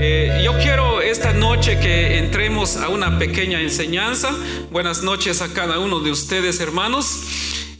Eh, 0.00 0.42
yo 0.44 0.56
quiero 0.58 1.02
esta 1.02 1.32
noche 1.32 1.80
que 1.80 2.18
entremos 2.18 2.76
a 2.76 2.88
una 2.88 3.18
pequeña 3.18 3.60
enseñanza. 3.60 4.30
Buenas 4.70 5.02
noches 5.02 5.42
a 5.42 5.52
cada 5.52 5.80
uno 5.80 5.98
de 5.98 6.12
ustedes, 6.12 6.60
hermanos. 6.60 7.24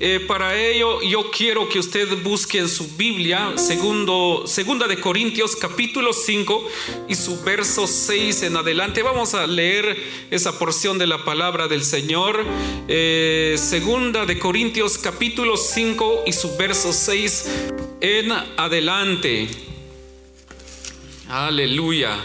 Eh, 0.00 0.24
para 0.26 0.56
ello, 0.58 1.00
yo 1.00 1.30
quiero 1.30 1.68
que 1.68 1.78
usted 1.78 2.08
busque 2.24 2.58
en 2.58 2.68
su 2.68 2.96
Biblia, 2.96 3.52
segundo, 3.54 4.48
segunda 4.48 4.88
de 4.88 4.98
Corintios, 4.98 5.54
capítulo 5.54 6.12
5 6.12 6.68
y 7.08 7.14
su 7.14 7.40
verso 7.44 7.86
6 7.86 8.42
en 8.42 8.56
adelante. 8.56 9.04
Vamos 9.04 9.34
a 9.34 9.46
leer 9.46 9.96
esa 10.32 10.58
porción 10.58 10.98
de 10.98 11.06
la 11.06 11.24
palabra 11.24 11.68
del 11.68 11.84
Señor. 11.84 12.44
Eh, 12.88 13.54
segunda 13.58 14.26
de 14.26 14.40
Corintios, 14.40 14.98
capítulo 14.98 15.56
5 15.56 16.24
y 16.26 16.32
su 16.32 16.56
verso 16.56 16.92
6 16.92 17.44
en 18.00 18.32
adelante. 18.56 19.68
Aleluya. 21.28 22.16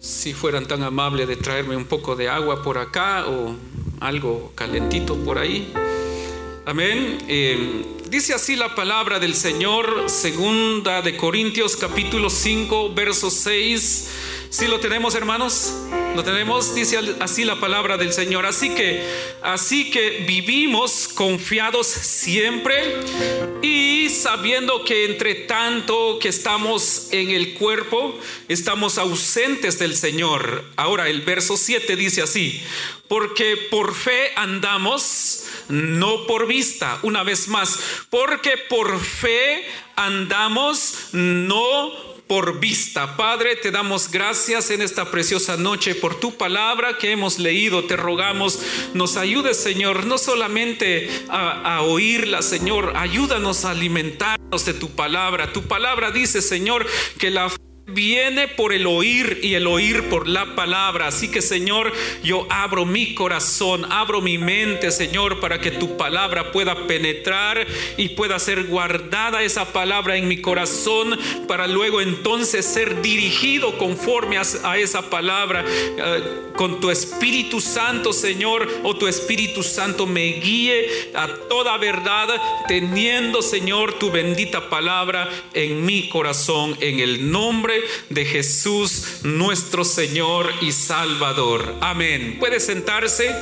Si 0.00 0.32
fueran 0.32 0.66
tan 0.66 0.82
amables 0.82 1.28
de 1.28 1.36
traerme 1.36 1.76
un 1.76 1.84
poco 1.84 2.16
de 2.16 2.30
agua 2.30 2.62
por 2.62 2.78
acá 2.78 3.26
o 3.28 3.54
algo 4.00 4.52
calentito 4.54 5.16
por 5.16 5.36
ahí. 5.36 5.70
Amén. 6.64 7.18
Eh, 7.28 7.93
dice 8.06 8.34
así 8.34 8.56
la 8.56 8.74
palabra 8.74 9.18
del 9.18 9.34
Señor, 9.34 10.08
segunda 10.08 11.02
de 11.02 11.16
Corintios 11.16 11.76
capítulo 11.76 12.30
5, 12.30 12.94
verso 12.94 13.30
6. 13.30 14.10
Si 14.50 14.66
lo 14.68 14.78
tenemos, 14.78 15.14
hermanos? 15.14 15.74
Lo 16.14 16.22
tenemos, 16.22 16.74
dice 16.74 16.98
así 17.18 17.44
la 17.44 17.58
palabra 17.58 17.96
del 17.96 18.12
Señor. 18.12 18.46
Así 18.46 18.70
que, 18.70 19.04
así 19.42 19.90
que 19.90 20.24
vivimos 20.28 21.08
confiados 21.08 21.88
siempre 21.88 23.00
y 23.62 24.08
sabiendo 24.10 24.84
que 24.84 25.06
entre 25.06 25.34
tanto 25.34 26.18
que 26.20 26.28
estamos 26.28 27.08
en 27.10 27.30
el 27.30 27.54
cuerpo, 27.54 28.16
estamos 28.48 28.98
ausentes 28.98 29.78
del 29.78 29.96
Señor. 29.96 30.64
Ahora 30.76 31.08
el 31.08 31.22
verso 31.22 31.56
7 31.56 31.96
dice 31.96 32.22
así, 32.22 32.62
porque 33.08 33.56
por 33.56 33.94
fe 33.94 34.30
andamos, 34.36 35.46
no 35.68 36.26
por 36.26 36.46
vista. 36.46 36.98
Una 37.02 37.22
vez 37.22 37.48
más, 37.48 37.78
porque 38.10 38.56
por 38.68 39.00
fe 39.00 39.64
andamos, 39.96 41.08
no 41.12 42.14
por 42.26 42.58
vista. 42.58 43.16
Padre, 43.16 43.56
te 43.56 43.70
damos 43.70 44.10
gracias 44.10 44.70
en 44.70 44.82
esta 44.82 45.10
preciosa 45.10 45.56
noche 45.56 45.94
por 45.94 46.18
tu 46.18 46.36
palabra 46.36 46.98
que 46.98 47.12
hemos 47.12 47.38
leído. 47.38 47.84
Te 47.84 47.96
rogamos, 47.96 48.60
nos 48.94 49.16
ayudes, 49.16 49.58
Señor, 49.58 50.06
no 50.06 50.18
solamente 50.18 51.10
a, 51.28 51.76
a 51.76 51.82
oírla, 51.82 52.42
Señor, 52.42 52.94
ayúdanos 52.96 53.64
a 53.64 53.70
alimentarnos 53.70 54.64
de 54.64 54.74
tu 54.74 54.90
palabra. 54.90 55.52
Tu 55.52 55.62
palabra 55.64 56.10
dice, 56.10 56.40
Señor, 56.40 56.86
que 57.18 57.30
la 57.30 57.50
viene 57.86 58.48
por 58.48 58.72
el 58.72 58.86
oír 58.86 59.40
y 59.42 59.54
el 59.54 59.66
oír 59.66 60.08
por 60.08 60.26
la 60.28 60.54
palabra. 60.54 61.08
Así 61.08 61.30
que 61.30 61.42
Señor, 61.42 61.92
yo 62.22 62.46
abro 62.50 62.86
mi 62.86 63.14
corazón, 63.14 63.86
abro 63.90 64.20
mi 64.20 64.38
mente, 64.38 64.90
Señor, 64.90 65.40
para 65.40 65.60
que 65.60 65.70
tu 65.70 65.96
palabra 65.96 66.50
pueda 66.52 66.86
penetrar 66.86 67.66
y 67.96 68.10
pueda 68.10 68.38
ser 68.38 68.64
guardada 68.64 69.42
esa 69.42 69.72
palabra 69.72 70.16
en 70.16 70.28
mi 70.28 70.40
corazón 70.40 71.18
para 71.46 71.66
luego 71.66 72.00
entonces 72.00 72.64
ser 72.64 73.02
dirigido 73.02 73.76
conforme 73.78 74.38
a, 74.38 74.78
esa 74.78 75.10
palabra 75.10 75.64
eh, 75.66 76.22
con 76.56 76.80
tu 76.80 76.90
Espíritu 76.90 77.60
Santo, 77.60 78.12
Señor, 78.12 78.68
o 78.82 78.96
tu 78.96 79.06
Espíritu 79.06 79.62
Santo 79.62 80.06
me 80.06 80.24
guíe 80.24 81.10
a 81.14 81.28
toda 81.48 81.76
verdad, 81.78 82.28
teniendo, 82.68 83.42
Señor, 83.42 83.98
tu 83.98 84.10
bendita 84.10 84.68
palabra 84.68 85.28
en 85.52 85.84
mi 85.84 86.08
corazón, 86.08 86.76
en 86.80 87.00
el 87.00 87.30
nombre 87.30 87.73
de 88.10 88.24
Jesús, 88.24 89.20
nuestro 89.22 89.84
Señor 89.84 90.50
y 90.60 90.72
Salvador. 90.72 91.74
Amén. 91.80 92.36
Puede 92.38 92.60
sentarse 92.60 93.34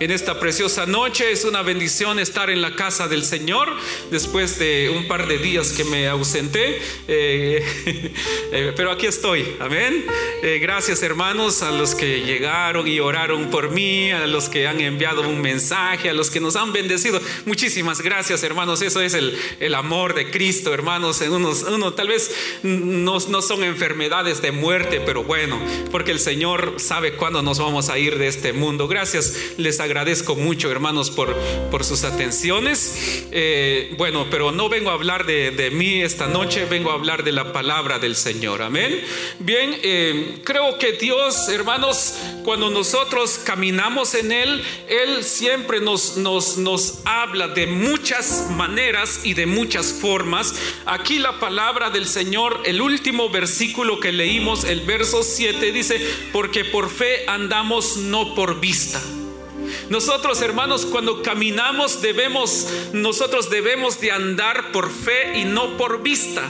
en 0.00 0.10
esta 0.10 0.38
preciosa 0.38 0.86
noche. 0.86 1.30
Es 1.32 1.44
una 1.44 1.62
bendición 1.62 2.18
estar 2.18 2.50
en 2.50 2.62
la 2.62 2.76
casa 2.76 3.08
del 3.08 3.24
Señor 3.24 3.68
después 4.10 4.58
de 4.58 4.92
un 4.94 5.08
par 5.08 5.26
de 5.26 5.38
días 5.38 5.72
que 5.72 5.84
me 5.84 6.08
ausenté. 6.08 6.80
Eh, 7.08 7.64
eh, 8.52 8.72
pero 8.76 8.90
aquí 8.90 9.06
estoy. 9.06 9.56
Amén. 9.60 10.04
Eh, 10.42 10.58
gracias 10.60 11.02
hermanos 11.02 11.62
a 11.62 11.70
los 11.70 11.94
que 11.94 12.20
llegaron 12.20 12.86
y 12.86 13.00
oraron 13.00 13.50
por 13.50 13.70
mí, 13.70 14.12
a 14.12 14.26
los 14.26 14.48
que 14.48 14.66
han 14.66 14.80
enviado 14.80 15.22
un 15.22 15.40
mensaje, 15.40 16.10
a 16.10 16.12
los 16.12 16.30
que 16.30 16.40
nos 16.40 16.56
han 16.56 16.72
bendecido. 16.72 17.20
Muchísimas 17.46 18.00
gracias 18.00 18.42
hermanos. 18.42 18.82
Eso 18.82 19.00
es 19.00 19.14
el, 19.14 19.36
el 19.60 19.74
amor 19.74 20.14
de 20.14 20.30
Cristo 20.30 20.72
hermanos. 20.72 21.20
En 21.20 21.32
unos, 21.32 21.62
uno 21.62 21.94
tal 21.94 22.08
vez 22.08 22.30
no, 22.62 23.18
no 23.28 23.42
son 23.42 23.63
enfermedades 23.66 24.40
de 24.42 24.52
muerte, 24.52 25.00
pero 25.04 25.24
bueno, 25.24 25.60
porque 25.90 26.10
el 26.10 26.20
Señor 26.20 26.74
sabe 26.78 27.14
cuándo 27.14 27.42
nos 27.42 27.58
vamos 27.58 27.88
a 27.88 27.98
ir 27.98 28.18
de 28.18 28.28
este 28.28 28.52
mundo. 28.52 28.88
Gracias. 28.88 29.54
Les 29.56 29.80
agradezco 29.80 30.36
mucho, 30.36 30.70
hermanos, 30.70 31.10
por, 31.10 31.34
por 31.70 31.84
sus 31.84 32.04
atenciones. 32.04 33.24
Eh, 33.32 33.94
bueno, 33.96 34.26
pero 34.30 34.52
no 34.52 34.68
vengo 34.68 34.90
a 34.90 34.94
hablar 34.94 35.26
de, 35.26 35.50
de, 35.50 35.70
mí 35.70 36.02
esta 36.02 36.26
noche, 36.26 36.66
vengo 36.66 36.90
a 36.90 36.94
hablar 36.94 37.24
de 37.24 37.32
la 37.32 37.52
palabra 37.52 37.98
del 37.98 38.16
Señor. 38.16 38.62
Amén. 38.62 39.02
Bien, 39.38 39.76
eh, 39.82 40.40
creo 40.44 40.78
que 40.78 40.92
Dios, 40.92 41.48
hermanos, 41.48 42.14
cuando 42.44 42.70
nosotros 42.70 43.40
caminamos 43.44 44.14
en 44.14 44.32
Él, 44.32 44.62
Él 44.88 45.24
siempre 45.24 45.80
nos, 45.80 46.16
nos, 46.16 46.58
nos 46.58 47.00
habla 47.04 47.48
de 47.48 47.66
muchas 47.66 48.48
maneras 48.50 49.20
y 49.24 49.34
de 49.34 49.46
muchas 49.46 49.92
formas. 49.92 50.54
Aquí 50.86 51.18
la 51.18 51.40
palabra 51.40 51.90
del 51.90 52.06
Señor, 52.06 52.62
el 52.64 52.80
último 52.80 53.30
versículo 53.30 53.53
versículo 53.54 54.00
que 54.00 54.10
leímos, 54.10 54.64
el 54.64 54.80
verso 54.80 55.22
7 55.22 55.70
dice, 55.70 56.00
porque 56.32 56.64
por 56.64 56.90
fe 56.90 57.24
andamos 57.28 57.98
no 57.98 58.34
por 58.34 58.58
vista. 58.58 59.00
Nosotros, 59.88 60.42
hermanos, 60.42 60.84
cuando 60.84 61.22
caminamos 61.22 62.02
debemos 62.02 62.66
nosotros 62.92 63.50
debemos 63.50 64.00
de 64.00 64.10
andar 64.10 64.72
por 64.72 64.90
fe 64.90 65.38
y 65.38 65.44
no 65.44 65.76
por 65.76 66.02
vista 66.02 66.42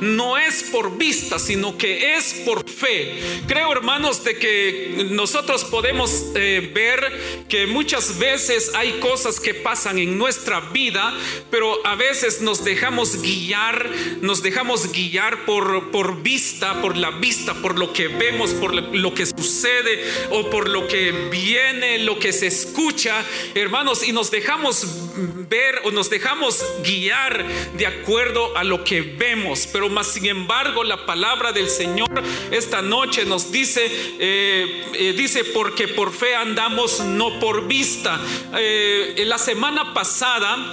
no 0.00 0.38
es 0.38 0.64
por 0.64 0.96
vista, 0.96 1.38
sino 1.38 1.76
que 1.78 2.16
es 2.16 2.42
por 2.44 2.68
fe. 2.68 3.14
Creo, 3.46 3.72
hermanos, 3.72 4.24
de 4.24 4.38
que 4.38 5.06
nosotros 5.10 5.64
podemos 5.64 6.26
eh, 6.34 6.70
ver 6.74 7.44
que 7.48 7.66
muchas 7.66 8.18
veces 8.18 8.72
hay 8.74 8.92
cosas 9.00 9.40
que 9.40 9.54
pasan 9.54 9.98
en 9.98 10.18
nuestra 10.18 10.60
vida, 10.60 11.14
pero 11.50 11.84
a 11.86 11.94
veces 11.94 12.40
nos 12.40 12.64
dejamos 12.64 13.22
guiar, 13.22 13.90
nos 14.20 14.42
dejamos 14.42 14.92
guiar 14.92 15.44
por, 15.44 15.90
por 15.90 16.22
vista, 16.22 16.80
por 16.80 16.96
la 16.96 17.10
vista, 17.10 17.54
por 17.54 17.78
lo 17.78 17.92
que 17.92 18.08
vemos, 18.08 18.50
por 18.54 18.74
lo 18.74 19.14
que 19.14 19.26
sucede 19.26 20.04
o 20.30 20.50
por 20.50 20.68
lo 20.68 20.86
que 20.88 21.12
viene, 21.30 21.98
lo 21.98 22.18
que 22.18 22.32
se 22.32 22.46
escucha, 22.46 23.24
hermanos, 23.54 24.06
y 24.06 24.12
nos 24.12 24.30
dejamos 24.30 24.86
ver 25.48 25.80
o 25.84 25.90
nos 25.90 26.10
dejamos 26.10 26.64
guiar 26.84 27.46
de 27.76 27.86
acuerdo 27.86 28.56
a 28.56 28.64
lo 28.64 28.84
que 28.84 29.00
vemos, 29.00 29.68
pero 29.72 29.85
más 29.88 30.08
sin 30.08 30.26
embargo 30.26 30.84
la 30.84 31.06
palabra 31.06 31.52
del 31.52 31.68
Señor 31.68 32.06
esta 32.50 32.82
noche 32.82 33.24
nos 33.24 33.50
dice, 33.50 33.84
eh, 34.18 34.84
eh, 34.94 35.14
dice, 35.16 35.44
porque 35.44 35.88
por 35.88 36.12
fe 36.12 36.34
andamos, 36.34 37.00
no 37.00 37.38
por 37.40 37.66
vista. 37.66 38.20
Eh, 38.56 39.24
la 39.26 39.38
semana 39.38 39.92
pasada, 39.94 40.72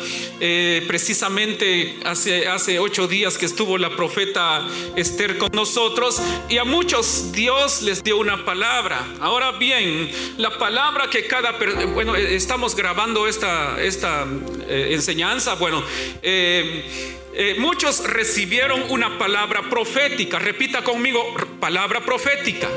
precisamente 0.87 1.99
hace, 2.03 2.47
hace 2.47 2.79
ocho 2.79 3.07
días 3.07 3.37
que 3.37 3.45
estuvo 3.45 3.77
la 3.77 3.95
profeta 3.95 4.67
Esther 4.95 5.37
con 5.37 5.49
nosotros, 5.53 6.21
y 6.49 6.57
a 6.57 6.65
muchos 6.65 7.31
Dios 7.31 7.81
les 7.81 8.03
dio 8.03 8.17
una 8.17 8.43
palabra. 8.43 9.05
Ahora 9.21 9.51
bien, 9.53 10.11
la 10.37 10.57
palabra 10.57 11.09
que 11.09 11.25
cada, 11.27 11.57
bueno, 11.93 12.15
estamos 12.15 12.75
grabando 12.75 13.27
esta, 13.27 13.81
esta 13.81 14.27
enseñanza, 14.67 15.55
bueno, 15.55 15.83
eh, 16.21 17.22
muchos 17.57 18.03
recibieron 18.03 18.83
una 18.89 19.17
palabra 19.17 19.69
profética. 19.69 20.39
Repita 20.39 20.83
conmigo, 20.83 21.33
palabra 21.59 22.01
profética. 22.01 22.69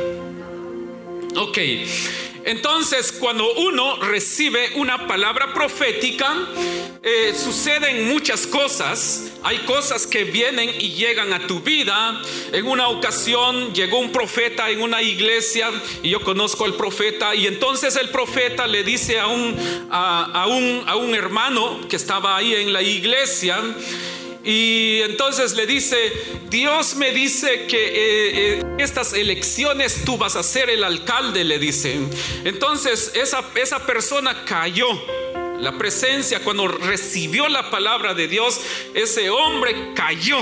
Ok, 1.36 1.58
entonces 2.44 3.12
cuando 3.12 3.52
uno 3.54 3.96
recibe 3.96 4.70
una 4.76 5.06
palabra 5.06 5.52
profética, 5.52 6.34
eh, 7.02 7.34
suceden 7.36 8.08
muchas 8.08 8.46
cosas. 8.46 9.32
Hay 9.42 9.58
cosas 9.58 10.06
que 10.06 10.24
vienen 10.24 10.70
y 10.78 10.92
llegan 10.92 11.34
a 11.34 11.46
tu 11.46 11.60
vida. 11.60 12.22
En 12.52 12.66
una 12.66 12.88
ocasión 12.88 13.74
llegó 13.74 13.98
un 13.98 14.12
profeta 14.12 14.70
en 14.70 14.80
una 14.80 15.02
iglesia 15.02 15.70
y 16.02 16.08
yo 16.08 16.22
conozco 16.22 16.64
al 16.64 16.74
profeta 16.74 17.34
y 17.34 17.46
entonces 17.46 17.96
el 17.96 18.08
profeta 18.08 18.66
le 18.66 18.82
dice 18.82 19.20
a 19.20 19.26
un, 19.26 19.54
a 19.90 20.46
un, 20.48 20.84
a 20.86 20.96
un 20.96 21.14
hermano 21.14 21.80
que 21.86 21.96
estaba 21.96 22.36
ahí 22.36 22.54
en 22.54 22.72
la 22.72 22.80
iglesia, 22.80 23.62
y 24.46 25.02
entonces 25.02 25.54
le 25.54 25.66
dice, 25.66 26.12
Dios 26.48 26.94
me 26.94 27.10
dice 27.10 27.66
que 27.66 27.86
eh, 27.88 28.58
eh, 28.58 28.62
estas 28.78 29.12
elecciones 29.12 30.04
tú 30.04 30.16
vas 30.16 30.36
a 30.36 30.44
ser 30.44 30.70
el 30.70 30.84
alcalde, 30.84 31.42
le 31.42 31.58
dice. 31.58 31.98
Entonces 32.44 33.10
esa, 33.14 33.44
esa 33.56 33.84
persona 33.84 34.44
cayó. 34.44 34.86
La 35.58 35.76
presencia, 35.76 36.44
cuando 36.44 36.68
recibió 36.68 37.48
la 37.48 37.70
palabra 37.70 38.14
de 38.14 38.28
Dios, 38.28 38.60
ese 38.94 39.30
hombre 39.30 39.94
cayó 39.96 40.38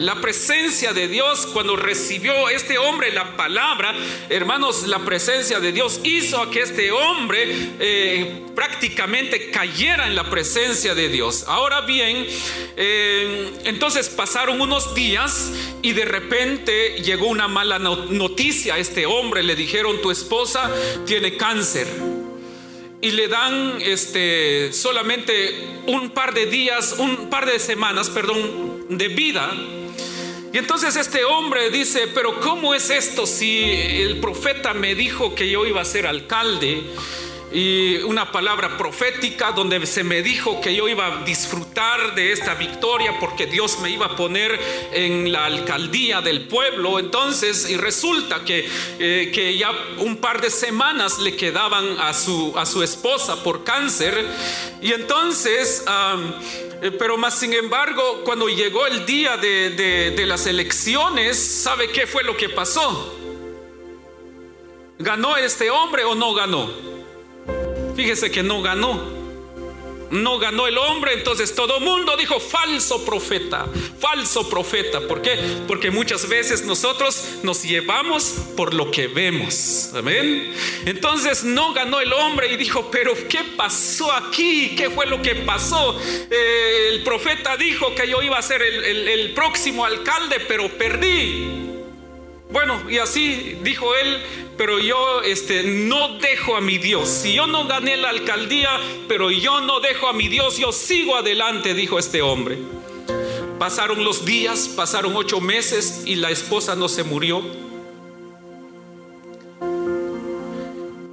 la 0.00 0.20
presencia 0.20 0.92
de 0.92 1.08
Dios, 1.08 1.46
cuando 1.46 1.76
recibió 1.76 2.48
este 2.48 2.78
hombre 2.78 3.12
la 3.12 3.36
palabra, 3.36 3.94
hermanos, 4.28 4.86
la 4.86 5.00
presencia 5.00 5.60
de 5.60 5.72
Dios 5.72 6.00
hizo 6.04 6.50
que 6.50 6.60
este 6.60 6.90
hombre 6.92 7.72
eh, 7.80 8.42
prácticamente 8.54 9.50
cayera 9.50 10.06
en 10.06 10.14
la 10.14 10.28
presencia 10.30 10.94
de 10.94 11.08
Dios. 11.08 11.44
Ahora 11.46 11.82
bien, 11.82 12.26
eh, 12.76 13.52
entonces 13.64 14.08
pasaron 14.08 14.60
unos 14.60 14.94
días 14.94 15.52
y 15.82 15.92
de 15.92 16.04
repente 16.04 17.02
llegó 17.02 17.26
una 17.26 17.48
mala 17.48 17.78
noticia 17.78 18.74
a 18.74 18.78
este 18.78 19.06
hombre. 19.06 19.42
Le 19.42 19.56
dijeron, 19.56 20.00
tu 20.00 20.10
esposa 20.10 20.70
tiene 21.06 21.36
cáncer 21.36 21.86
y 23.00 23.12
le 23.12 23.28
dan 23.28 23.78
este 23.80 24.72
solamente 24.72 25.54
un 25.86 26.10
par 26.10 26.34
de 26.34 26.46
días, 26.46 26.96
un 26.98 27.30
par 27.30 27.46
de 27.46 27.58
semanas, 27.58 28.10
perdón, 28.10 28.86
de 28.88 29.08
vida. 29.08 29.52
Y 30.52 30.58
entonces 30.58 30.96
este 30.96 31.24
hombre 31.24 31.70
dice, 31.70 32.08
pero 32.14 32.40
¿cómo 32.40 32.74
es 32.74 32.90
esto 32.90 33.26
si 33.26 33.62
el 33.62 34.18
profeta 34.18 34.72
me 34.72 34.94
dijo 34.94 35.34
que 35.34 35.50
yo 35.50 35.66
iba 35.66 35.80
a 35.80 35.84
ser 35.84 36.06
alcalde? 36.06 36.84
y 37.52 37.96
una 38.02 38.30
palabra 38.30 38.76
profética 38.76 39.52
donde 39.52 39.84
se 39.86 40.04
me 40.04 40.22
dijo 40.22 40.60
que 40.60 40.74
yo 40.74 40.88
iba 40.88 41.06
a 41.06 41.24
disfrutar 41.24 42.14
de 42.14 42.32
esta 42.32 42.54
victoria 42.54 43.18
porque 43.18 43.46
Dios 43.46 43.78
me 43.80 43.90
iba 43.90 44.06
a 44.06 44.16
poner 44.16 44.58
en 44.92 45.32
la 45.32 45.46
alcaldía 45.46 46.20
del 46.20 46.46
pueblo. 46.46 46.98
Entonces, 46.98 47.70
y 47.70 47.76
resulta 47.76 48.44
que, 48.44 48.68
eh, 48.98 49.30
que 49.34 49.56
ya 49.56 49.72
un 49.98 50.18
par 50.18 50.40
de 50.40 50.50
semanas 50.50 51.18
le 51.18 51.36
quedaban 51.36 51.98
a 52.00 52.12
su, 52.12 52.52
a 52.56 52.66
su 52.66 52.82
esposa 52.82 53.42
por 53.42 53.64
cáncer. 53.64 54.26
Y 54.82 54.92
entonces... 54.92 55.84
pero 56.98 57.16
más 57.16 57.38
sin 57.38 57.52
embargo, 57.52 58.22
cuando 58.24 58.48
llegó 58.48 58.86
el 58.86 59.04
día 59.04 59.36
de, 59.36 59.70
de 60.16 60.26
las 60.26 60.46
elecciones, 60.46 61.36
¿sabe 61.36 61.90
qué 61.90 62.06
fue 62.06 62.22
lo 62.24 62.36
que 62.36 62.48
pasó? 62.48 63.14
¿Ganó 64.98 65.36
este 65.36 65.70
hombre 65.70 66.04
o 66.04 66.14
no 66.14 66.34
ganó? 66.34 66.70
Fíjese 67.96 68.30
que 68.30 68.42
no 68.42 68.62
ganó 68.62 69.17
no 70.10 70.38
ganó 70.38 70.66
el 70.66 70.78
hombre, 70.78 71.14
entonces 71.14 71.54
todo 71.54 71.80
mundo 71.80 72.16
dijo 72.16 72.40
falso 72.40 73.04
profeta, 73.04 73.66
falso 73.98 74.48
profeta. 74.48 75.00
¿Por 75.00 75.22
qué? 75.22 75.38
Porque 75.66 75.90
muchas 75.90 76.28
veces 76.28 76.64
nosotros 76.64 77.40
nos 77.42 77.62
llevamos 77.62 78.34
por 78.56 78.74
lo 78.74 78.90
que 78.90 79.08
vemos. 79.08 79.90
Amén. 79.94 80.54
Entonces 80.86 81.44
no 81.44 81.72
ganó 81.72 82.00
el 82.00 82.12
hombre 82.12 82.52
y 82.52 82.56
dijo, 82.56 82.90
pero 82.90 83.14
¿qué 83.28 83.40
pasó 83.56 84.12
aquí? 84.12 84.74
¿Qué 84.76 84.90
fue 84.90 85.06
lo 85.06 85.20
que 85.22 85.34
pasó? 85.36 85.98
Eh, 86.30 86.90
el 86.92 87.02
profeta 87.02 87.56
dijo 87.56 87.94
que 87.94 88.08
yo 88.08 88.22
iba 88.22 88.38
a 88.38 88.42
ser 88.42 88.62
el 88.62 89.32
próximo 89.34 89.84
alcalde, 89.84 90.40
pero 90.40 90.68
perdí. 90.68 91.68
Bueno, 92.50 92.90
y 92.90 92.96
así 92.96 93.58
dijo 93.62 93.94
él, 93.94 94.22
pero 94.56 94.78
yo 94.78 95.20
este, 95.22 95.62
no 95.62 96.18
dejo 96.18 96.56
a 96.56 96.60
mi 96.62 96.78
Dios. 96.78 97.08
Si 97.08 97.34
yo 97.34 97.46
no 97.46 97.66
gané 97.66 97.96
la 97.96 98.08
alcaldía, 98.08 98.70
pero 99.06 99.30
yo 99.30 99.60
no 99.60 99.80
dejo 99.80 100.08
a 100.08 100.14
mi 100.14 100.28
Dios, 100.28 100.56
yo 100.56 100.72
sigo 100.72 101.14
adelante, 101.14 101.74
dijo 101.74 101.98
este 101.98 102.22
hombre. 102.22 102.58
Pasaron 103.58 104.02
los 104.02 104.24
días, 104.24 104.68
pasaron 104.68 105.14
ocho 105.14 105.40
meses 105.40 106.04
y 106.06 106.14
la 106.14 106.30
esposa 106.30 106.74
no 106.74 106.88
se 106.88 107.04
murió. 107.04 107.42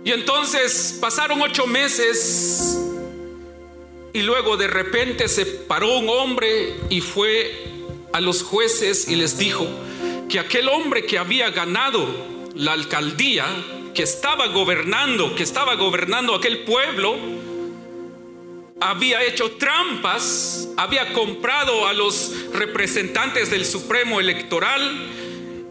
Y 0.06 0.12
entonces 0.12 0.98
pasaron 1.02 1.42
ocho 1.42 1.68
meses 1.68 2.80
y 4.14 4.22
luego 4.22 4.56
de 4.56 4.68
repente 4.68 5.28
se 5.28 5.46
paró 5.46 5.98
un 5.98 6.08
hombre 6.08 6.76
y 6.90 7.02
fue 7.02 7.74
a 8.14 8.22
los 8.22 8.44
jueces 8.44 9.10
y 9.10 9.16
les 9.16 9.38
dijo 9.38 9.68
que 10.30 10.40
aquel 10.40 10.68
hombre 10.70 11.06
que 11.06 11.18
había 11.18 11.50
ganado 11.50 12.08
la 12.56 12.74
alcaldía 12.74 13.46
que 13.94 14.04
estaba 14.04 14.48
gobernando, 14.48 15.36
que 15.36 15.44
estaba 15.44 15.76
gobernando 15.76 16.36
aquel 16.36 16.60
pueblo, 16.60 17.16
había 18.82 19.24
hecho 19.24 19.52
trampas, 19.52 20.70
había 20.78 21.14
comprado 21.14 21.88
a 21.88 21.94
los 21.94 22.34
representantes 22.54 23.50
del 23.50 23.66
Supremo 23.66 24.20
Electoral, 24.20 24.92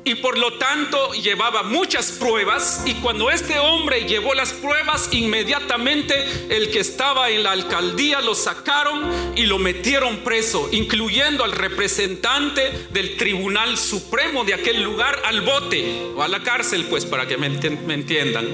y 0.04 0.16
por 0.16 0.36
lo 0.38 0.52
tanto 0.58 1.12
llevaba 1.14 1.62
muchas 1.62 2.12
pruebas 2.12 2.82
y 2.84 2.94
cuando 2.94 3.30
este 3.30 3.58
hombre 3.58 4.04
llevó 4.04 4.34
las 4.34 4.52
pruebas 4.52 5.08
inmediatamente 5.12 6.14
el 6.50 6.70
que 6.70 6.80
estaba 6.80 7.30
en 7.30 7.42
la 7.42 7.52
alcaldía 7.52 8.20
lo 8.20 8.34
sacaron 8.34 9.32
y 9.34 9.46
lo 9.46 9.58
metieron 9.58 10.18
preso 10.18 10.68
incluyendo 10.72 11.42
al 11.42 11.52
representante 11.52 12.86
del 12.90 13.16
Tribunal 13.16 13.78
Supremo 13.78 14.44
de 14.44 14.52
aquel 14.52 14.82
lugar 14.82 15.22
al 15.24 15.40
bote 15.40 16.02
o 16.14 16.22
a 16.22 16.28
la 16.28 16.42
cárcel 16.42 16.84
pues 16.84 17.06
para 17.06 17.26
que 17.26 17.38
me, 17.38 17.46
entiendan. 17.46 18.46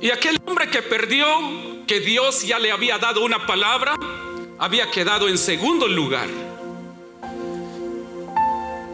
Y 0.00 0.10
aquel 0.10 0.38
hombre 0.44 0.68
que 0.68 0.82
perdió 0.82 1.26
que 1.86 2.00
Dios 2.00 2.46
ya 2.46 2.58
le 2.58 2.70
había 2.70 2.98
dado 2.98 3.24
una 3.24 3.46
palabra 3.46 3.94
había 4.58 4.90
quedado 4.90 5.28
en 5.28 5.38
segundo 5.38 5.88
lugar 5.88 6.28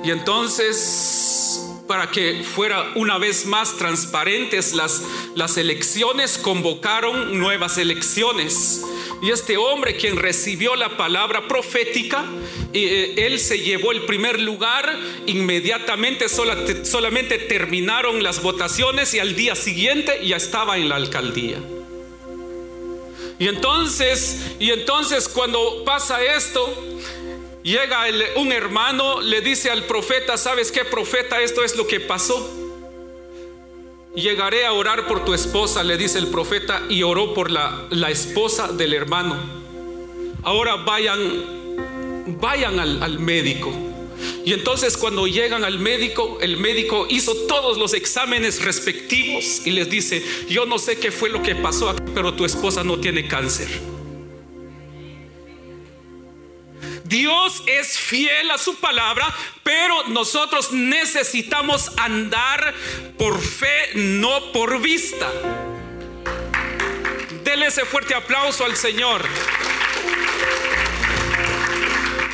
y 0.04 0.10
entonces, 0.10 1.80
para 1.88 2.10
que 2.10 2.42
fuera 2.44 2.92
una 2.94 3.16
vez 3.16 3.46
más 3.46 3.76
transparentes 3.76 4.74
las, 4.74 5.02
las 5.34 5.56
elecciones, 5.56 6.36
convocaron 6.36 7.38
nuevas 7.38 7.78
elecciones. 7.78 8.82
Y 9.22 9.30
este 9.30 9.56
hombre 9.56 9.96
quien 9.96 10.16
recibió 10.16 10.76
la 10.76 10.98
palabra 10.98 11.48
profética, 11.48 12.26
eh, 12.74 13.14
él 13.16 13.38
se 13.38 13.60
llevó 13.60 13.92
el 13.92 14.02
primer 14.02 14.40
lugar, 14.40 14.94
inmediatamente 15.26 16.26
solamente 16.28 17.38
terminaron 17.38 18.22
las 18.22 18.42
votaciones 18.42 19.14
y 19.14 19.20
al 19.20 19.34
día 19.34 19.54
siguiente 19.54 20.20
ya 20.26 20.36
estaba 20.36 20.76
en 20.76 20.90
la 20.90 20.96
alcaldía. 20.96 21.58
Y 23.38 23.48
entonces, 23.48 24.54
y 24.60 24.70
entonces 24.70 25.28
cuando 25.28 25.82
pasa 25.84 26.22
esto, 26.22 26.72
llega 27.64 28.04
un 28.36 28.52
hermano, 28.52 29.20
le 29.20 29.40
dice 29.40 29.70
al 29.70 29.84
profeta, 29.84 30.36
¿sabes 30.38 30.70
qué 30.70 30.84
profeta? 30.84 31.40
Esto 31.40 31.64
es 31.64 31.74
lo 31.74 31.88
que 31.88 31.98
pasó. 31.98 32.48
Llegaré 34.14 34.64
a 34.64 34.72
orar 34.72 35.08
por 35.08 35.24
tu 35.24 35.34
esposa, 35.34 35.82
le 35.82 35.96
dice 35.96 36.18
el 36.18 36.28
profeta, 36.28 36.82
y 36.88 37.02
oró 37.02 37.34
por 37.34 37.50
la, 37.50 37.88
la 37.90 38.10
esposa 38.10 38.68
del 38.68 38.94
hermano. 38.94 39.36
Ahora 40.44 40.76
vayan, 40.76 42.38
vayan 42.38 42.78
al, 42.78 43.02
al 43.02 43.18
médico. 43.18 43.72
Y 44.44 44.52
entonces 44.52 44.96
cuando 44.96 45.26
llegan 45.26 45.64
al 45.64 45.78
médico, 45.78 46.38
el 46.40 46.58
médico 46.58 47.06
hizo 47.08 47.34
todos 47.48 47.78
los 47.78 47.94
exámenes 47.94 48.62
respectivos 48.62 49.66
y 49.66 49.70
les 49.70 49.90
dice, 49.90 50.22
yo 50.48 50.66
no 50.66 50.78
sé 50.78 50.98
qué 50.98 51.10
fue 51.10 51.30
lo 51.30 51.42
que 51.42 51.56
pasó, 51.56 51.94
pero 52.14 52.34
tu 52.34 52.44
esposa 52.44 52.84
no 52.84 53.00
tiene 53.00 53.26
cáncer. 53.26 53.93
Dios 57.14 57.62
es 57.66 57.96
fiel 57.96 58.50
a 58.50 58.58
su 58.58 58.74
palabra, 58.80 59.32
pero 59.62 60.08
nosotros 60.08 60.72
necesitamos 60.72 61.92
andar 61.96 62.74
por 63.16 63.40
fe, 63.40 63.90
no 63.94 64.50
por 64.50 64.82
vista. 64.82 65.30
Dele 67.44 67.66
ese 67.66 67.84
fuerte 67.84 68.16
aplauso 68.16 68.64
al 68.64 68.74
Señor. 68.74 69.24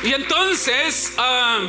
Y 0.01 0.13
entonces... 0.15 1.13
Ah, 1.15 1.59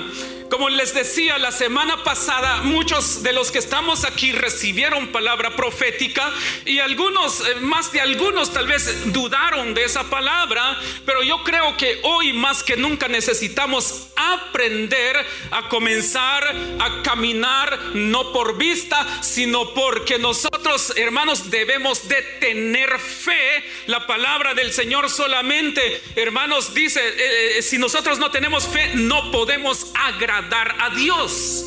como 0.52 0.68
les 0.68 0.92
decía 0.92 1.38
la 1.38 1.50
semana 1.50 2.04
pasada, 2.04 2.59
muchos 2.59 3.23
de 3.23 3.32
los 3.32 3.50
que 3.50 3.59
estamos 3.59 4.04
aquí 4.04 4.32
recibieron 4.32 5.09
palabra 5.09 5.56
profética 5.56 6.30
y 6.66 6.78
algunos, 6.78 7.40
eh, 7.40 7.54
más 7.62 7.90
de 7.90 8.02
algunos 8.02 8.52
tal 8.52 8.66
vez 8.66 9.11
dudaron 9.14 9.73
de 9.73 9.85
esa 9.85 10.11
palabra, 10.11 10.78
pero 11.06 11.23
yo 11.23 11.42
creo 11.42 11.75
que 11.78 12.00
hoy 12.02 12.35
más 12.35 12.62
que 12.62 12.76
nunca 12.76 13.09
necesitamos 13.09 14.09
aprender 14.14 15.16
a 15.52 15.71
comenzar 15.71 16.44
a 16.78 17.02
caminar 17.02 17.78
no 17.94 18.30
por 18.30 18.59
vista, 18.59 19.23
sino 19.23 19.73
porque 19.73 20.18
nosotros, 20.18 20.92
hermanos, 20.97 21.49
debemos 21.50 22.06
de 22.09 22.21
tener 22.40 22.99
fe. 22.99 23.64
La 23.87 24.06
palabra 24.06 24.52
del 24.52 24.71
Señor 24.71 25.09
solamente, 25.09 26.02
hermanos, 26.14 26.75
dice, 26.75 27.00
eh, 27.00 27.59
eh, 27.59 27.62
si 27.62 27.78
nosotros 27.78 28.18
no 28.18 28.30
tenemos 28.30 28.68
fe, 28.68 28.90
no 28.94 29.30
podemos 29.30 29.92
agradar 29.94 30.41
dar 30.42 30.76
a 30.80 30.90
Dios. 30.90 31.66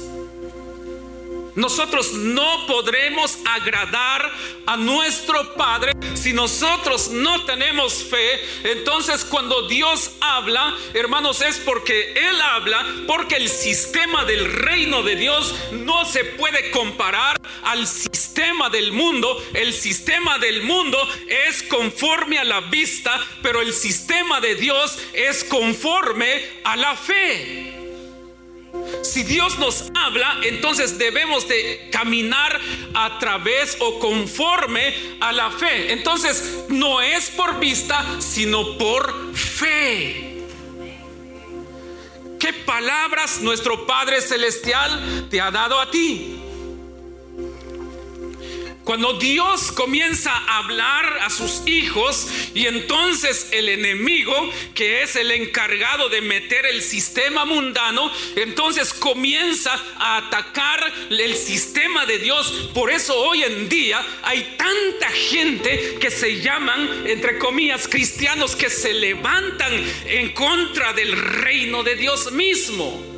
Nosotros 1.56 2.12
no 2.12 2.68
podremos 2.68 3.38
agradar 3.46 4.30
a 4.66 4.76
nuestro 4.76 5.54
Padre 5.54 5.94
si 6.14 6.34
nosotros 6.34 7.10
no 7.10 7.46
tenemos 7.46 8.04
fe. 8.04 8.42
Entonces 8.64 9.24
cuando 9.24 9.68
Dios 9.70 10.12
habla, 10.20 10.76
hermanos, 10.94 11.42
es 11.42 11.58
porque 11.60 12.12
Él 12.12 12.42
habla, 12.42 12.86
porque 13.08 13.38
el 13.38 13.48
sistema 13.48 14.26
del 14.26 14.52
reino 14.52 15.02
de 15.02 15.16
Dios 15.16 15.56
no 15.72 16.04
se 16.04 16.26
puede 16.26 16.72
comparar 16.72 17.40
al 17.64 17.88
sistema 17.88 18.70
del 18.70 18.92
mundo. 18.92 19.42
El 19.54 19.74
sistema 19.74 20.38
del 20.40 20.64
mundo 20.64 20.98
es 21.28 21.64
conforme 21.64 22.38
a 22.38 22.44
la 22.44 22.60
vista, 22.62 23.18
pero 23.42 23.62
el 23.62 23.74
sistema 23.74 24.42
de 24.42 24.56
Dios 24.56 24.98
es 25.14 25.46
conforme 25.46 26.44
a 26.66 26.76
la 26.76 26.98
fe. 26.98 27.75
Si 29.04 29.24
Dios 29.24 29.58
nos 29.60 29.86
habla, 29.94 30.40
entonces 30.44 30.98
debemos 30.98 31.48
de 31.48 31.90
caminar 31.92 32.60
a 32.94 33.20
través 33.20 33.78
o 33.80 34.00
conforme 34.00 34.94
a 35.20 35.32
la 35.32 35.52
fe. 35.52 35.94
Entonces 35.94 36.66
no 36.70 37.02
es 37.02 37.30
por 37.30 37.60
vista, 37.60 38.04
sino 38.20 38.78
por 38.78 39.36
fe. 39.36 40.44
¿Qué 42.40 42.54
palabras 42.54 43.42
nuestro 43.42 43.86
Padre 43.86 44.22
Celestial 44.22 45.28
te 45.30 45.42
ha 45.42 45.50
dado 45.52 45.80
a 45.80 45.90
ti? 45.90 46.45
Cuando 48.86 49.14
Dios 49.14 49.72
comienza 49.72 50.32
a 50.32 50.60
hablar 50.60 51.18
a 51.24 51.32
sus 51.32 51.64
hijos 51.66 52.28
y 52.54 52.68
entonces 52.68 53.50
el 53.52 53.68
enemigo, 53.68 54.34
que 54.76 55.02
es 55.02 55.16
el 55.16 55.32
encargado 55.32 56.08
de 56.08 56.22
meter 56.22 56.68
el 56.68 56.84
sistema 56.84 57.46
mundano, 57.46 58.12
entonces 58.36 58.94
comienza 58.94 59.74
a 59.98 60.18
atacar 60.18 60.80
el 61.10 61.36
sistema 61.36 62.06
de 62.06 62.20
Dios. 62.20 62.70
Por 62.76 62.92
eso 62.92 63.20
hoy 63.20 63.42
en 63.42 63.68
día 63.70 64.06
hay 64.22 64.56
tanta 64.56 65.10
gente 65.10 65.98
que 66.00 66.12
se 66.12 66.42
llaman, 66.42 67.08
entre 67.08 67.40
comillas, 67.40 67.88
cristianos 67.88 68.56
que 68.56 68.70
se 68.70 68.94
levantan 68.94 69.74
en 70.06 70.32
contra 70.34 70.94
del 70.94 71.18
reino 71.18 71.82
de 71.82 71.96
Dios 71.96 72.32
mismo. 72.32 73.15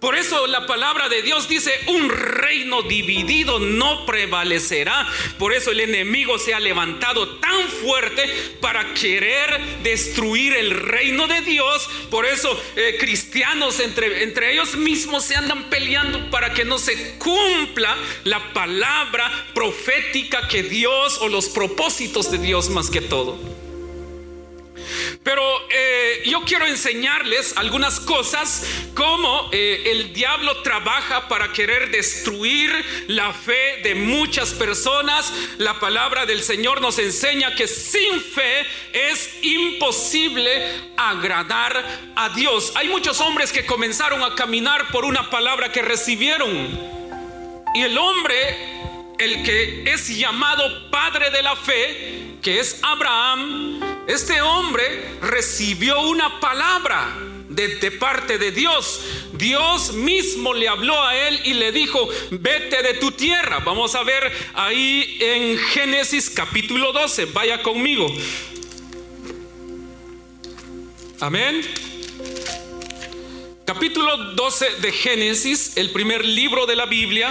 Por 0.00 0.16
eso 0.16 0.46
la 0.46 0.66
palabra 0.66 1.10
de 1.10 1.20
Dios 1.20 1.46
dice, 1.46 1.72
un 1.88 2.08
reino 2.08 2.80
dividido 2.80 3.58
no 3.58 4.06
prevalecerá. 4.06 5.06
Por 5.38 5.52
eso 5.52 5.72
el 5.72 5.80
enemigo 5.80 6.38
se 6.38 6.54
ha 6.54 6.60
levantado 6.60 7.36
tan 7.36 7.68
fuerte 7.68 8.24
para 8.62 8.94
querer 8.94 9.60
destruir 9.82 10.54
el 10.54 10.70
reino 10.70 11.26
de 11.26 11.42
Dios. 11.42 11.86
Por 12.10 12.24
eso 12.24 12.58
eh, 12.76 12.96
cristianos 12.98 13.78
entre, 13.78 14.22
entre 14.22 14.54
ellos 14.54 14.74
mismos 14.74 15.22
se 15.24 15.36
andan 15.36 15.68
peleando 15.68 16.30
para 16.30 16.54
que 16.54 16.64
no 16.64 16.78
se 16.78 17.18
cumpla 17.18 17.94
la 18.24 18.54
palabra 18.54 19.30
profética 19.52 20.48
que 20.48 20.62
Dios 20.62 21.18
o 21.20 21.28
los 21.28 21.50
propósitos 21.50 22.30
de 22.30 22.38
Dios 22.38 22.70
más 22.70 22.88
que 22.88 23.02
todo. 23.02 23.59
Pero 25.30 25.44
eh, 25.70 26.22
yo 26.26 26.40
quiero 26.40 26.66
enseñarles 26.66 27.56
algunas 27.56 28.00
cosas, 28.00 28.66
como 28.96 29.48
eh, 29.52 29.84
el 29.86 30.12
diablo 30.12 30.60
trabaja 30.62 31.28
para 31.28 31.52
querer 31.52 31.92
destruir 31.92 33.04
la 33.06 33.32
fe 33.32 33.78
de 33.84 33.94
muchas 33.94 34.50
personas. 34.52 35.32
La 35.58 35.78
palabra 35.78 36.26
del 36.26 36.42
Señor 36.42 36.80
nos 36.80 36.98
enseña 36.98 37.54
que 37.54 37.68
sin 37.68 38.20
fe 38.20 38.66
es 38.92 39.38
imposible 39.42 40.90
agradar 40.96 41.80
a 42.16 42.30
Dios. 42.30 42.72
Hay 42.74 42.88
muchos 42.88 43.20
hombres 43.20 43.52
que 43.52 43.64
comenzaron 43.64 44.24
a 44.24 44.34
caminar 44.34 44.88
por 44.90 45.04
una 45.04 45.30
palabra 45.30 45.70
que 45.70 45.80
recibieron. 45.80 46.50
Y 47.76 47.82
el 47.82 47.96
hombre, 47.96 48.80
el 49.20 49.42
que 49.42 49.84
es 49.86 50.08
llamado 50.08 50.90
padre 50.90 51.30
de 51.30 51.42
la 51.42 51.54
fe, 51.54 52.36
que 52.42 52.58
es 52.58 52.80
Abraham, 52.82 53.78
este 54.06 54.40
hombre 54.40 55.18
recibió 55.20 56.00
una 56.00 56.40
palabra 56.40 57.18
de, 57.50 57.90
parte 57.92 58.38
de 58.38 58.50
Dios. 58.50 59.02
Dios 59.34 59.92
mismo 59.92 60.54
le 60.54 60.68
habló 60.68 61.04
a 61.04 61.14
él 61.14 61.38
y 61.44 61.52
le 61.52 61.70
dijo, 61.70 62.08
vete 62.30 62.82
de 62.82 62.94
tu 62.94 63.12
tierra. 63.12 63.58
Vamos 63.58 63.94
a 63.94 64.02
ver 64.04 64.32
ahí 64.54 65.18
en 65.20 65.58
Génesis 65.58 66.30
capítulo 66.30 66.92
12. 66.92 67.26
Vaya 67.26 67.62
conmigo. 67.62 68.10
Amén. 71.20 71.60
Capítulo 73.66 74.16
12 74.32 74.76
de 74.80 74.92
Génesis, 74.92 75.76
el 75.76 75.90
primer 75.90 76.24
libro 76.24 76.64
de 76.64 76.74
la 76.74 76.86
Biblia. 76.86 77.30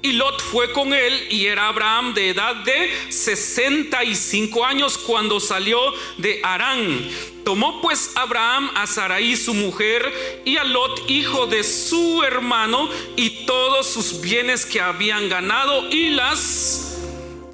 Y 0.00 0.12
Lot 0.12 0.40
fue 0.40 0.72
con 0.72 0.94
él 0.94 1.26
y 1.30 1.46
era 1.46 1.68
Abraham 1.68 2.14
de 2.14 2.30
edad 2.30 2.54
de 2.56 2.90
65 3.10 4.64
años 4.64 4.96
cuando 4.96 5.40
salió 5.40 5.78
de 6.18 6.40
Arán. 6.44 7.08
Tomó 7.44 7.80
pues 7.80 8.12
Abraham 8.14 8.70
a 8.74 8.86
Sarai 8.86 9.36
su 9.36 9.54
mujer 9.54 10.42
y 10.44 10.56
a 10.56 10.64
Lot 10.64 11.10
hijo 11.10 11.46
de 11.46 11.64
su 11.64 12.22
hermano 12.22 12.88
y 13.16 13.44
todos 13.46 13.88
sus 13.88 14.20
bienes 14.20 14.64
que 14.64 14.80
habían 14.80 15.28
ganado 15.28 15.88
y 15.90 16.10
las 16.10 16.87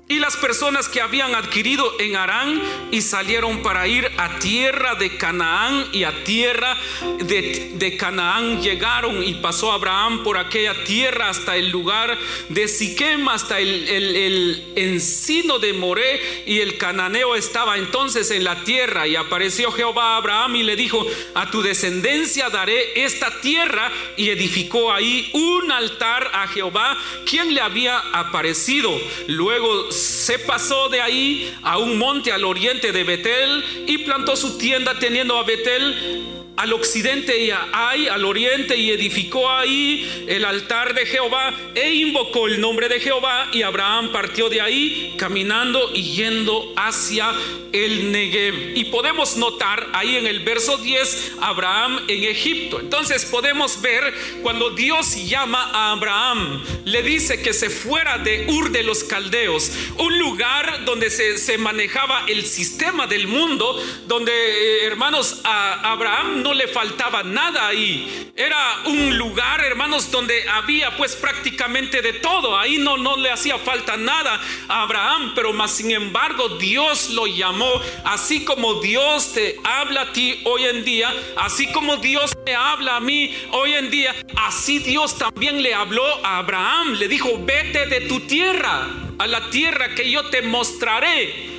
y 0.07 0.19
las 0.19 0.37
personas 0.37 0.87
que 0.87 1.01
habían 1.01 1.35
adquirido 1.35 1.99
en 1.99 2.17
Arán 2.17 2.61
y 2.91 3.01
salieron 3.01 3.63
para 3.63 3.89
ir 3.89 4.07
a 4.19 4.39
tierra 4.39 4.97
de 4.97 5.17
Canaán 5.17 5.87
y 5.93 6.05
a 6.05 6.25
tierra 6.25 6.77
de, 7.21 7.97
Canaán 7.99 8.61
llegaron 8.61 9.23
y 9.25 9.35
pasó 9.35 9.73
Abraham 9.73 10.23
por 10.23 10.37
aquella 10.37 10.85
tierra 10.85 11.31
hasta 11.31 11.57
el 11.57 11.71
lugar 11.71 12.19
de 12.51 12.69
Siquem, 12.69 13.27
hasta 13.29 13.61
el, 13.61 14.73
encino 14.77 15.59
de 15.59 15.73
Moré 15.73 16.45
y 16.47 16.61
el 16.61 16.77
cananeo 16.77 17.35
estaba 17.35 17.79
entonces 17.79 18.31
en 18.31 18.45
la 18.45 18.63
tierra 18.65 19.07
y 19.07 19.17
apareció 19.17 19.73
Jehová 19.73 20.15
a 20.15 20.17
Abraham 20.19 20.57
y 20.57 20.63
le 20.65 20.77
dijo, 20.77 21.07
a 21.35 21.51
tu 21.51 21.63
descendencia 21.63 22.51
daré 22.51 23.05
esta 23.05 23.41
tierra 23.41 23.91
y 24.17 24.29
edificó 24.29 24.93
ahí 24.93 25.31
un 25.33 25.73
altar 25.73 26.31
a 26.35 26.47
Jehová, 26.49 26.99
quien 27.25 27.55
le 27.55 27.61
había 27.63 27.99
aparecido. 28.13 28.91
Luego 29.29 29.94
se 29.95 30.39
pasó 30.41 30.89
de 30.89 31.01
ahí 31.01 31.55
a 31.63 31.79
un 31.79 31.99
monte 31.99 32.33
al 32.33 32.45
oriente 32.45 32.93
de 32.93 33.05
Betel 33.05 33.65
y 33.87 33.99
plantó 33.99 34.37
su 34.37 34.59
tienda 34.59 34.99
teniendo 34.99 35.39
a 35.39 35.45
Betel 35.45 36.44
al 36.57 36.73
occidente 36.73 37.39
y 37.39 37.51
a 37.51 37.69
Ai, 37.73 38.09
al 38.09 38.25
oriente, 38.25 38.77
y 38.77 38.91
edificó 38.91 39.51
ahí 39.51 40.25
el 40.29 40.45
altar 40.45 40.95
de 40.95 41.05
Jehová 41.07 41.53
e 41.75 41.95
invocó 41.95 42.47
el 42.47 42.61
nombre 42.61 42.89
de 42.89 43.01
Jehová. 43.01 43.49
Y 43.53 43.63
Abraham 43.63 44.13
partió 44.13 44.49
de 44.49 44.61
ahí 44.61 45.15
caminando 45.19 45.91
y 45.93 46.15
yendo 46.15 46.73
hacia 46.77 47.33
el 47.73 48.13
Negev. 48.13 48.77
Y 48.77 48.85
podemos 48.85 49.37
notar 49.37 49.89
ahí 49.93 50.17
en 50.17 50.27
el 50.27 50.41
verso 50.41 50.77
10 50.77 51.33
Abraham 51.41 52.05
en 52.07 52.25
Egipto. 52.25 52.79
Entonces 52.79 53.25
podemos 53.25 53.81
ver 53.83 54.15
cuando 54.43 54.71
Dios 54.71 55.17
llama 55.27 55.71
a 55.73 55.91
Abraham, 55.91 56.63
le 56.85 57.03
dice 57.03 57.43
que 57.43 57.53
se 57.53 57.71
fuera 57.71 58.19
de 58.19 58.47
Ur 58.49 58.71
de 58.71 58.85
los 58.85 59.03
Caldeos, 59.03 59.73
un 59.99 60.19
lugar 60.21 60.85
donde 60.85 61.11
se, 61.11 61.37
se 61.39 61.59
manejaba 61.59 62.25
el 62.29 62.45
sistema 62.47 63.09
del 63.09 63.27
mundo, 63.27 63.83
donde 64.07 64.33
eh, 64.33 64.85
hermanos 64.85 65.41
a 65.43 65.93
Abraham 65.93 66.44
no 66.45 66.53
le 66.53 66.69
faltaba 66.69 67.23
nada 67.23 67.67
ahí. 67.67 68.31
Era 68.37 68.83
un 68.85 69.17
lugar, 69.17 69.65
hermanos, 69.65 70.11
donde 70.11 70.47
había 70.47 70.95
pues 70.95 71.17
prácticamente 71.17 72.03
de 72.03 72.13
todo. 72.13 72.59
Ahí 72.59 72.77
no, 72.77 72.99
no 72.99 73.17
le 73.17 73.31
hacía 73.31 73.57
falta 73.57 73.97
nada 73.97 74.39
a 74.69 74.83
Abraham, 74.83 75.33
pero 75.35 75.55
más 75.55 75.71
sin 75.71 75.91
embargo 75.91 76.51
Dios 76.59 77.09
lo 77.11 77.27
llamó, 77.27 77.81
así 78.05 78.45
como 78.45 78.75
Dios 78.83 79.33
te 79.33 79.57
habla 79.65 80.03
a 80.03 80.13
ti 80.13 80.39
hoy 80.45 80.65
en 80.65 80.85
día, 80.85 81.11
así 81.39 81.73
como 81.73 81.97
Dios 81.97 82.33
te 82.45 82.55
habla 82.55 82.97
a 82.97 83.01
mí 83.01 83.35
hoy 83.53 83.73
en 83.73 83.91
día, 83.91 84.15
así 84.37 84.81
Dios 84.81 85.17
también 85.17 85.63
le 85.63 85.73
habló 85.73 86.05
a 86.23 86.39
Abraham, 86.39 86.93
le 86.93 87.09
dijo, 87.09 87.31
vete 87.39 87.87
de 87.87 88.03
tu 88.03 88.21
tierra 88.21 88.87
a 89.19 89.27
la 89.27 89.49
tierra 89.49 89.95
que 89.95 90.11
yo 90.11 90.29
te 90.29 90.43
mostraré. 90.43 91.55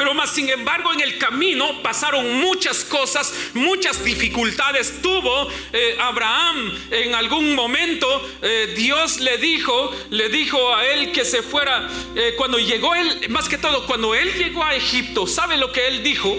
Pero 0.00 0.14
más 0.14 0.30
sin 0.30 0.48
embargo 0.48 0.94
en 0.94 1.00
el 1.00 1.18
camino 1.18 1.82
pasaron 1.82 2.40
muchas 2.40 2.84
cosas, 2.84 3.34
muchas 3.52 4.02
dificultades 4.02 5.02
tuvo 5.02 5.46
eh, 5.74 5.94
Abraham. 6.00 6.74
En 6.90 7.14
algún 7.14 7.54
momento 7.54 8.08
eh, 8.40 8.72
Dios 8.74 9.20
le 9.20 9.36
dijo, 9.36 9.94
le 10.08 10.30
dijo 10.30 10.74
a 10.74 10.86
él 10.86 11.12
que 11.12 11.26
se 11.26 11.42
fuera. 11.42 11.86
Eh, 12.16 12.32
cuando 12.38 12.58
llegó 12.58 12.94
él, 12.94 13.28
más 13.28 13.46
que 13.46 13.58
todo, 13.58 13.84
cuando 13.84 14.14
él 14.14 14.32
llegó 14.38 14.64
a 14.64 14.74
Egipto, 14.74 15.26
¿sabe 15.26 15.58
lo 15.58 15.70
que 15.70 15.88
él 15.88 16.02
dijo? 16.02 16.34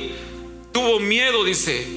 Tuvo 0.73 0.99
miedo, 0.99 1.43
dice, 1.43 1.87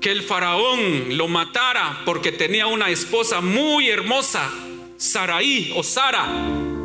que 0.00 0.10
el 0.12 0.22
faraón 0.22 1.18
lo 1.18 1.28
matara 1.28 2.00
porque 2.06 2.32
tenía 2.32 2.66
una 2.66 2.88
esposa 2.88 3.42
muy 3.42 3.90
hermosa, 3.90 4.50
Saraí 4.96 5.70
o 5.76 5.82
Sara. 5.82 6.79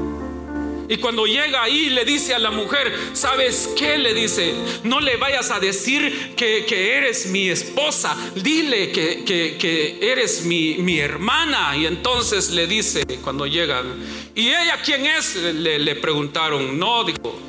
Y 0.88 0.98
cuando 0.98 1.26
llega 1.26 1.64
ahí 1.64 1.90
le 1.90 2.06
dice 2.06 2.36
a 2.36 2.40
la 2.40 2.52
mujer, 2.52 2.94
¿sabes 3.14 3.70
qué? 3.76 3.98
Le 3.98 4.14
dice, 4.14 4.54
no 4.84 5.00
le 5.00 5.18
vayas 5.18 5.50
a 5.50 5.60
decir 5.60 6.36
que, 6.36 6.96
eres 6.98 7.28
mi 7.28 7.50
esposa, 7.50 8.16
dile 8.36 8.92
que, 8.92 9.98
eres 10.02 10.46
mi, 10.46 10.76
mi, 10.78 11.00
hermana. 11.00 11.76
Y 11.76 11.88
entonces 11.88 12.52
le 12.52 12.68
dice, 12.68 13.04
cuando 13.24 13.48
llegan, 13.48 13.86
¿y 14.36 14.50
ella 14.50 14.80
quién 14.84 15.06
es? 15.06 15.36
Le, 15.36 15.80
le 15.80 15.96
preguntaron, 15.96 16.78
no, 16.78 17.04
dijo, 17.04 17.40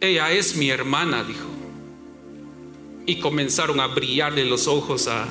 ella 0.00 0.30
es 0.30 0.56
mi 0.56 0.68
hermana, 0.68 1.24
dijo. 1.24 1.46
Y 3.06 3.20
comenzaron 3.20 3.80
a 3.80 3.86
brillarle 3.86 4.44
los 4.44 4.66
ojos 4.66 5.06
a 5.08 5.26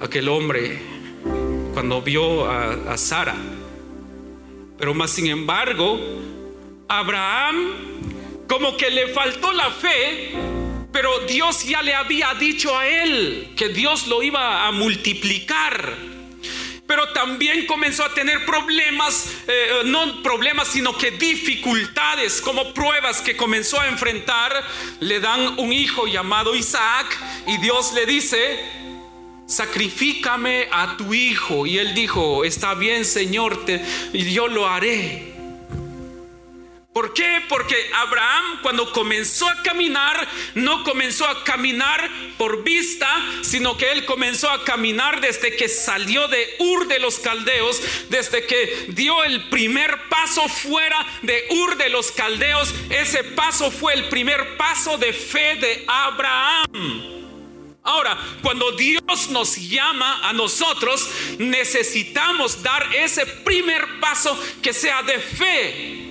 aquel 0.00 0.28
hombre 0.28 0.80
cuando 1.74 2.02
vio 2.02 2.46
a, 2.46 2.92
a 2.92 2.96
Sara. 2.96 3.36
Pero 4.78 4.94
más 4.94 5.10
sin 5.10 5.26
embargo, 5.26 5.98
Abraham 6.88 7.98
como 8.48 8.76
que 8.76 8.90
le 8.90 9.08
faltó 9.08 9.52
la 9.52 9.70
fe, 9.70 10.32
pero 10.90 11.20
Dios 11.26 11.64
ya 11.64 11.82
le 11.82 11.94
había 11.94 12.32
dicho 12.34 12.76
a 12.76 12.86
él 12.88 13.52
que 13.56 13.68
Dios 13.68 14.06
lo 14.06 14.22
iba 14.22 14.66
a 14.66 14.72
multiplicar. 14.72 15.94
Pero 16.86 17.12
también 17.12 17.66
comenzó 17.66 18.02
a 18.02 18.14
tener 18.14 18.46
problemas, 18.46 19.30
eh, 19.46 19.82
no 19.84 20.22
problemas, 20.22 20.68
sino 20.68 20.96
que 20.96 21.10
dificultades, 21.10 22.40
como 22.40 22.72
pruebas 22.72 23.20
que 23.20 23.36
comenzó 23.36 23.78
a 23.78 23.88
enfrentar. 23.88 24.64
Le 25.00 25.20
dan 25.20 25.58
un 25.58 25.70
hijo 25.70 26.06
llamado 26.06 26.54
Isaac 26.54 27.06
y 27.46 27.58
Dios 27.58 27.92
le 27.92 28.06
dice, 28.06 28.58
sacrifícame 29.48 30.68
a 30.70 30.96
tu 30.96 31.12
hijo. 31.14 31.66
Y 31.66 31.78
él 31.78 31.94
dijo, 31.94 32.44
está 32.44 32.74
bien 32.74 33.04
Señor, 33.04 33.64
te, 33.64 33.82
yo 34.12 34.46
lo 34.46 34.68
haré. 34.68 35.36
¿Por 36.92 37.14
qué? 37.14 37.42
Porque 37.48 37.76
Abraham 37.94 38.58
cuando 38.60 38.90
comenzó 38.90 39.48
a 39.48 39.62
caminar, 39.62 40.26
no 40.54 40.82
comenzó 40.82 41.28
a 41.28 41.44
caminar 41.44 42.10
por 42.36 42.64
vista, 42.64 43.08
sino 43.42 43.76
que 43.76 43.92
él 43.92 44.04
comenzó 44.04 44.50
a 44.50 44.64
caminar 44.64 45.20
desde 45.20 45.54
que 45.54 45.68
salió 45.68 46.26
de 46.26 46.56
Ur 46.58 46.88
de 46.88 46.98
los 46.98 47.20
Caldeos, 47.20 47.80
desde 48.08 48.46
que 48.46 48.86
dio 48.88 49.22
el 49.22 49.48
primer 49.48 50.08
paso 50.08 50.48
fuera 50.48 51.06
de 51.22 51.46
Ur 51.50 51.76
de 51.76 51.88
los 51.88 52.10
Caldeos. 52.10 52.74
Ese 52.90 53.22
paso 53.22 53.70
fue 53.70 53.94
el 53.94 54.08
primer 54.08 54.56
paso 54.56 54.98
de 54.98 55.12
fe 55.12 55.54
de 55.54 55.84
Abraham. 55.86 57.17
Ahora, 57.88 58.18
cuando 58.42 58.72
Dios 58.72 59.30
nos 59.30 59.56
llama 59.56 60.28
a 60.28 60.34
nosotros, 60.34 61.08
necesitamos 61.38 62.62
dar 62.62 62.94
ese 62.94 63.24
primer 63.24 63.98
paso 63.98 64.38
que 64.60 64.74
sea 64.74 65.02
de 65.02 65.18
fe. 65.18 66.04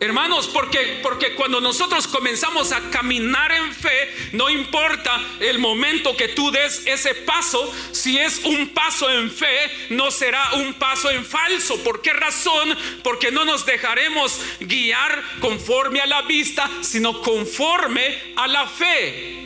Hermanos, 0.00 0.48
porque, 0.48 1.00
porque 1.02 1.34
cuando 1.34 1.60
nosotros 1.60 2.08
comenzamos 2.08 2.72
a 2.72 2.80
caminar 2.88 3.52
en 3.52 3.70
fe, 3.74 4.14
no 4.32 4.48
importa 4.48 5.20
el 5.40 5.58
momento 5.58 6.16
que 6.16 6.28
tú 6.28 6.50
des 6.50 6.86
ese 6.86 7.14
paso, 7.14 7.70
si 7.92 8.16
es 8.16 8.42
un 8.44 8.68
paso 8.68 9.10
en 9.10 9.30
fe, 9.30 9.70
no 9.90 10.10
será 10.10 10.54
un 10.54 10.72
paso 10.72 11.10
en 11.10 11.22
falso. 11.22 11.76
¿Por 11.84 12.00
qué 12.00 12.14
razón? 12.14 12.78
Porque 13.02 13.30
no 13.30 13.44
nos 13.44 13.66
dejaremos 13.66 14.40
guiar 14.60 15.22
conforme 15.38 16.00
a 16.00 16.06
la 16.06 16.22
vista, 16.22 16.70
sino 16.80 17.20
conforme 17.20 18.32
a 18.36 18.46
la 18.46 18.66
fe. 18.66 19.45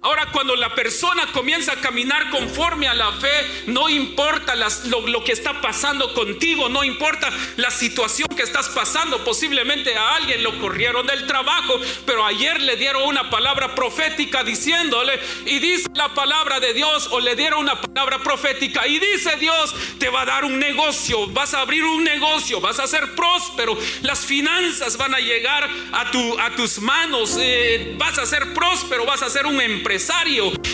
Ahora 0.00 0.26
cuando 0.30 0.54
la 0.54 0.76
persona 0.76 1.26
comienza 1.32 1.72
a 1.72 1.80
caminar 1.80 2.30
conforme 2.30 2.86
a 2.86 2.94
la 2.94 3.10
fe, 3.14 3.64
no 3.66 3.88
importa 3.88 4.54
lo, 4.54 5.24
que 5.24 5.32
está 5.32 5.60
pasando 5.60 6.14
contigo, 6.14 6.68
no 6.68 6.84
importa 6.84 7.28
la 7.56 7.72
situación 7.72 8.28
que 8.28 8.44
estás 8.44 8.68
pasando, 8.68 9.24
posiblemente 9.24 9.96
a 9.96 10.14
alguien 10.14 10.44
lo 10.44 10.56
corrieron 10.60 11.04
del 11.04 11.26
trabajo, 11.26 11.74
pero 12.06 12.24
ayer 12.24 12.60
le 12.60 12.76
dieron 12.76 13.02
una 13.08 13.28
palabra 13.28 13.74
profética 13.74 14.44
diciéndole, 14.44 15.18
y 15.46 15.58
dice 15.58 15.88
la 15.94 16.14
palabra 16.14 16.60
de 16.60 16.74
Dios, 16.74 17.08
o 17.10 17.18
le 17.18 17.34
dieron 17.34 17.58
una 17.58 17.80
palabra 17.80 18.20
profética, 18.20 18.86
y 18.86 19.00
dice 19.00 19.34
Dios, 19.40 19.74
te 19.98 20.10
va 20.10 20.22
a 20.22 20.26
dar 20.26 20.44
un 20.44 20.60
negocio, 20.60 21.26
vas 21.26 21.54
a 21.54 21.62
abrir 21.62 21.82
un 21.82 22.04
negocio, 22.04 22.60
vas 22.60 22.78
a 22.78 22.86
ser 22.86 23.16
próspero, 23.16 23.76
las 24.02 24.24
finanzas 24.24 24.96
van 24.96 25.12
a 25.12 25.18
llegar 25.18 25.68
a, 25.90 26.08
tu, 26.12 26.38
a 26.38 26.54
tus 26.54 26.78
manos, 26.78 27.36
eh, 27.40 27.94
vas 27.98 28.16
a 28.16 28.26
ser 28.26 28.54
próspero, 28.54 29.04
vas 29.04 29.22
a 29.22 29.28
ser 29.28 29.44
un 29.44 29.60
empresario 29.60 29.87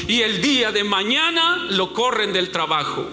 y 0.09 0.23
el 0.23 0.43
día 0.43 0.73
de 0.73 0.83
mañana 0.83 1.67
lo 1.71 1.93
corren 1.93 2.33
del 2.33 2.51
trabajo. 2.51 3.09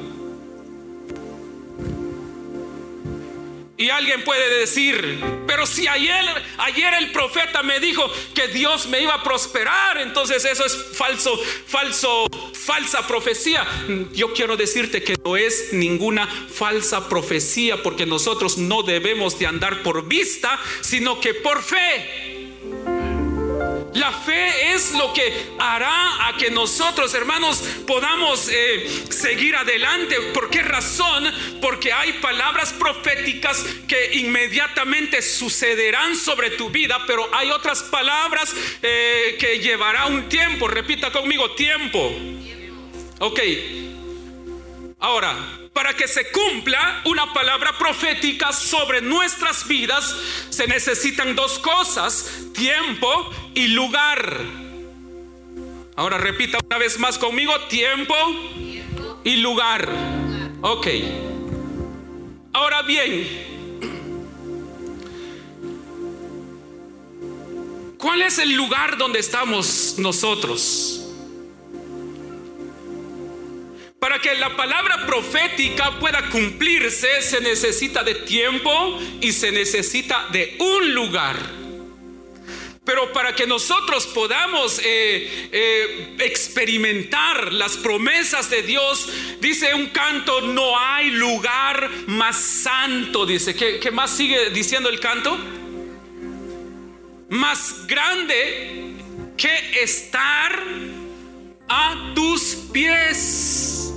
Y 3.77 3.89
alguien 3.89 4.23
puede 4.23 4.59
decir, 4.59 5.19
pero 5.47 5.65
si 5.65 5.87
ayer, 5.87 6.25
ayer 6.59 6.93
el 6.95 7.11
profeta 7.11 7.63
me 7.63 7.79
dijo 7.79 8.07
que 8.33 8.47
Dios 8.47 8.87
me 8.87 9.01
iba 9.01 9.15
a 9.15 9.23
prosperar, 9.23 9.97
entonces 9.97 10.45
eso 10.45 10.65
es 10.65 10.75
falso, 10.93 11.35
falso, 11.65 12.27
falsa 12.53 13.07
profecía. 13.07 13.65
Yo 14.13 14.33
quiero 14.33 14.55
decirte 14.55 15.03
que 15.03 15.15
no 15.23 15.35
es 15.35 15.73
ninguna 15.73 16.27
falsa 16.27 17.09
profecía, 17.09 17.81
porque 17.81 18.05
nosotros 18.05 18.57
no 18.57 18.83
debemos 18.83 19.39
de 19.39 19.47
andar 19.47 19.81
por 19.81 20.07
vista, 20.07 20.59
sino 20.81 21.19
que 21.19 21.33
por 21.33 21.63
fe. 21.63 22.30
La 23.93 24.11
fe 24.11 24.73
es 24.73 24.93
lo 24.93 25.13
que 25.13 25.51
hará 25.59 26.27
a 26.27 26.37
que 26.37 26.49
nosotros, 26.49 27.13
hermanos, 27.13 27.61
podamos 27.85 28.49
eh, 28.49 28.87
seguir 29.09 29.55
adelante. 29.55 30.15
¿Por 30.33 30.49
qué 30.49 30.61
razón? 30.61 31.25
Porque 31.61 31.91
hay 31.91 32.13
palabras 32.13 32.71
proféticas 32.73 33.63
que 33.87 34.13
inmediatamente 34.19 35.21
sucederán 35.21 36.15
sobre 36.15 36.51
tu 36.51 36.69
vida, 36.69 36.99
pero 37.05 37.27
hay 37.33 37.51
otras 37.51 37.83
palabras 37.83 38.53
eh, 38.81 39.35
que 39.37 39.59
llevará 39.59 40.05
un 40.07 40.29
tiempo. 40.29 40.67
Repita 40.67 41.11
conmigo, 41.11 41.51
tiempo. 41.51 42.13
Ok. 43.19 43.39
Ahora, 45.01 45.35
para 45.73 45.95
que 45.95 46.07
se 46.07 46.29
cumpla 46.31 47.01
una 47.05 47.33
palabra 47.33 47.75
profética 47.75 48.53
sobre 48.53 49.01
nuestras 49.01 49.67
vidas, 49.67 50.15
se 50.51 50.67
necesitan 50.67 51.35
dos 51.35 51.57
cosas, 51.57 52.29
tiempo 52.53 53.31
y 53.55 53.69
lugar. 53.69 54.37
Ahora 55.95 56.19
repita 56.19 56.59
una 56.63 56.77
vez 56.77 56.99
más 56.99 57.17
conmigo, 57.17 57.51
tiempo 57.61 58.15
y 59.23 59.37
lugar. 59.37 59.89
Ok. 60.61 60.87
Ahora 62.53 62.83
bien, 62.83 63.27
¿cuál 67.97 68.21
es 68.21 68.37
el 68.37 68.53
lugar 68.53 68.97
donde 68.97 69.17
estamos 69.17 69.95
nosotros? 69.97 71.00
Para 74.01 74.17
que 74.17 74.33
la 74.33 74.57
palabra 74.57 75.05
profética 75.05 75.99
pueda 75.99 76.27
cumplirse 76.29 77.21
se 77.21 77.39
necesita 77.39 78.03
de 78.03 78.15
tiempo 78.15 78.99
y 79.21 79.31
se 79.31 79.51
necesita 79.51 80.25
de 80.31 80.55
un 80.57 80.95
lugar. 80.95 81.37
Pero 82.83 83.13
para 83.13 83.35
que 83.35 83.45
nosotros 83.45 84.07
podamos 84.07 84.79
eh, 84.79 85.49
eh, 85.51 86.15
experimentar 86.17 87.53
las 87.53 87.77
promesas 87.77 88.49
de 88.49 88.63
Dios, 88.63 89.07
dice 89.39 89.75
un 89.75 89.89
canto, 89.89 90.41
no 90.41 90.79
hay 90.79 91.11
lugar 91.11 91.87
más 92.07 92.37
santo, 92.37 93.27
dice. 93.27 93.53
¿Qué, 93.53 93.79
qué 93.79 93.91
más 93.91 94.09
sigue 94.09 94.49
diciendo 94.49 94.89
el 94.89 94.99
canto? 94.99 95.37
Más 97.29 97.85
grande 97.85 98.95
que 99.37 99.83
estar 99.83 100.63
a 101.69 102.13
tus 102.15 102.55
pies. 102.73 103.90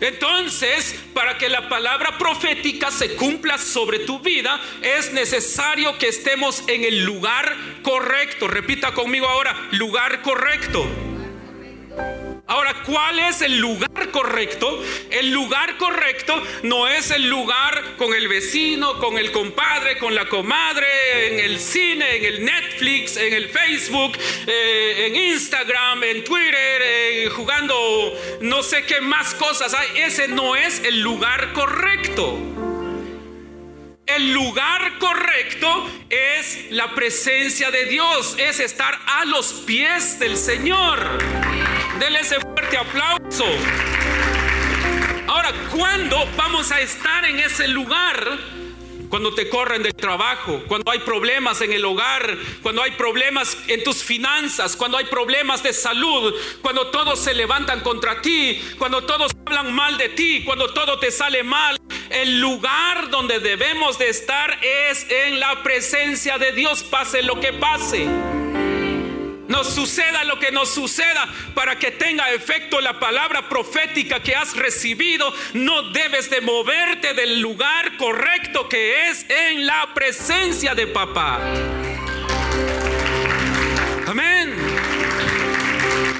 Entonces, 0.00 0.98
para 1.12 1.38
que 1.38 1.48
la 1.48 1.68
palabra 1.68 2.18
profética 2.18 2.90
se 2.90 3.14
cumpla 3.14 3.58
sobre 3.58 4.00
tu 4.00 4.20
vida, 4.20 4.60
es 4.82 5.12
necesario 5.12 5.96
que 5.98 6.08
estemos 6.08 6.62
en 6.68 6.84
el 6.84 7.04
lugar 7.04 7.56
correcto. 7.82 8.48
Repita 8.48 8.92
conmigo 8.92 9.28
ahora, 9.28 9.68
lugar 9.72 10.22
correcto. 10.22 11.03
Ahora, 12.54 12.72
¿cuál 12.86 13.18
es 13.18 13.42
el 13.42 13.58
lugar 13.58 14.12
correcto? 14.12 14.80
El 15.10 15.32
lugar 15.32 15.76
correcto 15.76 16.40
no 16.62 16.86
es 16.86 17.10
el 17.10 17.28
lugar 17.28 17.96
con 17.96 18.14
el 18.14 18.28
vecino, 18.28 19.00
con 19.00 19.18
el 19.18 19.32
compadre, 19.32 19.98
con 19.98 20.14
la 20.14 20.26
comadre, 20.26 20.86
en 21.32 21.40
el 21.40 21.58
cine, 21.58 22.14
en 22.14 22.24
el 22.24 22.44
Netflix, 22.44 23.16
en 23.16 23.32
el 23.32 23.48
Facebook, 23.48 24.16
eh, 24.46 25.06
en 25.06 25.16
Instagram, 25.16 26.04
en 26.04 26.22
Twitter, 26.22 27.28
jugando 27.30 27.74
no 28.42 28.62
sé 28.62 28.84
qué 28.84 29.00
más 29.00 29.34
cosas 29.34 29.74
hay. 29.74 30.02
Ese 30.02 30.28
no 30.28 30.54
es 30.54 30.78
el 30.84 31.00
lugar 31.00 31.52
correcto. 31.54 32.38
El 34.06 34.32
lugar 34.32 35.00
correcto 35.00 35.90
es 36.08 36.70
la 36.70 36.94
presencia 36.94 37.72
de 37.72 37.86
Dios, 37.86 38.36
es 38.38 38.60
estar 38.60 38.96
a 39.08 39.24
los 39.24 39.52
pies 39.66 40.20
del 40.20 40.36
Señor. 40.36 41.73
Dele 41.98 42.20
ese 42.20 42.40
fuerte 42.40 42.76
aplauso. 42.76 43.44
Ahora, 45.28 45.52
¿cuándo 45.70 46.26
vamos 46.36 46.72
a 46.72 46.80
estar 46.80 47.24
en 47.24 47.38
ese 47.38 47.68
lugar? 47.68 48.38
Cuando 49.08 49.32
te 49.32 49.48
corren 49.48 49.82
del 49.82 49.94
trabajo, 49.94 50.64
cuando 50.66 50.90
hay 50.90 50.98
problemas 51.00 51.60
en 51.60 51.72
el 51.72 51.84
hogar, 51.84 52.36
cuando 52.62 52.82
hay 52.82 52.92
problemas 52.92 53.56
en 53.68 53.84
tus 53.84 54.02
finanzas, 54.02 54.74
cuando 54.74 54.98
hay 54.98 55.04
problemas 55.04 55.62
de 55.62 55.72
salud, 55.72 56.34
cuando 56.62 56.88
todos 56.88 57.20
se 57.20 57.32
levantan 57.32 57.80
contra 57.80 58.20
ti, 58.20 58.60
cuando 58.76 59.04
todos 59.04 59.30
hablan 59.46 59.72
mal 59.72 59.96
de 59.98 60.08
ti, 60.08 60.42
cuando 60.44 60.72
todo 60.74 60.98
te 60.98 61.12
sale 61.12 61.44
mal. 61.44 61.78
El 62.10 62.40
lugar 62.40 63.08
donde 63.10 63.38
debemos 63.38 63.98
de 63.98 64.08
estar 64.08 64.58
es 64.62 65.06
en 65.08 65.38
la 65.38 65.62
presencia 65.62 66.38
de 66.38 66.50
Dios, 66.52 66.82
pase 66.82 67.22
lo 67.22 67.38
que 67.38 67.52
pase. 67.52 68.08
Nos 69.54 69.72
suceda 69.72 70.24
lo 70.24 70.36
que 70.40 70.50
nos 70.50 70.74
suceda 70.74 71.32
para 71.54 71.78
que 71.78 71.92
tenga 71.92 72.32
efecto 72.32 72.80
la 72.80 72.98
palabra 72.98 73.48
profética 73.48 74.20
que 74.20 74.34
has 74.34 74.56
recibido. 74.56 75.32
No 75.52 75.92
debes 75.92 76.28
de 76.28 76.40
moverte 76.40 77.14
del 77.14 77.38
lugar 77.38 77.96
correcto 77.96 78.68
que 78.68 79.08
es 79.08 79.24
en 79.30 79.64
la 79.64 79.94
presencia 79.94 80.74
de 80.74 80.88
papá. 80.88 81.36
Amén. 84.08 84.56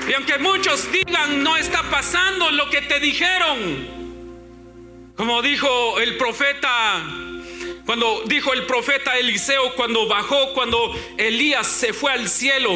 Y 0.08 0.12
aunque 0.12 0.38
muchos 0.38 0.88
digan 0.92 1.42
no 1.42 1.56
está 1.56 1.82
pasando 1.90 2.52
lo 2.52 2.70
que 2.70 2.82
te 2.82 3.00
dijeron, 3.00 3.88
como 5.16 5.42
dijo 5.42 5.98
el 5.98 6.16
profeta 6.18 7.02
cuando 7.84 8.22
dijo 8.26 8.52
el 8.54 8.64
profeta 8.64 9.18
Eliseo 9.18 9.74
cuando 9.74 10.06
bajó, 10.06 10.54
cuando 10.54 10.94
Elías 11.18 11.66
se 11.66 11.92
fue 11.92 12.12
al 12.12 12.28
cielo, 12.28 12.70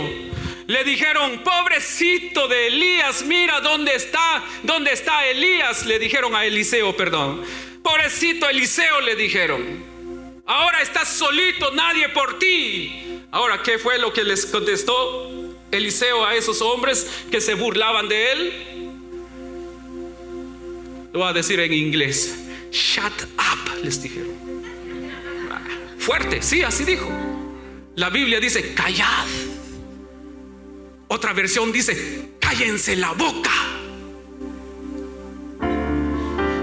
le 0.69 0.85
dijeron, 0.85 1.43
pobrecito 1.43 2.47
de 2.47 2.67
Elías, 2.67 3.25
mira 3.25 3.59
dónde 3.63 3.95
está, 3.95 4.45
dónde 4.63 4.93
está 4.93 5.27
Elías, 5.27 5.87
le 5.87 5.99
dijeron 5.99 6.37
a 6.37 6.45
Eliseo, 6.45 6.95
perdón. 6.95 7.43
Pobrecito 7.83 8.47
Eliseo, 8.47 9.01
le 9.01 9.17
dijeron. 9.17 9.83
Ahora 10.45 10.83
estás 10.83 11.09
solito, 11.09 11.73
nadie 11.73 12.11
por 12.11 12.39
ti. 12.39 13.23
Ahora, 13.31 13.63
¿qué 13.63 13.79
fue 13.79 13.99
lo 13.99 14.13
que 14.13 14.25
les 14.25 14.45
contestó 14.45 15.57
Eliseo 15.71 16.27
a 16.27 16.35
esos 16.35 16.61
hombres 16.61 17.25
que 17.31 17.41
se 17.41 17.55
burlaban 17.55 18.07
de 18.07 18.33
él? 18.33 18.53
Lo 21.15 21.21
voy 21.21 21.31
a 21.31 21.33
decir 21.33 21.61
en 21.61 21.73
inglés. 21.73 22.45
Shut 22.71 23.23
up, 23.39 23.83
les 23.83 24.03
dijeron. 24.03 24.37
Fuerte, 25.99 26.43
sí, 26.43 26.63
así 26.63 26.85
dijo. 26.85 27.11
La 27.95 28.11
Biblia 28.11 28.39
dice, 28.39 28.75
callad. 28.75 29.27
Otra 31.09 31.33
versión 31.33 31.73
dice, 31.73 32.29
cállense 32.39 32.95
la 32.97 33.13
boca. 33.13 33.51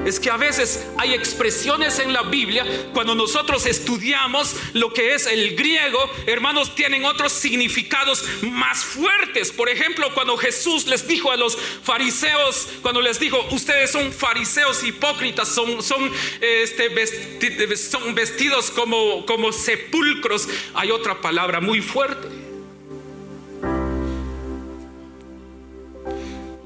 Es 0.05 0.19
que 0.19 0.29
a 0.29 0.38
veces 0.38 0.86
hay 0.99 1.15
expresiones 1.15 1.97
en 1.97 2.13
la 2.13 2.21
Biblia, 2.21 2.63
cuando 2.93 3.15
nosotros 3.15 3.65
estudiamos 3.65 4.55
lo 4.73 4.93
que 4.93 5.15
es 5.15 5.25
el 5.25 5.55
griego, 5.55 5.99
hermanos, 6.27 6.75
tienen 6.75 7.05
otros 7.05 7.31
significados 7.31 8.23
más 8.43 8.86
fuertes. 8.86 9.51
Por 9.51 9.67
ejemplo, 9.67 10.13
cuando 10.13 10.38
Jesús 10.38 10.86
les 10.86 11.08
dijo 11.08 11.31
a 11.31 11.38
los 11.38 11.58
fariseos, 11.81 12.67
cuando 12.84 13.01
les 13.01 13.19
dijo, 13.19 13.47
ustedes 13.49 13.91
son 13.91 14.13
fariseos 14.13 14.84
hipócritas, 14.84 15.47
son, 15.47 15.81
son, 15.81 16.12
este, 16.39 17.75
son 17.75 18.13
vestidos 18.13 18.69
como, 18.69 19.25
como 19.25 19.51
sepulcros, 19.51 20.47
hay 20.75 20.91
otra 20.91 21.19
palabra 21.19 21.62
muy 21.62 21.81
fuerte. 21.81 22.44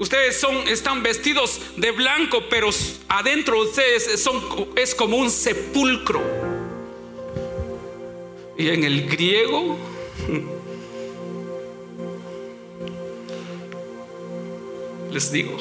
Ustedes 0.00 0.40
son, 0.40 0.66
están 0.66 1.02
vestidos 1.02 1.60
de 1.76 1.90
blanco, 1.90 2.44
pero 2.48 2.70
adentro 3.06 3.62
de 3.62 3.68
ustedes 3.68 4.18
son, 4.18 4.40
es 4.74 4.94
como 4.94 5.18
un 5.18 5.30
sepulcro. 5.30 6.22
Y 8.56 8.70
en 8.70 8.84
el 8.84 9.06
griego, 9.06 9.76
les 15.12 15.30
digo, 15.30 15.58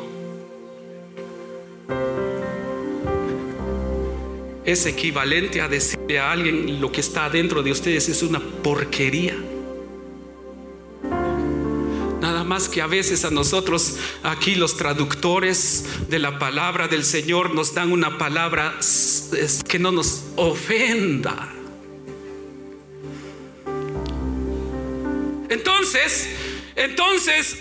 es 4.63 4.85
equivalente 4.85 5.59
a 5.59 5.67
decirle 5.67 6.17
a 6.17 6.31
alguien 6.31 6.79
lo 6.79 6.93
que 6.93 7.01
está 7.01 7.25
adentro 7.25 7.61
de 7.61 7.71
ustedes 7.71 8.07
es 8.07 8.23
una 8.23 8.39
porquería 8.39 9.35
más 12.49 12.67
que 12.67 12.81
a 12.81 12.87
veces 12.87 13.25
a 13.25 13.29
nosotros 13.29 13.97
aquí 14.23 14.55
los 14.55 14.75
traductores 14.75 15.85
de 16.09 16.17
la 16.17 16.39
palabra 16.39 16.87
del 16.87 17.05
Señor 17.05 17.53
nos 17.53 17.75
dan 17.75 17.91
una 17.91 18.17
palabra 18.17 18.75
que 19.67 19.77
no 19.77 19.91
nos 19.91 20.23
ofenda. 20.35 21.53
Entonces, 25.47 26.27
entonces, 26.75 27.55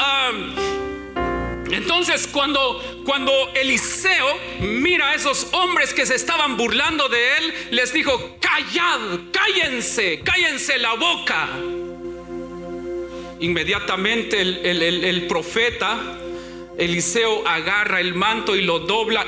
entonces 1.70 2.26
cuando, 2.26 3.02
cuando 3.04 3.30
Eliseo 3.54 4.26
mira 4.60 5.10
a 5.10 5.14
esos 5.14 5.48
hombres 5.52 5.92
que 5.92 6.06
se 6.06 6.14
estaban 6.14 6.56
burlando 6.56 7.10
de 7.10 7.36
él, 7.36 7.54
les 7.72 7.92
dijo, 7.92 8.38
callad, 8.40 9.20
cállense, 9.32 10.20
cállense 10.24 10.78
la 10.78 10.94
boca. 10.94 11.48
Inmediatamente 13.40 14.40
el, 14.40 14.60
el- 14.64 15.04
el- 15.04 15.26
profeta 15.26 15.98
Eliseo 16.78 17.46
agarra 17.46 18.00
el 18.00 18.14
manto 18.14 18.54
y 18.56 18.62
lo 18.62 18.78
dobla 18.80 19.24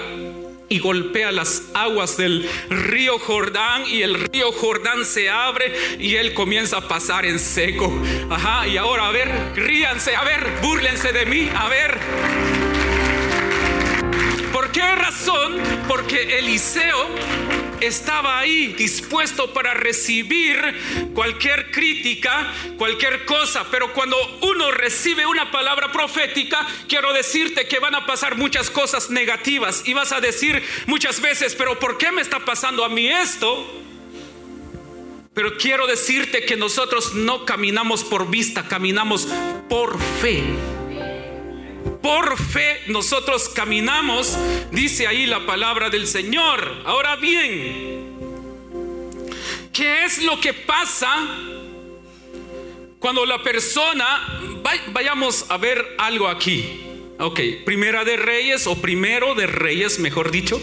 y 0.68 0.78
golpea 0.78 1.32
las 1.32 1.64
aguas 1.74 2.16
del 2.16 2.48
río 2.68 3.18
Jordán 3.18 3.82
y 3.88 4.02
el 4.02 4.14
río 4.14 4.52
Jordán 4.52 5.04
se 5.04 5.28
abre 5.28 5.72
y 5.98 6.14
él 6.14 6.32
comienza 6.32 6.76
a 6.78 6.86
pasar 6.88 7.26
en 7.26 7.40
seco. 7.40 7.92
Ajá, 8.30 8.68
y 8.68 8.76
ahora 8.76 9.08
a 9.08 9.10
ver, 9.10 9.28
ríanse, 9.56 10.14
a 10.14 10.22
ver, 10.22 10.46
búrlense 10.62 11.12
de 11.12 11.26
mí, 11.26 11.50
a 11.52 11.68
ver. 11.68 11.98
¿Por 14.52 14.70
qué 14.70 14.94
razón? 14.94 15.58
Porque 15.88 16.38
Eliseo 16.38 17.08
estaba 17.80 18.38
ahí 18.38 18.68
dispuesto 18.68 19.52
para 19.52 19.74
recibir 19.74 20.58
cualquier 21.14 21.70
crítica, 21.70 22.52
cualquier 22.76 23.24
cosa. 23.24 23.66
Pero 23.70 23.92
cuando 23.92 24.16
uno 24.42 24.70
recibe 24.70 25.26
una 25.26 25.50
palabra 25.50 25.92
profética, 25.92 26.66
quiero 26.88 27.12
decirte 27.12 27.66
que 27.66 27.78
van 27.78 27.94
a 27.94 28.06
pasar 28.06 28.36
muchas 28.36 28.70
cosas 28.70 29.10
negativas. 29.10 29.82
Y 29.86 29.94
vas 29.94 30.12
a 30.12 30.20
decir 30.20 30.62
muchas 30.86 31.20
veces, 31.20 31.54
pero 31.54 31.78
¿por 31.78 31.98
qué 31.98 32.12
me 32.12 32.22
está 32.22 32.40
pasando 32.40 32.84
a 32.84 32.88
mí 32.88 33.08
esto? 33.08 33.80
Pero 35.34 35.56
quiero 35.56 35.86
decirte 35.86 36.44
que 36.44 36.56
nosotros 36.56 37.14
no 37.14 37.44
caminamos 37.44 38.04
por 38.04 38.28
vista, 38.28 38.66
caminamos 38.66 39.28
por 39.68 39.98
fe. 40.20 40.42
Por 42.02 42.38
fe 42.38 42.80
nosotros 42.88 43.48
caminamos, 43.50 44.36
dice 44.72 45.06
ahí 45.06 45.26
la 45.26 45.44
palabra 45.44 45.90
del 45.90 46.06
Señor. 46.06 46.82
Ahora 46.86 47.16
bien, 47.16 48.16
¿qué 49.72 50.04
es 50.04 50.22
lo 50.22 50.40
que 50.40 50.54
pasa 50.54 51.14
cuando 52.98 53.24
la 53.26 53.42
persona, 53.42 54.40
vay- 54.62 54.80
vayamos 54.92 55.46
a 55.50 55.56
ver 55.58 55.84
algo 55.98 56.28
aquí. 56.28 56.80
Ok, 57.18 57.40
primera 57.66 58.02
de 58.04 58.16
Reyes 58.16 58.66
o 58.66 58.80
primero 58.80 59.34
de 59.34 59.46
Reyes, 59.46 59.98
mejor 59.98 60.30
dicho. 60.30 60.60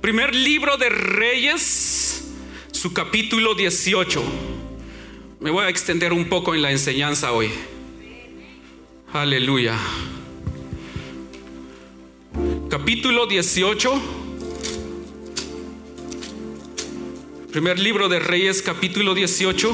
Primer 0.00 0.34
libro 0.34 0.76
de 0.76 0.88
Reyes, 0.88 2.24
su 2.72 2.92
capítulo 2.92 3.54
18. 3.54 4.22
Me 5.40 5.50
voy 5.50 5.64
a 5.64 5.68
extender 5.68 6.12
un 6.12 6.28
poco 6.28 6.52
en 6.54 6.62
la 6.62 6.72
enseñanza 6.72 7.32
hoy. 7.32 7.50
Aleluya 9.12 9.78
capítulo 12.76 13.26
18. 13.28 14.02
Primer 17.52 17.78
libro 17.78 18.08
de 18.08 18.18
Reyes, 18.18 18.62
capítulo 18.62 19.14
18. 19.14 19.72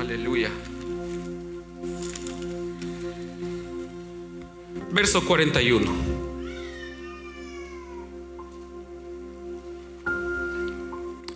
Aleluya. 0.00 0.50
Verso 4.90 5.24
41. 5.24 5.92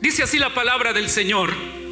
Dice 0.00 0.24
así 0.24 0.40
la 0.40 0.52
palabra 0.52 0.92
del 0.92 1.08
Señor. 1.08 1.83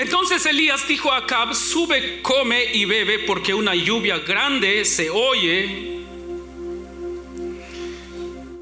Entonces 0.00 0.46
Elías 0.46 0.88
dijo 0.88 1.12
a 1.12 1.18
Acab, 1.18 1.54
sube, 1.54 2.22
come 2.22 2.72
y 2.72 2.86
bebe, 2.86 3.18
porque 3.18 3.52
una 3.52 3.74
lluvia 3.74 4.18
grande 4.20 4.86
se 4.86 5.10
oye. 5.10 6.00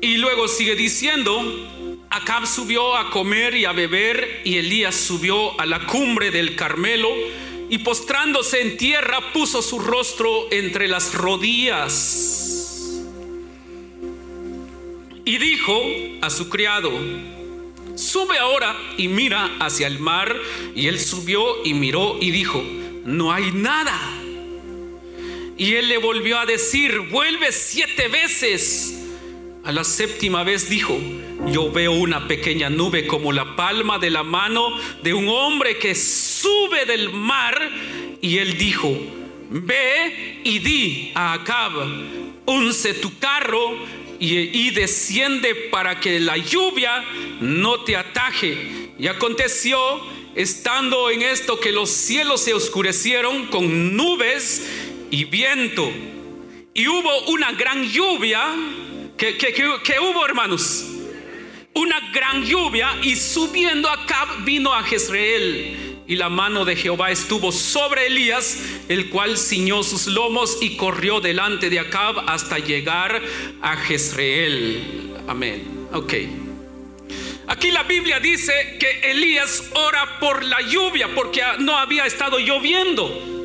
Y 0.00 0.16
luego 0.16 0.48
sigue 0.48 0.74
diciendo, 0.74 1.40
Acab 2.10 2.44
subió 2.44 2.96
a 2.96 3.10
comer 3.10 3.54
y 3.54 3.66
a 3.66 3.72
beber, 3.72 4.40
y 4.44 4.56
Elías 4.56 4.96
subió 4.96 5.58
a 5.60 5.64
la 5.64 5.86
cumbre 5.86 6.32
del 6.32 6.56
Carmelo, 6.56 7.08
y 7.70 7.78
postrándose 7.78 8.60
en 8.60 8.76
tierra 8.76 9.32
puso 9.32 9.62
su 9.62 9.78
rostro 9.78 10.48
entre 10.50 10.88
las 10.88 11.14
rodillas. 11.14 12.98
Y 15.24 15.38
dijo 15.38 15.80
a 16.20 16.30
su 16.30 16.48
criado, 16.48 16.90
Sube 17.98 18.38
ahora 18.38 18.76
y 18.96 19.08
mira 19.08 19.56
hacia 19.58 19.88
el 19.88 19.98
mar. 19.98 20.36
Y 20.76 20.86
él 20.86 21.00
subió 21.00 21.64
y 21.64 21.74
miró 21.74 22.16
y 22.20 22.30
dijo, 22.30 22.62
no 23.04 23.32
hay 23.32 23.50
nada. 23.50 23.98
Y 25.56 25.74
él 25.74 25.88
le 25.88 25.98
volvió 25.98 26.38
a 26.38 26.46
decir, 26.46 27.00
vuelve 27.10 27.50
siete 27.50 28.06
veces. 28.06 29.04
A 29.64 29.72
la 29.72 29.82
séptima 29.82 30.44
vez 30.44 30.70
dijo, 30.70 30.96
yo 31.48 31.72
veo 31.72 31.90
una 31.90 32.28
pequeña 32.28 32.70
nube 32.70 33.08
como 33.08 33.32
la 33.32 33.56
palma 33.56 33.98
de 33.98 34.10
la 34.10 34.22
mano 34.22 34.68
de 35.02 35.12
un 35.12 35.28
hombre 35.28 35.76
que 35.78 35.96
sube 35.96 36.86
del 36.86 37.12
mar. 37.12 37.60
Y 38.22 38.38
él 38.38 38.56
dijo, 38.56 38.96
ve 39.50 40.40
y 40.44 40.60
di 40.60 41.10
a 41.16 41.32
Acab, 41.32 41.72
unce 42.46 42.94
tu 42.94 43.18
carro 43.18 43.76
y, 44.20 44.70
desciende 44.70 45.54
para 45.70 46.00
que 46.00 46.18
la 46.20 46.36
lluvia 46.36 47.04
no 47.40 47.80
te 47.80 47.96
ataje. 47.96 48.90
Y 48.98 49.06
aconteció, 49.06 49.78
estando 50.34 51.10
en 51.10 51.22
esto, 51.22 51.60
que 51.60 51.72
los 51.72 51.90
cielos 51.90 52.42
se 52.42 52.54
oscurecieron 52.54 53.46
con 53.46 53.96
nubes 53.96 54.68
y 55.10 55.24
viento. 55.24 55.90
Y 56.74 56.88
hubo 56.88 57.26
una 57.28 57.52
gran 57.52 57.84
lluvia. 57.84 58.54
que, 59.16 59.98
hubo, 60.00 60.24
hermanos? 60.24 60.84
Una 61.74 62.00
gran 62.12 62.44
lluvia 62.44 62.98
y 63.02 63.14
subiendo 63.14 63.88
Acab 63.88 64.44
vino 64.44 64.72
a 64.74 64.82
Jezreel. 64.82 65.87
Y 66.08 66.16
la 66.16 66.30
mano 66.30 66.64
de 66.64 66.74
Jehová 66.74 67.10
estuvo 67.10 67.52
sobre 67.52 68.06
Elías, 68.06 68.58
el 68.88 69.10
cual 69.10 69.36
ciñó 69.36 69.82
sus 69.82 70.06
lomos 70.06 70.56
y 70.62 70.76
corrió 70.76 71.20
delante 71.20 71.68
de 71.68 71.78
Acab 71.78 72.20
hasta 72.26 72.58
llegar 72.58 73.22
a 73.60 73.76
Jezreel. 73.76 75.12
Amén. 75.28 75.86
Ok. 75.92 76.14
Aquí 77.46 77.70
la 77.70 77.82
Biblia 77.82 78.20
dice 78.20 78.52
que 78.80 79.10
Elías 79.10 79.70
ora 79.74 80.18
por 80.18 80.42
la 80.44 80.62
lluvia 80.62 81.14
porque 81.14 81.42
no 81.58 81.76
había 81.76 82.06
estado 82.06 82.38
lloviendo. 82.38 83.38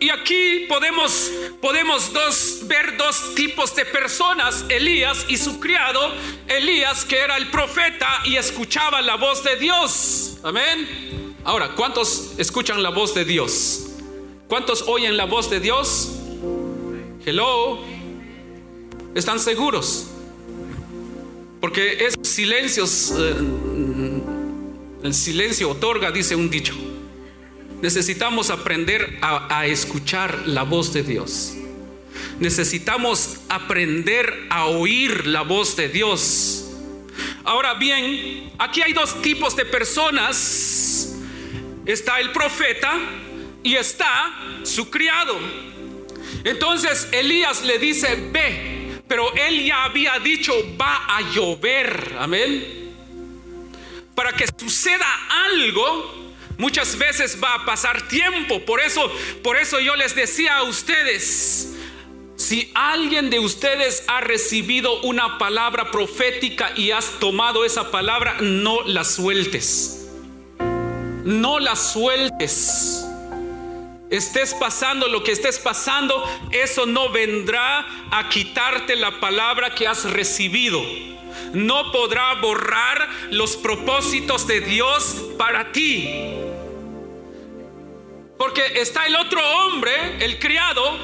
Y 0.00 0.10
aquí 0.10 0.66
podemos, 0.68 1.30
podemos 1.64 2.12
dos, 2.12 2.58
ver 2.64 2.98
dos 2.98 3.34
tipos 3.34 3.74
de 3.74 3.86
personas, 3.86 4.66
Elías 4.68 5.24
y 5.28 5.38
su 5.38 5.58
criado, 5.58 6.12
Elías 6.46 7.06
que 7.06 7.18
era 7.18 7.38
el 7.38 7.50
profeta 7.50 8.06
y 8.26 8.36
escuchaba 8.36 9.00
la 9.00 9.16
voz 9.16 9.42
de 9.42 9.56
Dios. 9.56 10.36
Amén. 10.42 11.34
Ahora, 11.42 11.70
¿cuántos 11.74 12.34
escuchan 12.36 12.82
la 12.82 12.90
voz 12.90 13.14
de 13.14 13.24
Dios? 13.24 13.86
¿Cuántos 14.46 14.82
oyen 14.82 15.16
la 15.16 15.24
voz 15.24 15.48
de 15.48 15.58
Dios? 15.58 16.10
Hello. 17.24 17.78
¿Están 19.14 19.40
seguros? 19.40 20.08
Porque 21.62 22.04
es 22.04 22.14
silencios, 22.28 23.14
eh, 23.16 23.34
el 25.02 25.14
silencio 25.14 25.70
otorga, 25.70 26.10
dice 26.10 26.36
un 26.36 26.50
dicho. 26.50 26.74
Necesitamos 27.84 28.48
aprender 28.48 29.18
a, 29.20 29.66
escuchar 29.66 30.48
la 30.48 30.62
voz 30.62 30.94
de 30.94 31.02
Dios. 31.02 31.52
Necesitamos 32.40 33.40
aprender 33.50 34.46
a 34.48 34.68
oír 34.68 35.26
la 35.26 35.42
voz 35.42 35.76
de 35.76 35.90
Dios. 35.90 36.64
Ahora 37.44 37.74
bien, 37.74 38.50
aquí 38.58 38.80
hay 38.80 38.94
dos 38.94 39.20
tipos 39.20 39.54
de 39.54 39.66
personas. 39.66 41.14
Está 41.84 42.20
el 42.20 42.32
profeta 42.32 42.98
y 43.62 43.74
está 43.74 44.34
su 44.62 44.88
criado. 44.88 45.38
Entonces 46.42 47.06
Elías 47.12 47.66
le 47.66 47.78
dice, 47.78 48.30
ve, 48.32 48.98
pero 49.06 49.30
él 49.34 49.62
ya 49.62 49.84
había 49.84 50.18
dicho, 50.20 50.54
va 50.80 51.04
a 51.06 51.20
llover. 51.34 52.16
Amén. 52.18 52.94
Para 54.14 54.32
que 54.32 54.46
suceda 54.58 55.06
algo, 55.28 56.23
muchas 56.58 56.96
veces 56.98 57.38
va 57.42 57.54
a 57.54 57.64
pasar 57.64 58.08
tiempo. 58.08 58.64
Por 58.64 58.80
eso, 58.80 59.10
por 59.42 59.56
eso 59.56 59.80
yo 59.80 59.96
les 59.96 60.14
decía 60.14 60.58
a 60.58 60.62
ustedes, 60.64 61.74
si 62.36 62.70
alguien 62.74 63.30
de 63.30 63.38
ustedes 63.38 64.04
ha 64.08 64.20
recibido 64.20 65.00
una 65.02 65.38
palabra 65.38 65.90
profética 65.90 66.72
y 66.76 66.90
has 66.90 67.18
tomado 67.20 67.64
esa 67.64 67.90
palabra, 67.90 68.36
no 68.40 68.82
la 68.82 69.04
sueltes. 69.04 70.08
No 71.24 71.58
la 71.58 71.76
sueltes. 71.76 73.06
Estés 74.14 74.54
pasando 74.54 75.08
lo 75.08 75.24
que 75.24 75.32
estés 75.32 75.58
pasando, 75.58 76.24
eso 76.52 76.86
no 76.86 77.08
vendrá 77.08 77.84
a 78.12 78.28
quitarte 78.28 78.94
la 78.94 79.18
palabra 79.18 79.74
que 79.74 79.88
has 79.88 80.04
recibido. 80.04 80.80
No 81.52 81.90
podrá 81.90 82.34
borrar 82.34 83.08
los 83.32 83.56
propósitos 83.56 84.46
de 84.46 84.60
Dios 84.60 85.16
para 85.36 85.72
ti. 85.72 86.08
Porque 88.38 88.80
está 88.80 89.06
el 89.06 89.16
otro 89.16 89.40
hombre, 89.40 90.24
el 90.24 90.38
criado, 90.38 90.96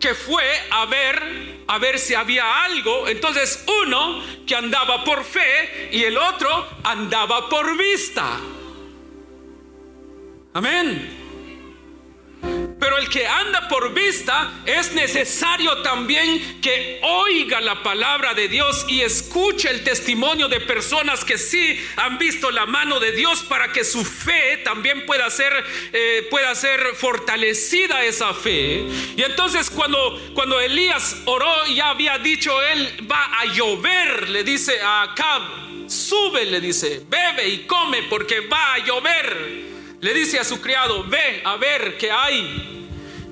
que 0.00 0.14
fue 0.14 0.44
a 0.70 0.86
ver 0.86 1.52
a 1.68 1.78
ver 1.78 1.98
si 1.98 2.14
había 2.14 2.64
algo. 2.64 3.08
Entonces 3.08 3.62
uno 3.82 4.22
que 4.46 4.56
andaba 4.56 5.04
por 5.04 5.22
fe 5.22 5.90
y 5.92 6.02
el 6.02 6.16
otro 6.16 6.66
andaba 6.82 7.50
por 7.50 7.76
vista. 7.76 8.40
Amén. 10.54 11.21
El 13.02 13.08
que 13.08 13.26
anda 13.26 13.66
por 13.66 13.92
vista 13.92 14.62
es 14.64 14.92
necesario 14.92 15.78
también 15.78 16.60
que 16.60 17.00
oiga 17.02 17.60
la 17.60 17.82
palabra 17.82 18.32
de 18.32 18.46
Dios 18.46 18.84
y 18.86 19.00
escuche 19.00 19.68
el 19.70 19.82
testimonio 19.82 20.46
de 20.46 20.60
personas 20.60 21.24
que 21.24 21.36
sí 21.36 21.84
han 21.96 22.16
visto 22.16 22.52
la 22.52 22.64
mano 22.64 23.00
de 23.00 23.10
Dios 23.10 23.42
para 23.42 23.72
que 23.72 23.82
su 23.82 24.04
fe 24.04 24.58
también 24.58 25.04
pueda 25.04 25.28
ser, 25.30 25.52
eh, 25.92 26.28
pueda 26.30 26.54
ser 26.54 26.94
fortalecida 26.94 28.04
esa 28.04 28.32
fe. 28.34 28.84
Y 29.16 29.22
entonces 29.22 29.68
cuando, 29.68 30.20
cuando 30.32 30.60
Elías 30.60 31.16
oró, 31.24 31.66
ya 31.74 31.88
había 31.90 32.18
dicho 32.18 32.62
él, 32.62 33.08
va 33.10 33.40
a 33.40 33.46
llover, 33.46 34.28
le 34.28 34.44
dice 34.44 34.80
a 34.80 35.02
Acab, 35.02 35.42
sube, 35.88 36.44
le 36.44 36.60
dice, 36.60 37.02
bebe 37.08 37.48
y 37.48 37.58
come 37.66 38.04
porque 38.04 38.42
va 38.42 38.74
a 38.74 38.78
llover. 38.78 39.72
Le 40.00 40.14
dice 40.14 40.38
a 40.38 40.44
su 40.44 40.60
criado, 40.60 41.02
ve 41.04 41.42
a 41.44 41.56
ver 41.56 41.96
qué 41.96 42.12
hay. 42.12 42.78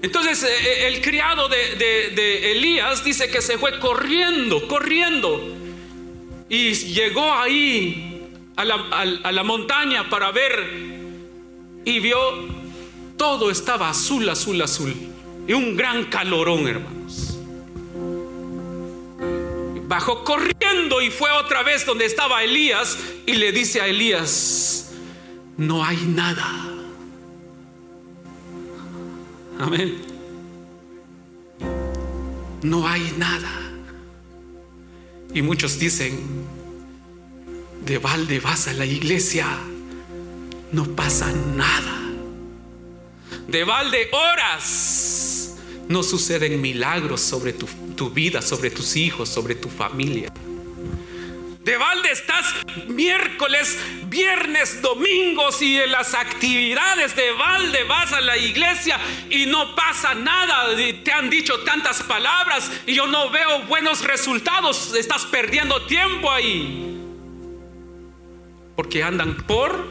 Entonces 0.02 0.42
eh, 0.42 0.48
eh, 0.48 0.86
el 0.88 1.00
criado 1.00 1.48
de, 1.48 2.52
Elías 2.52 3.04
dice 3.04 3.30
que 3.30 3.42
se 3.42 3.58
fue 3.58 3.78
corriendo, 3.78 4.66
corriendo. 4.66 5.56
Y 6.48 6.72
llegó 6.72 7.32
ahí 7.32 8.26
a 8.56 8.64
la, 8.64 8.74
a 9.22 9.32
la 9.32 9.42
montaña 9.42 10.08
para 10.08 10.32
ver 10.32 10.90
y 11.84 12.00
vio 12.00 12.18
todo 13.16 13.50
estaba 13.50 13.90
azul, 13.90 14.28
azul, 14.28 14.60
azul. 14.62 14.94
Y 15.46 15.52
un 15.52 15.76
gran 15.76 16.04
calorón, 16.04 16.66
hermanos. 16.66 17.38
Bajó 19.86 20.24
corriendo 20.24 21.02
y 21.02 21.10
fue 21.10 21.30
otra 21.32 21.62
vez 21.62 21.84
donde 21.84 22.04
estaba 22.06 22.42
Elías 22.42 22.96
y 23.26 23.34
le 23.34 23.52
dice 23.52 23.80
a 23.80 23.88
Elías, 23.88 24.92
no 25.56 25.84
hay 25.84 25.98
nada. 25.98 26.79
Amén. 29.60 29.94
No 32.62 32.88
hay 32.88 33.12
nada. 33.18 33.50
Y 35.34 35.42
muchos 35.42 35.78
dicen, 35.78 36.18
de 37.84 37.98
balde 37.98 38.40
vas 38.40 38.68
a 38.68 38.72
la 38.72 38.86
iglesia, 38.86 39.46
no 40.72 40.84
pasa 40.96 41.30
nada. 41.54 42.00
De 43.48 43.64
balde 43.64 44.08
horas, 44.12 45.56
no 45.88 46.02
suceden 46.02 46.60
milagros 46.60 47.20
sobre 47.20 47.52
tu, 47.52 47.66
tu 47.96 48.08
vida, 48.08 48.40
sobre 48.40 48.70
tus 48.70 48.96
hijos, 48.96 49.28
sobre 49.28 49.54
tu 49.56 49.68
familia. 49.68 50.32
De 51.60 51.76
balde 51.76 52.10
estás 52.10 52.54
miércoles, 52.88 53.78
viernes, 54.04 54.80
domingos 54.80 55.60
y 55.60 55.76
en 55.76 55.92
las 55.92 56.14
actividades 56.14 57.14
de 57.14 57.32
balde 57.32 57.84
vas 57.84 58.14
a 58.14 58.20
la 58.22 58.38
iglesia 58.38 58.98
y 59.28 59.44
no 59.44 59.74
pasa 59.74 60.14
nada. 60.14 60.74
Te 61.04 61.12
han 61.12 61.28
dicho 61.28 61.60
tantas 61.60 62.02
palabras 62.02 62.70
y 62.86 62.94
yo 62.94 63.06
no 63.06 63.28
veo 63.28 63.60
buenos 63.64 64.02
resultados. 64.04 64.94
Estás 64.94 65.26
perdiendo 65.26 65.84
tiempo 65.84 66.30
ahí. 66.30 66.98
Porque 68.74 69.02
andan 69.02 69.36
por 69.36 69.86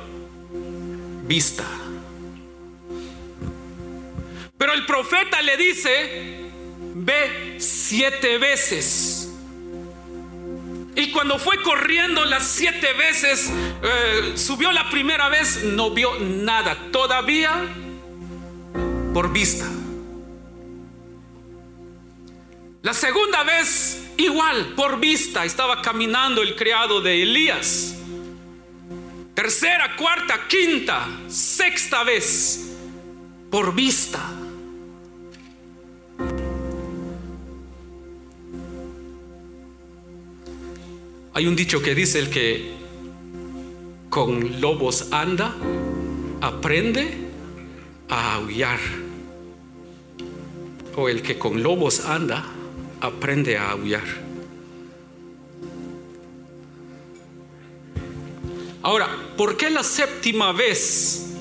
vista. 1.28 1.66
Pero 4.58 4.74
el 4.74 4.88
profeta 4.88 5.40
le 5.44 5.56
dice, 5.56 6.50
ve 6.96 7.58
siete 7.60 8.40
veces 8.40 9.19
y 10.96 11.12
cuando 11.12 11.38
fue 11.38 11.62
corriendo 11.62 12.26
las 12.26 12.48
siete 12.48 12.94
veces, 12.94 13.52
eh, 13.84 14.34
subió 14.36 14.72
la 14.72 14.90
primera 14.90 15.30
vez, 15.30 15.64
no 15.64 15.92
vio 15.92 16.20
nada, 16.20 16.78
todavía 16.92 17.52
por 19.14 19.32
vista. 19.32 19.66
La 22.82 22.94
segunda 22.94 23.44
vez, 23.44 24.10
igual, 24.18 24.74
por 24.76 25.00
vista, 25.00 25.44
estaba 25.46 25.82
caminando 25.82 26.42
el 26.42 26.56
criado 26.56 27.02
de 27.02 27.24
Elías. 27.24 27.96
Tercera, 29.34 29.96
cuarta, 29.96 30.48
quinta, 30.48 31.08
sexta 31.28 32.04
vez, 32.04 32.76
por 33.52 33.74
vista. 33.74 34.39
Hay 41.40 41.48
un 41.48 41.56
dicho 41.56 41.82
que 41.82 41.96
dice 41.96 42.20
el 42.20 42.30
que 42.30 42.74
con 44.10 44.60
lobos 44.60 45.08
anda, 45.14 45.56
aprende 46.42 47.30
a 48.10 48.36
aullar. 48.36 48.78
O 50.98 51.08
el 51.08 51.22
que 51.22 51.40
con 51.40 51.64
lobos 51.64 52.02
anda, 52.02 52.46
aprende 53.00 53.58
a 53.58 53.72
aullar. 53.72 54.04
Ahora, 58.82 59.08
¿por 59.38 59.56
qué 59.56 59.70
la 59.70 59.84
séptima 59.84 60.52
vez 60.52 61.36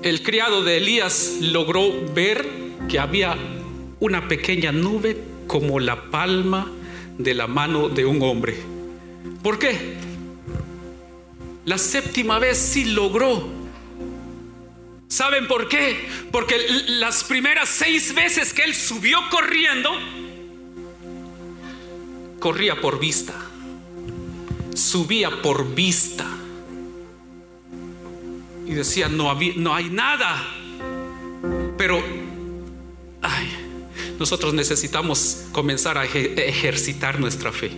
el 0.00 0.22
criado 0.22 0.64
de 0.64 0.78
Elías 0.78 1.36
logró 1.42 1.92
ver 2.14 2.48
que 2.88 2.98
había 2.98 3.36
una 4.00 4.26
pequeña 4.26 4.72
nube 4.72 5.18
como 5.46 5.80
la 5.80 6.10
palma 6.10 6.72
de 7.18 7.34
la 7.34 7.46
mano 7.46 7.90
de 7.90 8.06
un 8.06 8.22
hombre? 8.22 8.77
¿Por 9.48 9.58
qué? 9.58 9.94
La 11.64 11.78
séptima 11.78 12.38
vez 12.38 12.58
sí 12.58 12.84
logró. 12.84 13.48
¿Saben 15.08 15.48
por 15.48 15.70
qué? 15.70 16.06
Porque 16.30 16.58
las 16.88 17.24
primeras 17.24 17.70
seis 17.70 18.14
veces 18.14 18.52
que 18.52 18.60
él 18.64 18.74
subió 18.74 19.18
corriendo, 19.30 19.90
corría 22.38 22.78
por 22.78 23.00
vista. 23.00 23.32
Subía 24.74 25.40
por 25.40 25.74
vista. 25.74 26.26
Y 28.66 28.74
decía, 28.74 29.08
no, 29.08 29.30
había, 29.30 29.54
no 29.56 29.74
hay 29.74 29.88
nada. 29.88 30.46
Pero, 31.78 32.02
ay, 33.22 33.48
nosotros 34.18 34.52
necesitamos 34.52 35.46
comenzar 35.52 35.96
a 35.96 36.04
ejercitar 36.04 37.18
nuestra 37.18 37.50
fe 37.50 37.70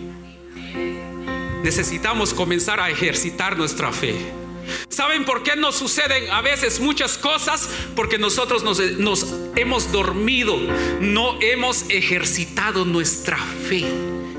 necesitamos 1.63 2.33
comenzar 2.33 2.79
a 2.79 2.89
ejercitar 2.89 3.57
nuestra 3.57 3.91
fe. 3.91 4.15
¿Saben 4.89 5.25
por 5.25 5.43
qué 5.43 5.55
nos 5.55 5.75
suceden 5.75 6.29
a 6.31 6.41
veces 6.41 6.79
muchas 6.79 7.17
cosas? 7.17 7.69
Porque 7.95 8.17
nosotros 8.17 8.63
nos, 8.63 8.79
hemos 9.55 9.91
dormido, 9.91 10.57
no 10.99 11.39
hemos 11.41 11.85
ejercitado 11.89 12.85
nuestra 12.85 13.37
fe. 13.37 13.85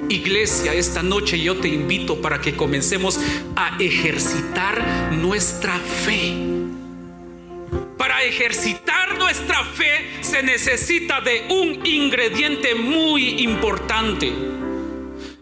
Iglesia, 0.08 0.74
esta 0.74 1.02
noche 1.02 1.40
yo 1.40 1.56
te 1.56 1.68
invito 1.68 2.20
para 2.20 2.40
que 2.40 2.54
comencemos 2.54 3.18
a 3.56 3.76
ejercitar 3.78 5.12
nuestra 5.12 5.78
fe. 5.78 6.34
Para 7.96 8.22
ejercitar 8.24 9.16
nuestra 9.18 9.64
fe 9.64 10.18
se 10.20 10.42
necesita 10.42 11.20
de 11.20 11.46
un 11.48 11.86
ingrediente 11.86 12.74
muy 12.74 13.42
importante 13.42 14.32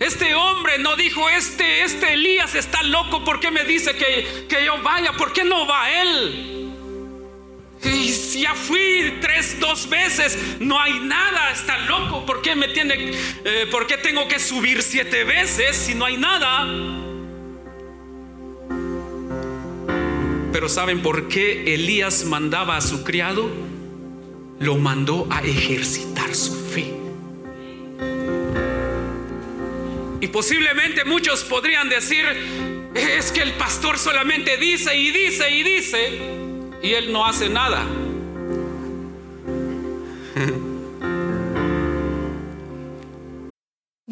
este 0.00 0.34
hombre 0.34 0.78
no 0.78 0.96
dijo, 0.96 1.28
este, 1.28 1.82
este 1.82 2.14
Elías 2.14 2.54
está 2.54 2.82
loco, 2.82 3.22
¿por 3.22 3.38
qué 3.38 3.50
me 3.50 3.64
dice 3.64 3.94
que, 3.94 4.46
que 4.48 4.64
yo 4.64 4.82
vaya? 4.82 5.12
¿Por 5.12 5.32
qué 5.34 5.44
no 5.44 5.66
va 5.66 5.90
él? 5.90 6.70
Y 7.82 8.08
si 8.08 8.40
ya 8.42 8.54
fui 8.54 9.18
tres, 9.20 9.58
dos 9.60 9.88
veces, 9.88 10.38
no 10.58 10.80
hay 10.80 11.00
nada, 11.00 11.50
está 11.50 11.78
loco. 11.80 12.26
¿Por 12.26 12.42
qué 12.42 12.54
me 12.54 12.68
tiene, 12.68 13.12
eh, 13.44 13.66
por 13.70 13.86
qué 13.86 13.96
tengo 13.96 14.26
que 14.26 14.38
subir 14.38 14.82
siete 14.82 15.24
veces 15.24 15.76
si 15.76 15.94
no 15.94 16.04
hay 16.04 16.16
nada? 16.16 16.66
Pero 20.52 20.68
¿saben 20.68 21.00
por 21.00 21.28
qué 21.28 21.74
Elías 21.74 22.24
mandaba 22.24 22.76
a 22.76 22.80
su 22.80 23.04
criado? 23.04 23.50
Lo 24.58 24.76
mandó 24.76 25.26
a 25.30 25.40
ejercitar 25.42 26.34
su 26.34 26.54
fe. 26.54 26.99
Y 30.20 30.28
posiblemente 30.28 31.04
muchos 31.04 31.44
podrían 31.44 31.88
decir, 31.88 32.24
es 32.94 33.32
que 33.32 33.42
el 33.42 33.52
pastor 33.52 33.98
solamente 33.98 34.56
dice 34.56 34.94
y 34.96 35.10
dice 35.10 35.50
y 35.50 35.62
dice 35.62 36.18
y 36.82 36.92
él 36.92 37.12
no 37.12 37.26
hace 37.26 37.48
nada. 37.48 37.84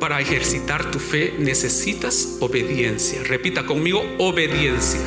Para 0.00 0.18
ejercitar 0.18 0.90
tu 0.90 0.98
fe 0.98 1.34
necesitas 1.38 2.38
obediencia. 2.40 3.22
Repita 3.22 3.66
conmigo, 3.66 4.02
obediencia. 4.18 5.00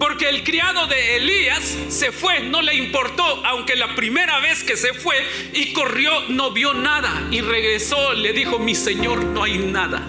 Porque 0.00 0.28
el 0.28 0.42
criado 0.42 0.88
de 0.88 1.16
Elías 1.16 1.62
se 1.88 2.10
fue, 2.10 2.40
no 2.40 2.60
le 2.60 2.74
importó, 2.74 3.22
aunque 3.46 3.76
la 3.76 3.94
primera 3.94 4.40
vez 4.40 4.64
que 4.64 4.76
se 4.76 4.92
fue 4.94 5.14
y 5.52 5.72
corrió 5.72 6.10
no 6.28 6.50
vio 6.50 6.74
nada 6.74 7.28
y 7.30 7.40
regresó, 7.40 8.12
le 8.14 8.32
dijo, 8.32 8.58
mi 8.58 8.74
señor, 8.74 9.22
no 9.24 9.44
hay 9.44 9.58
nada. 9.58 10.04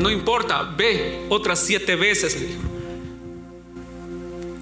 No 0.00 0.10
importa, 0.10 0.74
ve 0.74 1.26
otras 1.28 1.60
siete 1.64 1.96
veces. 1.96 2.38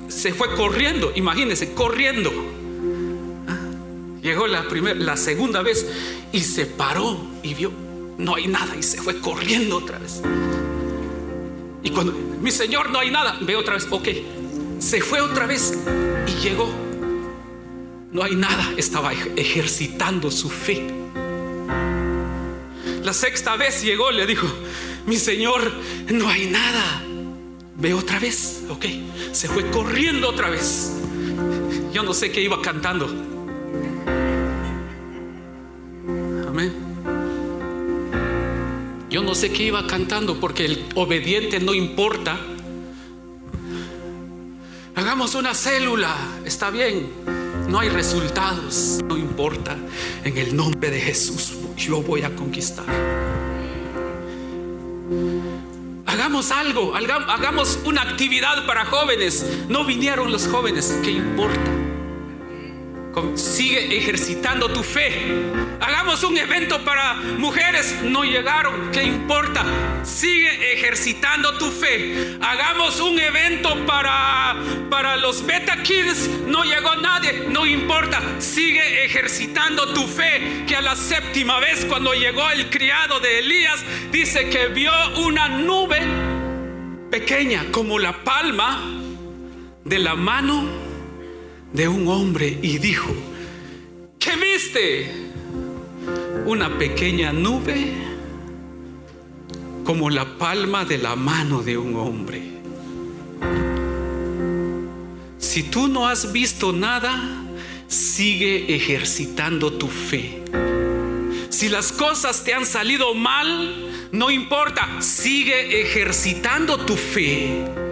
Se 0.09 0.35
fue 0.35 0.55
corriendo, 0.57 1.13
imagínense, 1.15 1.73
corriendo. 1.73 2.33
Llegó 4.25 4.47
la 4.47 4.67
primera, 4.67 4.99
la 4.99 5.17
segunda 5.19 5.61
vez 5.61 5.87
y 6.33 6.41
se 6.41 6.65
paró 6.65 7.17
y 7.43 7.53
vio, 7.53 7.71
no 8.17 8.35
hay 8.37 8.47
nada 8.49 8.75
y 8.75 8.83
se 8.83 8.97
fue 9.03 9.21
corriendo 9.21 9.77
otra 9.77 9.99
vez. 9.99 10.23
Y 11.83 11.91
cuando, 11.91 12.13
mi 12.41 12.51
señor, 12.51 12.89
no 12.91 12.99
hay 13.01 13.11
nada, 13.11 13.37
ve 13.43 13.55
otra 13.55 13.75
vez, 13.75 13.87
ok, 13.91 14.09
se 14.79 15.03
fue 15.03 15.21
otra 15.21 15.47
vez 15.47 15.75
y 16.27 16.31
llegó. 16.43 16.73
No 18.13 18.23
hay 18.23 18.35
nada, 18.35 18.67
estaba 18.79 19.13
ej- 19.13 19.33
ejercitando 19.37 20.31
su 20.31 20.49
fe. 20.49 20.87
La 23.03 23.13
sexta 23.13 23.57
vez 23.57 23.83
llegó, 23.83 24.11
le 24.11 24.25
dijo, 24.25 24.47
mi 25.05 25.19
señor, 25.19 25.71
no 26.11 26.31
hay 26.31 26.47
nada. 26.47 27.03
Ve 27.77 27.93
otra 27.93 28.19
vez, 28.21 28.63
ok, 28.71 28.87
se 29.33 29.49
fue 29.49 29.71
corriendo 29.71 30.31
otra 30.31 30.49
vez. 30.49 30.93
Yo 31.93 32.03
no 32.03 32.15
sé 32.15 32.31
qué 32.33 32.41
iba 32.41 32.63
cantando. 32.63 33.34
Yo 39.15 39.23
no 39.23 39.37
sé 39.37 39.53
qué 39.53 39.63
iba 39.63 39.87
cantando 39.87 40.41
porque 40.41 40.65
el 40.65 40.87
obediente 40.97 41.61
no 41.61 41.73
importa. 41.73 42.37
Hagamos 44.97 45.37
una 45.37 45.55
célula, 45.55 46.17
está 46.45 46.69
bien. 46.71 47.13
No 47.69 47.79
hay 47.79 47.91
resultados, 47.91 48.99
no 49.07 49.17
importa. 49.17 49.79
En 50.25 50.37
el 50.37 50.57
nombre 50.57 50.91
de 50.91 51.01
Jesús 51.01 51.53
yo 51.77 52.03
voy 52.03 52.23
a 52.23 52.35
conquistar. 52.35 52.87
Hagamos 56.07 56.51
algo, 56.51 56.97
haga- 56.97 57.33
hagamos 57.33 57.79
una 57.85 58.03
actividad 58.03 58.67
para 58.67 58.85
jóvenes. 58.85 59.47
No 59.69 59.85
vinieron 59.85 60.33
los 60.33 60.49
jóvenes, 60.49 60.93
¿qué 61.05 61.13
importa? 61.13 61.74
Sigue 63.37 63.97
ejercitando 63.97 64.69
tu 64.69 64.83
fe. 64.83 65.45
Hagamos 65.81 66.23
un 66.25 66.37
evento 66.37 66.85
para 66.85 67.15
mujeres. 67.15 67.97
No 68.03 68.25
llegaron. 68.25 68.91
¿Qué 68.91 69.05
importa? 69.05 69.65
Sigue 70.03 70.73
ejercitando 70.73 71.57
tu 71.59 71.71
fe. 71.71 72.37
Hagamos 72.41 73.01
un 73.01 73.19
evento 73.19 73.87
para, 73.87 74.57
para 74.91 75.17
los 75.17 75.47
beta 75.47 75.83
kids. 75.83 76.29
No 76.47 76.65
llegó 76.65 76.97
nadie. 76.97 77.45
No 77.49 77.67
importa. 77.67 78.21
Sigue 78.39 79.05
ejercitando 79.05 79.93
tu 79.95 80.07
fe. 80.07 80.65
Que 80.67 80.77
a 80.77 80.83
la 80.83 80.97
séptima 80.97 81.61
vez 81.61 81.85
cuando 81.85 82.15
llegó 82.15 82.51
el 82.51 82.69
criado 82.69 83.21
de 83.21 83.39
Elías, 83.39 83.81
dice 84.11 84.49
que 84.49 84.69
vio 84.69 84.93
una 85.19 85.49
nube 85.49 86.01
pequeña 87.11 87.67
como 87.71 87.99
la 88.01 88.25
palma 88.25 88.81
de 89.85 89.99
la 90.01 90.17
mano 90.17 90.94
de 91.75 91.89
un 91.89 92.07
hombre 92.07 92.57
y 92.63 92.79
dijo, 92.79 93.13
¿qué 94.19 94.31
viste? 94.37 95.11
Una 96.47 96.79
pequeña 96.79 97.33
nube 97.33 97.93
como 99.85 100.09
la 100.09 100.39
palma 100.39 100.85
de 100.85 100.99
la 100.99 101.17
mano 101.17 101.63
de 101.63 101.77
un 101.77 101.97
hombre. 101.97 102.43
Si 105.39 105.65
tú 105.65 105.89
no 105.89 106.07
has 106.07 106.33
visto 106.33 106.73
nada, 106.73 107.45
sigue 107.89 108.75
ejercitando 108.75 109.73
tu 109.73 109.89
fe. 109.89 110.43
Si 111.51 111.69
las 111.69 111.91
cosas 111.91 112.45
te 112.45 112.55
han 112.55 112.67
salido 112.67 113.15
mal, 113.15 113.91
no 114.13 114.31
importa, 114.31 115.01
sigue 115.01 115.83
ejercitando 115.83 116.79
tu 116.85 116.97
fe. 116.97 117.84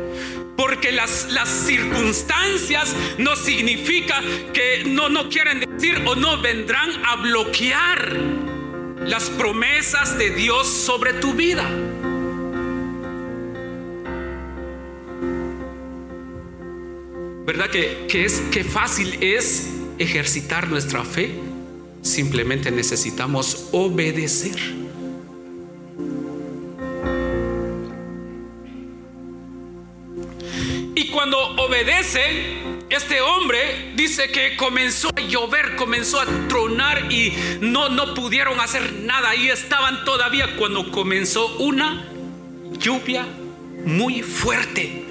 Porque 0.56 0.92
las, 0.92 1.30
las 1.30 1.48
circunstancias 1.48 2.94
no 3.18 3.36
significa 3.36 4.20
que 4.52 4.84
no, 4.84 5.08
no 5.08 5.28
quieren 5.28 5.60
decir 5.60 6.02
o 6.06 6.14
no 6.14 6.40
vendrán 6.40 6.90
a 7.04 7.16
bloquear 7.16 8.16
las 9.06 9.30
promesas 9.30 10.18
de 10.18 10.30
Dios 10.30 10.68
sobre 10.68 11.14
tu 11.14 11.34
vida. 11.34 11.68
¿Verdad 17.44 17.70
que, 17.70 18.06
que 18.08 18.24
es 18.24 18.40
que 18.52 18.62
fácil 18.62 19.18
es 19.20 19.68
ejercitar 19.98 20.68
nuestra 20.68 21.04
fe? 21.04 21.34
Simplemente 22.02 22.70
necesitamos 22.70 23.68
obedecer. 23.72 24.81
Cuando 31.72 31.86
obedece, 31.86 32.20
este 32.90 33.22
hombre 33.22 33.92
dice 33.96 34.30
que 34.30 34.56
comenzó 34.56 35.08
a 35.16 35.20
llover, 35.22 35.74
comenzó 35.76 36.20
a 36.20 36.26
tronar 36.48 37.10
y 37.10 37.32
no, 37.62 37.88
no 37.88 38.12
pudieron 38.12 38.60
hacer 38.60 38.92
nada. 39.04 39.30
Ahí 39.30 39.48
estaban 39.48 40.04
todavía 40.04 40.56
cuando 40.56 40.90
comenzó 40.90 41.56
una 41.56 42.04
lluvia 42.78 43.26
muy 43.86 44.22
fuerte. 44.22 45.04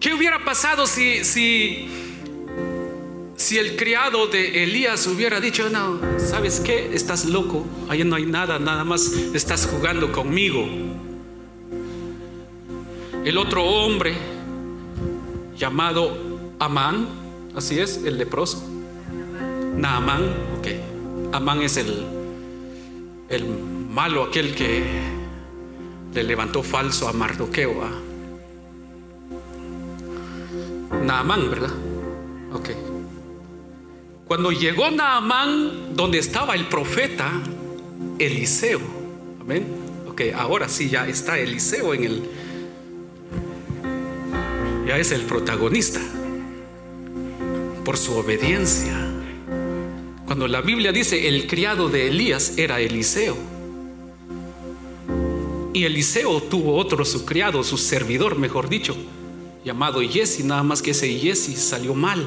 ¿Qué 0.00 0.14
hubiera 0.14 0.42
pasado 0.42 0.86
si, 0.86 1.22
si, 1.24 1.86
si 3.36 3.58
el 3.58 3.76
criado 3.76 4.26
de 4.26 4.64
Elías 4.64 5.06
hubiera 5.06 5.38
dicho, 5.38 5.68
no, 5.68 6.00
¿sabes 6.18 6.60
qué? 6.60 6.94
Estás 6.94 7.26
loco, 7.26 7.66
ahí 7.90 8.04
no 8.04 8.16
hay 8.16 8.24
nada, 8.24 8.58
nada 8.58 8.84
más 8.84 9.12
estás 9.34 9.66
jugando 9.66 10.10
conmigo. 10.12 10.89
El 13.24 13.36
otro 13.36 13.62
hombre 13.62 14.14
llamado 15.54 16.16
Amán, 16.58 17.06
así 17.54 17.78
es, 17.78 17.98
el 17.98 18.16
leproso. 18.16 18.66
Naamán, 19.76 20.22
ok. 20.58 21.34
Amán 21.34 21.60
es 21.60 21.76
el, 21.76 22.06
el 23.28 23.44
malo, 23.46 24.24
aquel 24.24 24.54
que 24.54 24.82
le 26.14 26.24
levantó 26.24 26.62
falso 26.62 27.08
a 27.08 27.12
Mardoqueo. 27.12 27.74
Naamán, 31.04 31.50
¿verdad? 31.50 31.70
Ok. 32.54 32.70
Cuando 34.26 34.50
llegó 34.50 34.90
Naamán, 34.90 35.94
donde 35.94 36.18
estaba 36.18 36.54
el 36.54 36.66
profeta 36.68 37.30
Eliseo, 38.18 38.80
amén. 39.42 39.66
Ok, 40.08 40.22
ahora 40.34 40.70
sí 40.70 40.88
ya 40.88 41.06
está 41.06 41.38
Eliseo 41.38 41.92
en 41.92 42.04
el, 42.04 42.22
ya 44.90 44.98
es 44.98 45.12
el 45.12 45.22
protagonista. 45.22 46.00
por 47.84 47.96
su 47.96 48.12
obediencia. 48.14 48.92
Cuando 50.26 50.48
la 50.48 50.62
Biblia 50.62 50.90
dice 50.90 51.28
el 51.28 51.46
criado 51.46 51.88
de 51.88 52.08
Elías 52.08 52.54
era 52.56 52.80
Eliseo. 52.80 53.36
Y 55.72 55.84
Eliseo 55.84 56.42
tuvo 56.42 56.76
otro 56.76 57.04
su 57.04 57.24
criado, 57.24 57.62
su 57.62 57.78
servidor, 57.78 58.36
mejor 58.36 58.68
dicho, 58.68 58.96
llamado 59.64 60.00
Jesse, 60.00 60.40
nada 60.44 60.64
más 60.64 60.82
que 60.82 60.90
ese 60.90 61.08
Jesse 61.20 61.56
salió 61.56 61.94
mal. 61.94 62.26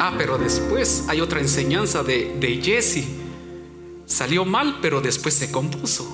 Ah, 0.00 0.12
pero 0.18 0.38
después 0.38 1.04
hay 1.06 1.20
otra 1.20 1.38
enseñanza 1.38 2.02
de, 2.02 2.34
de 2.40 2.60
Jesse. 2.60 3.04
Salió 4.06 4.44
mal, 4.44 4.80
pero 4.82 5.00
después 5.00 5.34
se 5.34 5.52
compuso. 5.52 6.04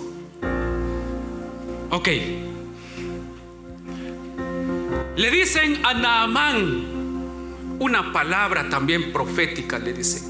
Ok. 1.89 2.09
Le 5.17 5.31
dicen 5.31 5.85
a 5.85 5.93
Naamán 5.93 7.03
una 7.79 8.13
palabra 8.13 8.71
también 8.71 9.13
profética, 9.13 9.79
le 9.79 9.93
dicen. 9.93 10.23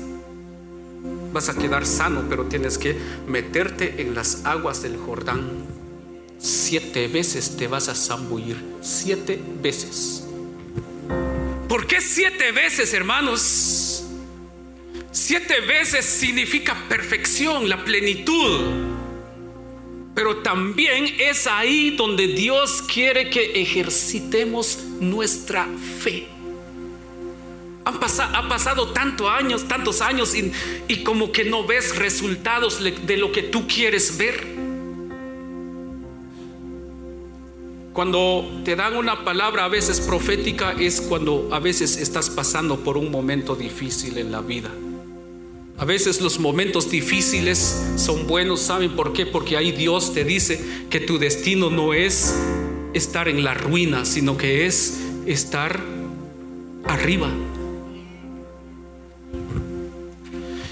Vas 1.32 1.48
a 1.48 1.54
quedar 1.56 1.86
sano, 1.86 2.24
pero 2.28 2.46
tienes 2.46 2.78
que 2.78 2.96
meterte 3.26 4.02
en 4.02 4.14
las 4.14 4.44
aguas 4.44 4.82
del 4.82 4.96
Jordán. 4.96 5.48
Siete 6.38 7.06
veces 7.06 7.56
te 7.56 7.68
vas 7.68 7.88
a 7.88 7.94
zambullir. 7.94 8.56
Siete 8.80 9.40
veces. 9.62 10.26
¿Por 11.68 11.86
qué 11.86 12.00
siete 12.00 12.50
veces, 12.50 12.92
hermanos? 12.92 14.04
Siete 15.12 15.60
veces 15.60 16.04
significa 16.04 16.76
perfección, 16.88 17.68
la 17.68 17.84
plenitud. 17.84 19.01
Pero 20.14 20.38
también 20.38 21.06
es 21.18 21.46
ahí 21.46 21.90
donde 21.96 22.28
Dios 22.28 22.82
quiere 22.82 23.30
que 23.30 23.62
ejercitemos 23.62 24.78
nuestra 25.00 25.66
fe. 26.00 26.28
Ha 27.84 28.48
pasado 28.48 28.88
tantos 28.92 29.28
años, 29.28 29.66
tantos 29.66 30.02
años 30.02 30.34
y 30.86 31.02
como 31.02 31.32
que 31.32 31.44
no 31.44 31.66
ves 31.66 31.96
resultados 31.96 32.80
de 32.82 33.16
lo 33.16 33.32
que 33.32 33.42
tú 33.42 33.66
quieres 33.66 34.18
ver. 34.18 34.62
Cuando 37.92 38.62
te 38.64 38.76
dan 38.76 38.96
una 38.96 39.24
palabra 39.24 39.64
a 39.64 39.68
veces 39.68 40.00
profética 40.00 40.72
es 40.72 41.00
cuando 41.00 41.48
a 41.52 41.58
veces 41.58 41.96
estás 41.96 42.30
pasando 42.30 42.78
por 42.80 42.96
un 42.96 43.10
momento 43.10 43.54
difícil 43.54 44.16
en 44.16 44.32
la 44.32 44.40
vida. 44.40 44.70
A 45.78 45.84
veces 45.84 46.20
los 46.20 46.38
momentos 46.38 46.90
difíciles 46.90 47.82
son 47.96 48.26
buenos, 48.26 48.60
¿saben 48.60 48.94
por 48.94 49.12
qué? 49.12 49.26
Porque 49.26 49.56
ahí 49.56 49.72
Dios 49.72 50.14
te 50.14 50.24
dice 50.24 50.60
que 50.90 51.00
tu 51.00 51.18
destino 51.18 51.70
no 51.70 51.92
es 51.94 52.36
estar 52.94 53.28
en 53.28 53.42
la 53.42 53.54
ruina, 53.54 54.04
sino 54.04 54.36
que 54.36 54.66
es 54.66 55.00
estar 55.26 55.80
arriba. 56.84 57.28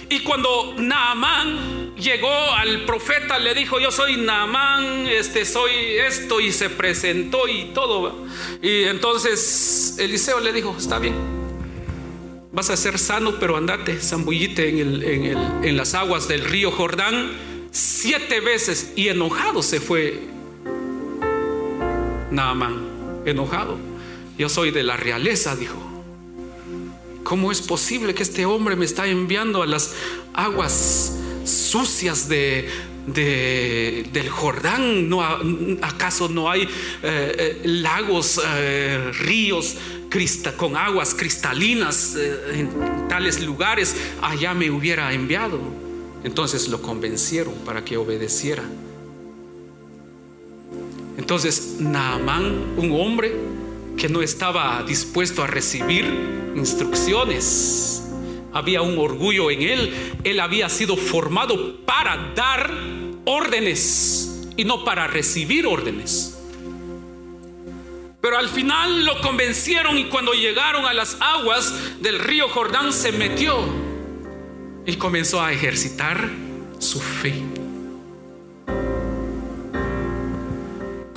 Y 0.08 0.20
cuando 0.20 0.74
Naamán 0.76 1.94
llegó 1.96 2.30
al 2.30 2.84
profeta, 2.84 3.38
le 3.38 3.54
dijo, 3.54 3.78
yo 3.78 3.90
soy 3.90 4.16
Naamán, 4.16 5.06
este, 5.06 5.44
soy 5.44 5.72
esto, 6.06 6.40
y 6.40 6.52
se 6.52 6.68
presentó 6.68 7.46
y 7.48 7.66
todo. 7.72 8.26
Y 8.60 8.84
entonces 8.84 9.96
Eliseo 9.98 10.40
le 10.40 10.52
dijo, 10.52 10.74
está 10.76 10.98
bien, 10.98 11.14
vas 12.52 12.70
a 12.70 12.76
ser 12.76 12.98
sano, 12.98 13.38
pero 13.38 13.56
andate, 13.56 13.98
zambullite 14.00 14.80
en, 14.80 15.64
en 15.64 15.76
las 15.76 15.94
aguas 15.94 16.28
del 16.28 16.44
río 16.44 16.70
Jordán 16.70 17.32
siete 17.70 18.40
veces. 18.40 18.92
Y 18.96 19.08
enojado 19.08 19.62
se 19.62 19.80
fue 19.80 20.20
Naamán, 22.30 23.22
enojado. 23.26 23.78
Yo 24.38 24.48
soy 24.48 24.70
de 24.70 24.82
la 24.82 24.96
realeza, 24.96 25.56
dijo. 25.56 25.78
¿Cómo 27.24 27.52
es 27.52 27.60
posible 27.60 28.14
que 28.14 28.22
este 28.22 28.46
hombre 28.46 28.76
me 28.76 28.84
está 28.84 29.06
enviando 29.06 29.62
a 29.62 29.66
las 29.66 29.94
aguas 30.32 31.16
sucias 31.44 32.28
de, 32.28 32.68
del 33.06 34.28
Jordán? 34.30 35.08
¿No, 35.08 35.22
¿Acaso 35.82 36.28
no 36.28 36.50
hay 36.50 36.62
eh, 36.62 36.68
eh, 37.02 37.60
lagos, 37.64 38.40
eh, 38.44 39.10
ríos 39.20 39.76
con 40.56 40.76
aguas 40.76 41.14
cristalinas 41.14 42.16
en 42.52 42.68
tales 43.08 43.40
lugares? 43.40 43.94
Allá 44.22 44.54
me 44.54 44.70
hubiera 44.70 45.12
enviado. 45.12 45.60
Entonces 46.24 46.68
lo 46.68 46.82
convencieron 46.82 47.54
para 47.64 47.84
que 47.84 47.96
obedeciera. 47.96 48.64
Entonces 51.16 51.76
Naamán, 51.78 52.74
un 52.76 52.92
hombre 52.92 53.34
que 53.96 54.08
no 54.08 54.22
estaba 54.22 54.82
dispuesto 54.82 55.42
a 55.42 55.46
recibir 55.46 56.04
instrucciones. 56.56 58.09
Había 58.52 58.82
un 58.82 58.98
orgullo 58.98 59.50
en 59.50 59.62
él. 59.62 60.14
Él 60.24 60.40
había 60.40 60.68
sido 60.68 60.96
formado 60.96 61.84
para 61.84 62.32
dar 62.34 62.70
órdenes 63.24 64.48
y 64.56 64.64
no 64.64 64.84
para 64.84 65.06
recibir 65.06 65.66
órdenes. 65.66 66.38
Pero 68.20 68.36
al 68.36 68.48
final 68.48 69.04
lo 69.04 69.20
convencieron 69.20 69.96
y 69.98 70.04
cuando 70.04 70.34
llegaron 70.34 70.84
a 70.84 70.92
las 70.92 71.16
aguas 71.20 71.74
del 72.00 72.18
río 72.18 72.48
Jordán 72.48 72.92
se 72.92 73.12
metió 73.12 73.58
y 74.84 74.96
comenzó 74.96 75.40
a 75.42 75.52
ejercitar 75.52 76.28
su 76.78 77.00
fe. 77.00 77.34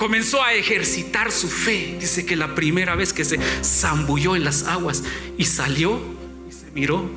comenzó 0.04 0.42
a 0.42 0.52
ejercitar 0.52 1.32
su 1.32 1.48
fe. 1.48 1.96
Dice 1.98 2.26
que 2.26 2.36
la 2.36 2.54
primera 2.54 2.94
vez 2.94 3.14
que 3.14 3.24
se 3.24 3.38
zambulló 3.64 4.36
en 4.36 4.44
las 4.44 4.64
aguas 4.64 5.02
y 5.38 5.46
salió 5.46 5.98
y 6.46 6.52
se 6.52 6.70
miró 6.72 7.08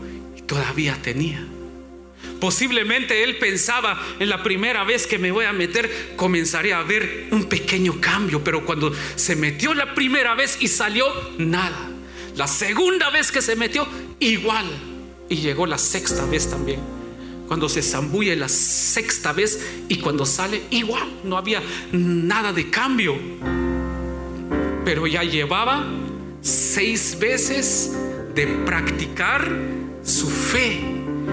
todavía 0.47 0.97
tenía. 1.01 1.45
Posiblemente 2.39 3.23
él 3.23 3.37
pensaba 3.37 4.01
en 4.19 4.29
la 4.29 4.43
primera 4.43 4.83
vez 4.83 5.07
que 5.07 5.17
me 5.17 5.31
voy 5.31 5.45
a 5.45 5.53
meter 5.53 6.13
comenzaría 6.15 6.79
a 6.79 6.83
ver 6.83 7.27
un 7.31 7.45
pequeño 7.45 7.99
cambio, 8.01 8.43
pero 8.43 8.65
cuando 8.65 8.93
se 9.15 9.35
metió 9.35 9.73
la 9.73 9.93
primera 9.93 10.35
vez 10.35 10.57
y 10.59 10.67
salió, 10.67 11.05
nada. 11.37 11.89
La 12.35 12.47
segunda 12.47 13.09
vez 13.09 13.31
que 13.31 13.41
se 13.41 13.55
metió, 13.55 13.87
igual. 14.19 14.65
Y 15.29 15.37
llegó 15.37 15.65
la 15.65 15.77
sexta 15.77 16.25
vez 16.25 16.49
también 16.49 16.97
cuando 17.47 17.69
se 17.69 17.81
zambulle 17.81 18.35
la 18.35 18.49
sexta 18.49 19.31
vez 19.31 19.65
y 19.87 19.97
cuando 19.97 20.25
sale 20.25 20.63
igual, 20.69 21.07
no 21.23 21.37
había 21.37 21.63
nada 21.93 22.51
de 22.51 22.69
cambio. 22.69 23.17
Pero 24.83 25.07
ya 25.07 25.23
llevaba 25.23 25.85
seis 26.41 27.17
veces 27.19 27.93
de 28.35 28.47
practicar 28.65 29.49
su 30.07 30.29
fe. 30.29 30.81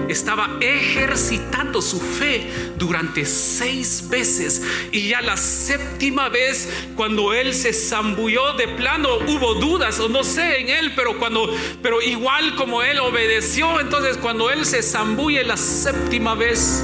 Estaba 0.09 0.57
ejercitando 0.61 1.81
su 1.81 1.99
fe 1.99 2.47
durante 2.77 3.25
seis 3.25 4.07
veces. 4.07 4.61
Y 4.91 5.07
ya 5.09 5.21
la 5.21 5.37
séptima 5.37 6.29
vez 6.29 6.69
cuando 6.95 7.33
él 7.33 7.53
se 7.53 7.73
zambulló 7.73 8.53
de 8.53 8.67
plano 8.67 9.15
hubo 9.27 9.55
dudas 9.55 9.99
o 9.99 10.09
no 10.09 10.23
sé 10.23 10.61
en 10.61 10.69
él 10.69 10.93
pero 10.95 11.17
cuando 11.17 11.49
pero 11.81 12.01
igual 12.01 12.55
como 12.55 12.83
él 12.83 12.99
obedeció 12.99 13.79
entonces 13.79 14.17
cuando 14.17 14.49
él 14.51 14.65
se 14.65 14.83
zambulle 14.83 15.43
la 15.43 15.57
séptima 15.57 16.35
vez 16.35 16.83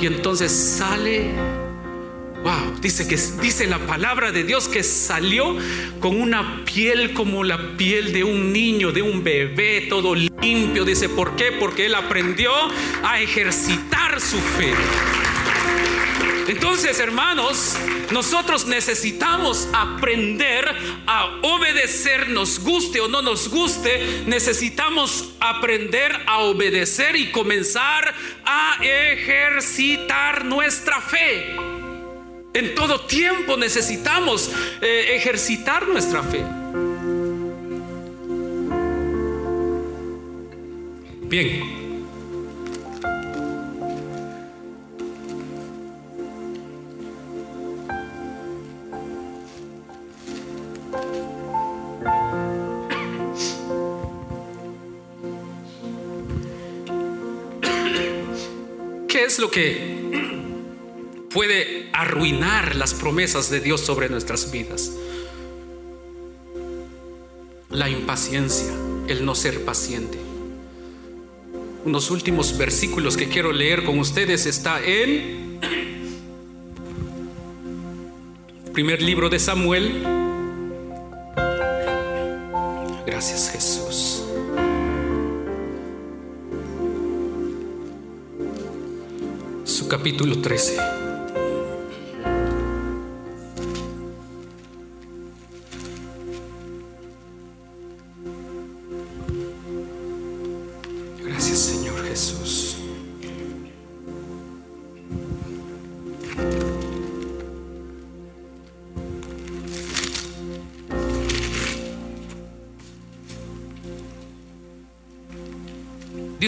y 0.00 0.06
entonces 0.06 0.52
sale 0.52 1.57
Wow, 2.42 2.78
dice 2.80 3.08
que 3.08 3.16
dice 3.42 3.66
la 3.66 3.78
palabra 3.80 4.30
de 4.30 4.44
Dios 4.44 4.68
que 4.68 4.84
salió 4.84 5.56
con 5.98 6.20
una 6.20 6.64
piel 6.64 7.12
como 7.12 7.42
la 7.42 7.76
piel 7.76 8.12
de 8.12 8.22
un 8.22 8.52
niño, 8.52 8.92
de 8.92 9.02
un 9.02 9.24
bebé, 9.24 9.86
todo 9.88 10.14
limpio. 10.14 10.84
Dice, 10.84 11.08
¿por 11.08 11.34
qué? 11.34 11.52
Porque 11.52 11.86
él 11.86 11.96
aprendió 11.96 12.52
a 13.02 13.20
ejercitar 13.20 14.20
su 14.20 14.38
fe. 14.38 14.72
Entonces, 16.46 16.98
hermanos, 17.00 17.76
nosotros 18.10 18.66
necesitamos 18.66 19.68
aprender 19.74 20.64
a 21.06 21.26
obedecer, 21.42 22.30
nos 22.30 22.60
guste 22.60 23.00
o 23.00 23.08
no 23.08 23.20
nos 23.20 23.48
guste, 23.48 24.22
necesitamos 24.26 25.30
aprender 25.40 26.12
a 26.26 26.38
obedecer 26.38 27.16
y 27.16 27.30
comenzar 27.32 28.14
a 28.46 28.78
ejercitar 28.82 30.44
nuestra 30.46 31.02
fe. 31.02 31.77
En 32.54 32.74
todo 32.74 33.00
tiempo 33.02 33.56
necesitamos 33.56 34.50
eh, 34.80 35.16
ejercitar 35.16 35.86
nuestra 35.86 36.22
fe. 36.22 36.42
Bien. 41.22 41.78
¿Qué 59.06 59.24
es 59.24 59.38
lo 59.38 59.50
que 59.50 59.97
puede 61.38 61.88
arruinar 61.92 62.74
las 62.74 62.94
promesas 62.94 63.48
de 63.48 63.60
Dios 63.60 63.80
sobre 63.80 64.08
nuestras 64.08 64.50
vidas. 64.50 64.90
La 67.70 67.88
impaciencia. 67.88 68.66
el 69.06 69.24
no 69.24 69.36
ser 69.36 69.64
paciente. 69.64 70.18
Unos 71.84 72.10
últimos 72.10 72.58
versículos 72.58 73.16
que 73.16 73.28
quiero 73.28 73.52
leer 73.52 73.84
con 73.84 74.00
ustedes 74.00 74.46
está 74.46 74.84
en 74.84 75.60
primer 78.72 79.00
libro 79.00 79.30
de 79.30 79.38
Samuel. 79.38 80.02
Gracias 83.06 83.50
Jesús. 83.52 84.24
Su 89.62 89.86
capítulo 89.86 90.40
13. 90.40 90.97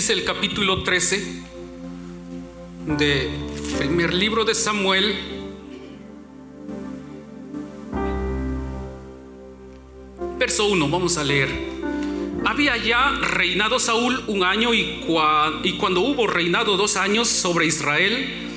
Dice 0.00 0.14
el 0.14 0.24
capítulo 0.24 0.82
13 0.82 1.42
de 2.96 3.28
primer 3.76 4.14
libro 4.14 4.46
de 4.46 4.54
Samuel. 4.54 5.14
Verso 10.38 10.68
1, 10.68 10.88
vamos 10.88 11.18
a 11.18 11.22
leer. 11.22 11.50
Había 12.46 12.78
ya 12.78 13.10
reinado 13.10 13.78
Saúl 13.78 14.24
un 14.28 14.42
año 14.42 14.72
y, 14.72 15.04
cuando 15.78 16.00
hubo 16.00 16.26
reinado 16.26 16.78
dos 16.78 16.96
años 16.96 17.28
sobre 17.28 17.66
Israel, 17.66 18.48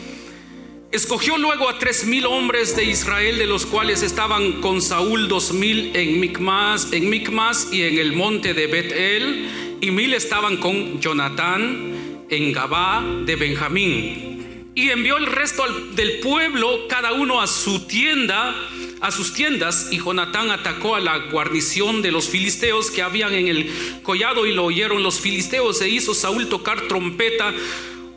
Escogió 0.93 1.39
luego 1.39 1.67
a 1.69 1.79
tres 1.79 2.05
mil 2.05 2.27
hombres 2.27 2.75
de 2.75 2.83
Israel, 2.83 3.39
de 3.39 3.47
los 3.47 3.65
cuales 3.65 4.03
estaban 4.03 4.61
con 4.61 4.79
Saúl 4.79 5.27
dos 5.27 5.51
mil 5.51 5.89
en 5.95 6.19
Micmas, 6.19 6.89
en 6.93 7.09
Micmas 7.09 7.69
y 7.71 7.81
en 7.81 7.97
el 7.97 8.13
monte 8.13 8.53
de 8.53 8.67
Betel, 8.67 9.49
y 9.83 9.91
mil 9.91 10.13
estaban 10.13 10.55
con 10.57 11.01
Jonatán 11.01 12.25
en 12.29 12.53
Gabá 12.53 13.03
de 13.25 13.35
Benjamín. 13.35 14.71
Y 14.75 14.89
envió 14.89 15.17
el 15.17 15.25
resto 15.25 15.65
del 15.93 16.21
pueblo, 16.21 16.87
cada 16.87 17.11
uno 17.11 17.41
a 17.41 17.47
su 17.47 17.81
tienda, 17.81 18.55
a 19.01 19.11
sus 19.11 19.33
tiendas, 19.33 19.89
y 19.91 19.97
Jonatán 19.97 20.51
atacó 20.51 20.95
a 20.95 21.01
la 21.01 21.17
guarnición 21.29 22.01
de 22.01 22.13
los 22.13 22.29
filisteos 22.29 22.91
que 22.91 23.01
habían 23.01 23.33
en 23.33 23.49
el 23.49 23.69
collado 24.03 24.45
y 24.45 24.53
lo 24.53 24.63
oyeron 24.63 25.03
los 25.03 25.19
filisteos 25.19 25.81
e 25.81 25.89
hizo 25.89 26.13
Saúl 26.13 26.47
tocar 26.47 26.87
trompeta 26.87 27.53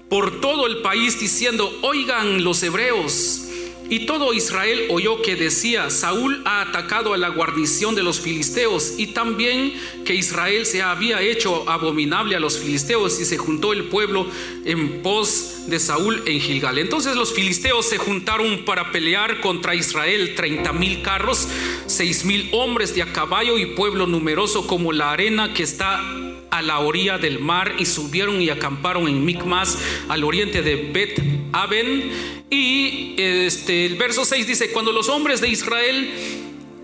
por 0.08 0.40
todo 0.40 0.68
el 0.68 0.82
país 0.82 1.18
diciendo, 1.18 1.80
oigan 1.82 2.44
los 2.44 2.62
hebreos, 2.62 3.45
y 3.88 4.06
todo 4.06 4.34
Israel 4.34 4.86
oyó 4.90 5.22
que 5.22 5.36
decía, 5.36 5.90
Saúl 5.90 6.42
ha 6.44 6.62
atacado 6.62 7.14
a 7.14 7.18
la 7.18 7.28
guarnición 7.28 7.94
de 7.94 8.02
los 8.02 8.20
filisteos 8.20 8.94
y 8.98 9.08
también 9.08 9.72
que 10.04 10.14
Israel 10.14 10.66
se 10.66 10.82
había 10.82 11.22
hecho 11.22 11.68
abominable 11.68 12.36
a 12.36 12.40
los 12.40 12.58
filisteos 12.58 13.20
y 13.20 13.24
se 13.24 13.38
juntó 13.38 13.72
el 13.72 13.84
pueblo 13.84 14.26
en 14.64 15.02
pos 15.02 15.64
de 15.66 15.78
Saúl 15.78 16.22
en 16.26 16.40
Gilgal. 16.40 16.78
Entonces 16.78 17.16
los 17.16 17.32
filisteos 17.32 17.86
se 17.86 17.98
juntaron 17.98 18.64
para 18.64 18.92
pelear 18.92 19.40
contra 19.40 19.74
Israel, 19.74 20.34
treinta 20.34 20.72
mil 20.72 21.02
carros, 21.02 21.48
seis 21.86 22.24
mil 22.24 22.48
hombres 22.52 22.94
de 22.94 23.02
a 23.02 23.12
caballo 23.12 23.58
y 23.58 23.66
pueblo 23.66 24.06
numeroso 24.06 24.66
como 24.66 24.92
la 24.92 25.12
arena 25.12 25.54
que 25.54 25.62
está 25.62 26.25
a 26.50 26.62
la 26.62 26.80
orilla 26.80 27.18
del 27.18 27.38
mar 27.38 27.74
y 27.78 27.86
subieron 27.86 28.40
y 28.40 28.50
acamparon 28.50 29.08
en 29.08 29.24
Micmas 29.24 29.78
al 30.08 30.24
oriente 30.24 30.62
de 30.62 30.76
Bet 30.92 31.22
Aben. 31.52 32.10
Y 32.50 33.14
este, 33.18 33.86
el 33.86 33.96
verso 33.96 34.24
6 34.24 34.46
dice, 34.46 34.70
cuando 34.70 34.92
los 34.92 35.08
hombres 35.08 35.40
de 35.40 35.48
Israel 35.48 36.10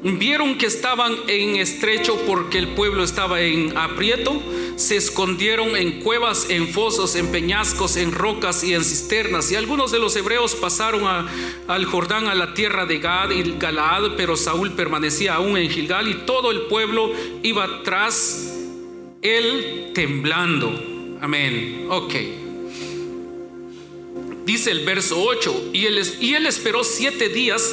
vieron 0.02 0.58
que 0.58 0.66
estaban 0.66 1.14
en 1.28 1.56
estrecho 1.56 2.16
porque 2.26 2.58
el 2.58 2.68
pueblo 2.68 3.04
estaba 3.04 3.40
en 3.40 3.76
aprieto, 3.76 4.42
se 4.76 4.96
escondieron 4.96 5.76
en 5.76 6.00
cuevas, 6.00 6.46
en 6.50 6.68
fosos, 6.68 7.14
en 7.14 7.28
peñascos, 7.28 7.96
en 7.96 8.10
rocas 8.10 8.64
y 8.64 8.74
en 8.74 8.84
cisternas. 8.84 9.52
Y 9.52 9.56
algunos 9.56 9.92
de 9.92 10.00
los 10.00 10.16
hebreos 10.16 10.56
pasaron 10.56 11.04
al 11.68 11.84
Jordán 11.84 12.26
a 12.26 12.34
la 12.34 12.54
tierra 12.54 12.86
de 12.86 12.98
Gad 12.98 13.30
y 13.30 13.54
Galaad, 13.58 14.16
pero 14.16 14.36
Saúl 14.36 14.72
permanecía 14.72 15.34
aún 15.34 15.56
en 15.56 15.70
Gilgal 15.70 16.08
y 16.08 16.14
todo 16.26 16.50
el 16.50 16.62
pueblo 16.62 17.12
iba 17.42 17.82
tras 17.84 18.51
él 19.22 19.92
temblando. 19.94 21.18
Amén. 21.20 21.86
Ok. 21.88 22.14
Dice 24.44 24.72
el 24.72 24.84
verso 24.84 25.22
8, 25.22 25.70
y 25.72 25.86
él, 25.86 26.02
y 26.20 26.34
él 26.34 26.46
esperó 26.46 26.82
siete 26.82 27.28
días 27.28 27.72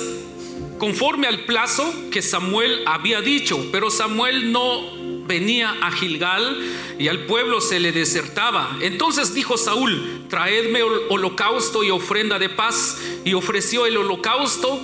conforme 0.77 1.27
al 1.27 1.45
plazo 1.45 1.91
que 2.11 2.21
Samuel 2.21 2.83
había 2.85 3.21
dicho, 3.21 3.67
pero 3.71 3.89
Samuel 3.89 4.51
no 4.51 5.25
venía 5.25 5.75
a 5.81 5.91
Gilgal 5.91 6.57
y 6.97 7.07
al 7.07 7.25
pueblo 7.25 7.59
se 7.59 7.79
le 7.79 7.91
desertaba. 7.91 8.77
Entonces 8.81 9.33
dijo 9.33 9.57
Saúl, 9.57 10.25
traedme 10.29 10.83
holocausto 10.83 11.83
y 11.83 11.89
ofrenda 11.89 12.39
de 12.39 12.49
paz, 12.49 13.01
y 13.25 13.33
ofreció 13.33 13.85
el 13.85 13.97
holocausto, 13.97 14.79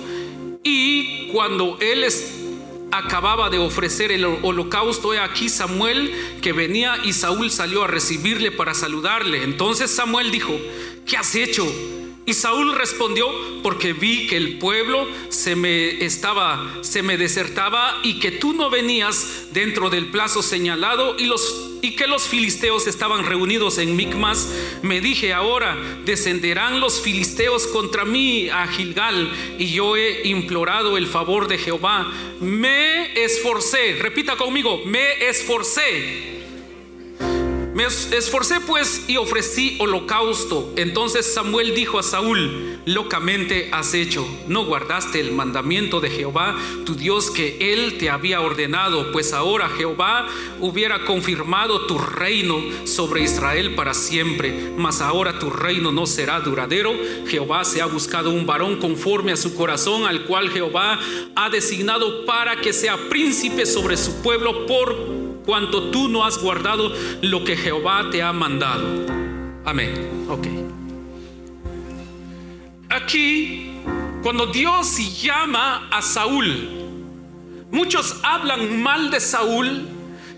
y 0.62 1.28
cuando 1.28 1.78
él 1.80 2.04
acababa 2.92 3.50
de 3.50 3.58
ofrecer 3.58 4.12
el 4.12 4.24
holocausto, 4.24 5.12
he 5.12 5.18
aquí 5.18 5.48
Samuel 5.48 6.12
que 6.40 6.52
venía 6.52 6.96
y 7.04 7.12
Saúl 7.12 7.50
salió 7.50 7.84
a 7.84 7.86
recibirle 7.86 8.50
para 8.50 8.74
saludarle. 8.74 9.42
Entonces 9.42 9.94
Samuel 9.94 10.30
dijo, 10.30 10.56
¿qué 11.04 11.16
has 11.16 11.34
hecho? 11.34 11.66
Y 12.26 12.34
Saúl 12.34 12.74
respondió, 12.74 13.26
porque 13.62 13.92
vi 13.92 14.26
que 14.26 14.36
el 14.36 14.58
pueblo 14.58 15.06
se 15.28 15.54
me 15.54 16.04
estaba, 16.04 16.78
se 16.80 17.02
me 17.02 17.16
desertaba 17.16 18.00
y 18.02 18.18
que 18.18 18.32
tú 18.32 18.52
no 18.52 18.68
venías 18.68 19.46
dentro 19.52 19.90
del 19.90 20.10
plazo 20.10 20.42
señalado 20.42 21.16
y 21.18 21.26
los 21.26 21.62
y 21.82 21.94
que 21.94 22.08
los 22.08 22.26
filisteos 22.26 22.88
estaban 22.88 23.24
reunidos 23.24 23.78
en 23.78 23.94
Micmas, 23.94 24.52
me 24.82 25.00
dije 25.00 25.32
ahora, 25.32 25.76
descenderán 26.04 26.80
los 26.80 27.00
filisteos 27.00 27.68
contra 27.68 28.04
mí 28.04 28.48
a 28.48 28.66
Gilgal, 28.66 29.30
y 29.58 29.66
yo 29.66 29.96
he 29.96 30.26
implorado 30.26 30.96
el 30.96 31.06
favor 31.06 31.46
de 31.46 31.58
Jehová. 31.58 32.12
Me 32.40 33.22
esforcé, 33.22 33.98
repita 34.00 34.36
conmigo, 34.36 34.82
me 34.84 35.28
esforcé 35.28 36.35
me 37.76 37.84
esforcé 37.84 38.58
pues 38.60 39.04
y 39.06 39.18
ofrecí 39.18 39.76
holocausto. 39.78 40.72
Entonces 40.76 41.34
Samuel 41.34 41.74
dijo 41.74 41.98
a 41.98 42.02
Saúl, 42.02 42.78
locamente 42.86 43.68
has 43.70 43.92
hecho, 43.92 44.26
no 44.48 44.64
guardaste 44.64 45.20
el 45.20 45.32
mandamiento 45.32 46.00
de 46.00 46.08
Jehová, 46.08 46.56
tu 46.86 46.94
Dios, 46.94 47.30
que 47.30 47.74
él 47.74 47.98
te 47.98 48.08
había 48.08 48.40
ordenado, 48.40 49.12
pues 49.12 49.34
ahora 49.34 49.68
Jehová 49.68 50.26
hubiera 50.58 51.04
confirmado 51.04 51.84
tu 51.84 51.98
reino 51.98 52.62
sobre 52.84 53.20
Israel 53.20 53.74
para 53.74 53.92
siempre, 53.92 54.72
mas 54.78 55.02
ahora 55.02 55.38
tu 55.38 55.50
reino 55.50 55.92
no 55.92 56.06
será 56.06 56.40
duradero. 56.40 56.94
Jehová 57.28 57.62
se 57.66 57.82
ha 57.82 57.86
buscado 57.86 58.30
un 58.30 58.46
varón 58.46 58.76
conforme 58.76 59.32
a 59.32 59.36
su 59.36 59.54
corazón, 59.54 60.06
al 60.06 60.24
cual 60.24 60.48
Jehová 60.48 60.98
ha 61.34 61.50
designado 61.50 62.24
para 62.24 62.56
que 62.56 62.72
sea 62.72 62.96
príncipe 63.10 63.66
sobre 63.66 63.98
su 63.98 64.22
pueblo 64.22 64.64
por 64.64 65.25
cuanto 65.46 65.90
tú 65.90 66.08
no 66.08 66.24
has 66.24 66.36
guardado 66.38 66.92
lo 67.22 67.44
que 67.44 67.56
Jehová 67.56 68.10
te 68.10 68.22
ha 68.22 68.32
mandado. 68.32 69.06
Amén. 69.64 70.26
Ok. 70.28 70.46
Aquí, 72.90 73.70
cuando 74.22 74.46
Dios 74.46 74.98
llama 75.22 75.88
a 75.90 76.02
Saúl, 76.02 76.68
muchos 77.70 78.20
hablan 78.22 78.82
mal 78.82 79.10
de 79.10 79.20
Saúl 79.20 79.96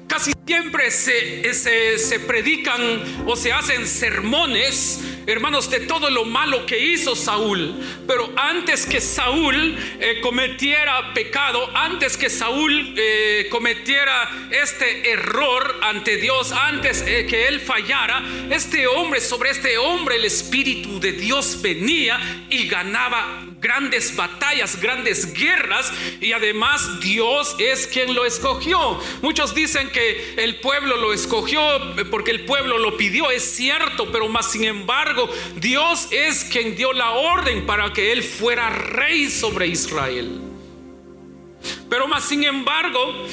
Casi 0.09 0.33
siempre 0.49 0.91
se, 0.91 1.53
se, 1.99 2.21
predican 2.21 2.81
o 3.27 3.37
se 3.37 3.53
hacen 3.53 3.87
sermones, 3.87 4.99
hermanos, 5.27 5.69
de 5.69 5.81
todo 5.81 6.09
lo 6.09 6.25
malo 6.25 6.65
que 6.65 6.79
hizo 6.79 7.15
Saúl. 7.15 7.75
Pero 8.07 8.33
antes 8.35 8.87
que 8.87 8.99
Saúl 8.99 9.77
eh, 10.01 10.21
cometiera 10.23 11.13
pecado, 11.13 11.69
antes 11.77 12.17
que 12.17 12.31
Saúl 12.31 12.95
eh, 12.97 13.49
cometiera 13.51 14.49
este 14.51 15.11
error 15.11 15.81
ante 15.83 16.17
Dios, 16.17 16.51
antes 16.53 17.03
eh, 17.07 17.27
que 17.29 17.47
él 17.47 17.61
fallara, 17.61 18.25
este 18.49 18.87
hombre, 18.87 19.21
sobre 19.21 19.51
este 19.51 19.77
hombre 19.77 20.17
el 20.17 20.25
Espíritu 20.25 20.99
de 20.99 21.13
Dios 21.13 21.61
venía 21.61 22.47
y 22.49 22.69
ganaba 22.69 23.45
grandes 23.61 24.15
batallas, 24.15 24.81
grandes 24.81 25.33
guerras 25.33 25.93
y 26.21 26.33
además 26.33 27.01
Dios 27.01 27.57
es 27.59 27.87
quien 27.87 28.15
lo 28.15 28.25
escogió. 28.25 28.99
Muchos 29.23 29.55
dicen 29.55 29.91
que 29.91 30.35
el 30.39 30.61
pueblo 30.61 30.97
lo 30.97 31.13
escogió 31.13 31.61
porque 32.11 32.31
el 32.31 32.45
pueblo 32.45 32.79
lo 32.79 32.97
pidió, 32.97 33.31
es 33.31 33.43
cierto, 33.57 34.11
pero 34.13 34.29
más 34.29 34.53
sin 34.53 34.65
embargo 34.65 35.29
Dios 35.57 36.09
es 36.11 36.45
quien 36.45 36.77
dio 36.77 36.93
la 36.93 37.13
orden 37.13 37.67
para 37.67 37.93
que 37.93 38.13
él 38.13 38.23
fuera 38.23 38.71
rey 38.71 39.31
sobre 39.31 39.67
Israel. 39.67 40.41
Pero 41.89 42.07
más 42.07 42.25
sin 42.25 42.45
embargo, 42.45 43.27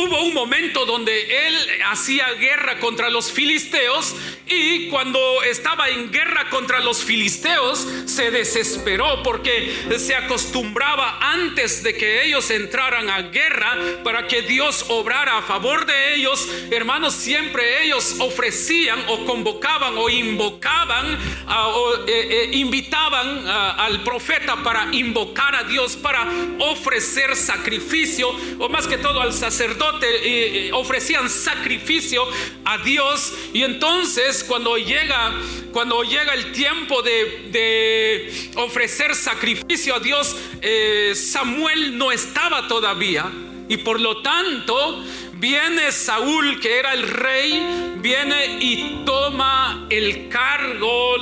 Hubo 0.00 0.22
un 0.22 0.32
momento 0.32 0.86
donde 0.86 1.48
él 1.48 1.56
hacía 1.86 2.30
guerra 2.34 2.78
contra 2.78 3.10
los 3.10 3.32
filisteos 3.32 4.14
y 4.48 4.88
cuando 4.88 5.42
estaba 5.42 5.88
en 5.88 6.10
guerra 6.10 6.48
contra 6.50 6.80
los 6.80 7.04
filisteos 7.04 7.86
se 8.06 8.30
desesperó 8.30 9.22
porque 9.22 9.74
se 9.98 10.14
acostumbraba 10.14 11.18
antes 11.20 11.82
de 11.82 11.94
que 11.94 12.24
ellos 12.24 12.50
entraran 12.50 13.10
a 13.10 13.22
guerra 13.22 13.76
para 14.02 14.26
que 14.26 14.42
Dios 14.42 14.86
obrara 14.88 15.38
a 15.38 15.42
favor 15.42 15.86
de 15.86 16.14
ellos. 16.14 16.48
Hermanos, 16.70 17.14
siempre 17.14 17.84
ellos 17.84 18.16
ofrecían 18.18 19.04
o 19.08 19.24
convocaban 19.24 19.96
o 19.96 20.08
invocaban 20.08 21.18
o 21.48 21.94
eh, 22.06 22.28
eh, 22.30 22.50
invitaban 22.54 23.46
al 23.46 24.02
profeta 24.02 24.62
para 24.62 24.88
invocar 24.92 25.54
a 25.54 25.64
Dios, 25.64 25.96
para 25.96 26.26
ofrecer 26.58 27.36
sacrificio 27.36 28.28
o 28.58 28.68
más 28.68 28.86
que 28.86 28.98
todo 28.98 29.20
al 29.20 29.32
sacerdote 29.32 30.70
ofrecían 30.72 31.28
sacrificio 31.28 32.26
a 32.64 32.78
Dios 32.78 33.32
y 33.52 33.62
entonces 33.62 34.37
cuando 34.44 34.76
llega 34.76 35.32
cuando 35.72 36.02
llega 36.02 36.34
el 36.34 36.52
tiempo 36.52 37.02
de, 37.02 38.50
ofrecer 38.56 39.14
sacrificio 39.14 39.94
a 39.94 40.00
Dios 40.00 40.34
eh, 40.60 41.12
Samuel 41.14 41.96
no 41.96 42.10
estaba 42.10 42.66
todavía. 42.66 43.30
Y 43.68 43.76
por 43.76 44.00
lo 44.00 44.22
tanto 44.22 45.04
viene 45.34 45.92
Saúl 45.92 46.58
que 46.58 46.78
era 46.78 46.94
el 46.94 47.06
rey 47.06 47.96
viene 47.98 48.58
y 48.60 49.02
toma 49.04 49.86
el 49.90 50.28
cargo 50.28 51.16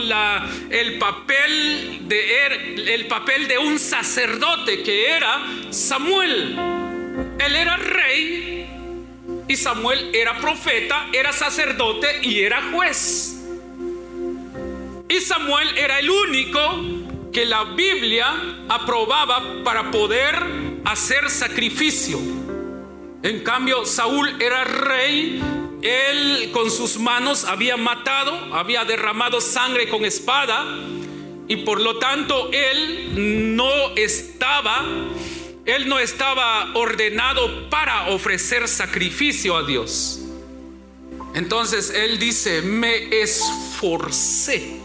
el 0.71 0.99
papel 0.99 2.01
de 2.03 2.45
er, 2.45 2.53
el 2.89 3.07
papel 3.07 3.49
de 3.49 3.59
un 3.59 3.79
sacerdote 3.79 4.83
que 4.83 5.11
era 5.11 5.43
Samuel. 5.71 6.57
Él 7.39 7.57
era 7.57 7.77
rey 7.77 8.66
y 9.49 9.57
Samuel 9.57 10.11
era 10.15 10.39
profeta, 10.41 11.07
era 11.13 11.33
sacerdote 11.33 12.21
y 12.23 12.41
era 12.41 12.71
juez. 12.73 13.37
Y 15.09 15.21
Samuel 15.21 15.77
era 15.79 16.01
el 16.01 16.11
único 16.11 16.61
que 17.33 17.47
la 17.47 17.65
Biblia 17.65 18.35
aprobaba 18.69 19.63
para 19.63 19.91
poder 19.91 20.35
hacer 20.85 21.31
sacrificio. 21.31 22.19
En 23.23 23.41
cambio, 23.41 23.85
Saúl 23.85 24.41
era 24.41 24.65
rey, 24.65 25.41
él 25.83 26.51
con 26.53 26.71
sus 26.71 26.99
manos 26.99 27.45
había 27.45 27.77
matado, 27.77 28.33
había 28.55 28.85
derramado 28.85 29.41
sangre 29.41 29.89
con 29.89 30.05
espada 30.05 30.65
y 31.49 31.57
por 31.57 31.81
lo 31.81 31.99
tanto 31.99 32.51
él 32.53 33.57
no 33.57 33.95
estaba 33.95 34.85
él 35.67 35.89
no 35.89 35.99
estaba 35.99 36.73
ordenado 36.75 37.69
para 37.69 38.09
ofrecer 38.09 38.69
sacrificio 38.69 39.57
a 39.57 39.67
Dios. 39.67 40.21
Entonces 41.35 41.91
él 41.91 42.19
dice, 42.19 42.63
me 42.63 43.21
esforcé 43.21 44.79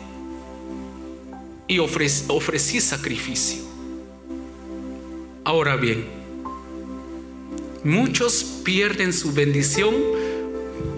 y 1.67 1.77
ofrecí, 1.79 2.82
sacrificio. 2.82 3.63
Ahora 5.43 5.75
bien, 5.75 6.05
muchos 7.84 8.43
pierden 8.65 9.13
su 9.13 9.34
bendición 9.34 9.95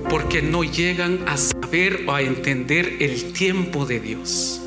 porque 0.09 0.41
no 0.41 0.63
llegan 0.63 1.27
a 1.27 1.37
saber 1.37 2.05
o 2.07 2.13
a 2.13 2.21
entender 2.21 2.97
el 2.99 3.33
tiempo 3.33 3.85
de 3.85 3.99
Dios. 3.99 4.61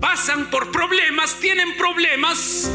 Pasan 0.00 0.50
por 0.50 0.70
problemas, 0.72 1.36
tienen 1.40 1.76
problemas 1.76 2.70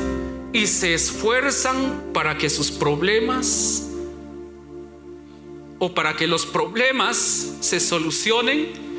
y 0.53 0.67
se 0.67 0.93
esfuerzan 0.93 2.11
para 2.13 2.37
que 2.37 2.49
sus 2.49 2.71
problemas 2.71 3.87
o 5.77 5.93
para 5.93 6.15
que 6.15 6.27
los 6.27 6.45
problemas 6.45 7.17
se 7.61 7.79
solucionen. 7.79 8.89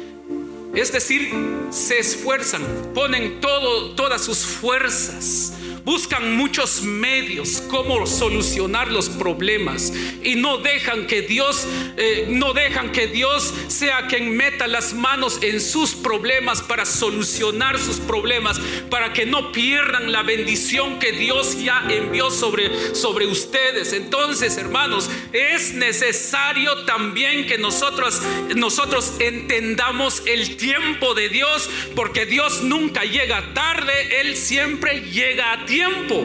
Es 0.74 0.92
decir, 0.92 1.30
se 1.70 1.98
esfuerzan, 1.98 2.62
ponen 2.94 3.40
todo, 3.40 3.94
todas 3.94 4.24
sus 4.24 4.38
fuerzas 4.38 5.54
buscan 5.84 6.36
muchos 6.36 6.82
medios 6.82 7.62
cómo 7.68 8.06
solucionar 8.06 8.90
los 8.90 9.08
problemas 9.08 9.92
y 10.22 10.36
no 10.36 10.58
dejan 10.58 11.06
que 11.06 11.22
Dios 11.22 11.66
eh, 11.96 12.26
no 12.28 12.52
dejan 12.52 12.92
que 12.92 13.06
Dios 13.06 13.52
sea 13.68 14.06
quien 14.06 14.36
meta 14.36 14.66
las 14.66 14.94
manos 14.94 15.38
en 15.42 15.60
sus 15.60 15.94
problemas 15.94 16.62
para 16.62 16.84
solucionar 16.84 17.78
sus 17.78 17.98
problemas 17.98 18.60
para 18.90 19.12
que 19.12 19.26
no 19.26 19.52
pierdan 19.52 20.12
la 20.12 20.22
bendición 20.22 20.98
que 20.98 21.12
Dios 21.12 21.62
ya 21.62 21.84
envió 21.88 22.30
sobre 22.30 22.94
sobre 22.94 23.26
ustedes. 23.26 23.92
Entonces 23.92 24.56
hermanos 24.56 25.10
es 25.32 25.74
necesario 25.74 26.84
también 26.84 27.46
que 27.46 27.58
nosotros 27.58 28.20
nosotros 28.56 29.14
entendamos 29.18 30.22
el 30.26 30.56
tiempo 30.56 31.14
de 31.14 31.28
Dios 31.28 31.68
porque 31.94 32.26
Dios 32.26 32.62
nunca 32.62 33.04
llega 33.04 33.54
tarde 33.54 34.20
él 34.20 34.36
siempre 34.36 35.00
llega 35.10 35.52
a 35.52 35.66
tiempo. 35.70 36.24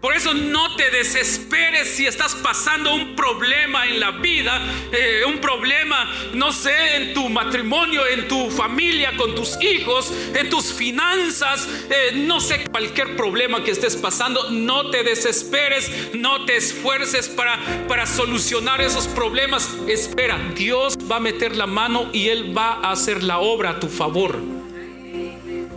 Por 0.00 0.14
eso 0.14 0.32
no 0.32 0.74
te 0.76 0.90
desesperes 0.90 1.88
si 1.88 2.06
estás 2.06 2.34
pasando 2.34 2.94
un 2.94 3.14
problema 3.14 3.86
en 3.86 4.00
la 4.00 4.10
vida, 4.10 4.60
eh, 4.90 5.22
un 5.26 5.38
problema, 5.38 6.10
no 6.32 6.52
sé, 6.52 6.96
en 6.96 7.14
tu 7.14 7.28
matrimonio, 7.28 8.06
en 8.06 8.26
tu 8.26 8.50
familia, 8.50 9.16
con 9.16 9.34
tus 9.34 9.60
hijos, 9.62 10.12
en 10.34 10.48
tus 10.48 10.72
finanzas, 10.72 11.68
eh, 11.90 12.12
no 12.14 12.40
sé, 12.40 12.66
cualquier 12.70 13.16
problema 13.16 13.62
que 13.62 13.70
estés 13.70 13.96
pasando, 13.96 14.50
no 14.50 14.90
te 14.90 15.02
desesperes, 15.02 15.90
no 16.14 16.46
te 16.46 16.56
esfuerces 16.56 17.28
para, 17.28 17.58
para 17.86 18.06
solucionar 18.06 18.80
esos 18.80 19.08
problemas. 19.08 19.68
Espera, 19.88 20.38
Dios 20.54 20.96
va 21.10 21.16
a 21.16 21.20
meter 21.20 21.54
la 21.56 21.66
mano 21.66 22.08
y 22.12 22.28
Él 22.28 22.56
va 22.56 22.74
a 22.74 22.92
hacer 22.92 23.22
la 23.22 23.38
obra 23.40 23.70
a 23.70 23.80
tu 23.80 23.88
favor. 23.88 24.63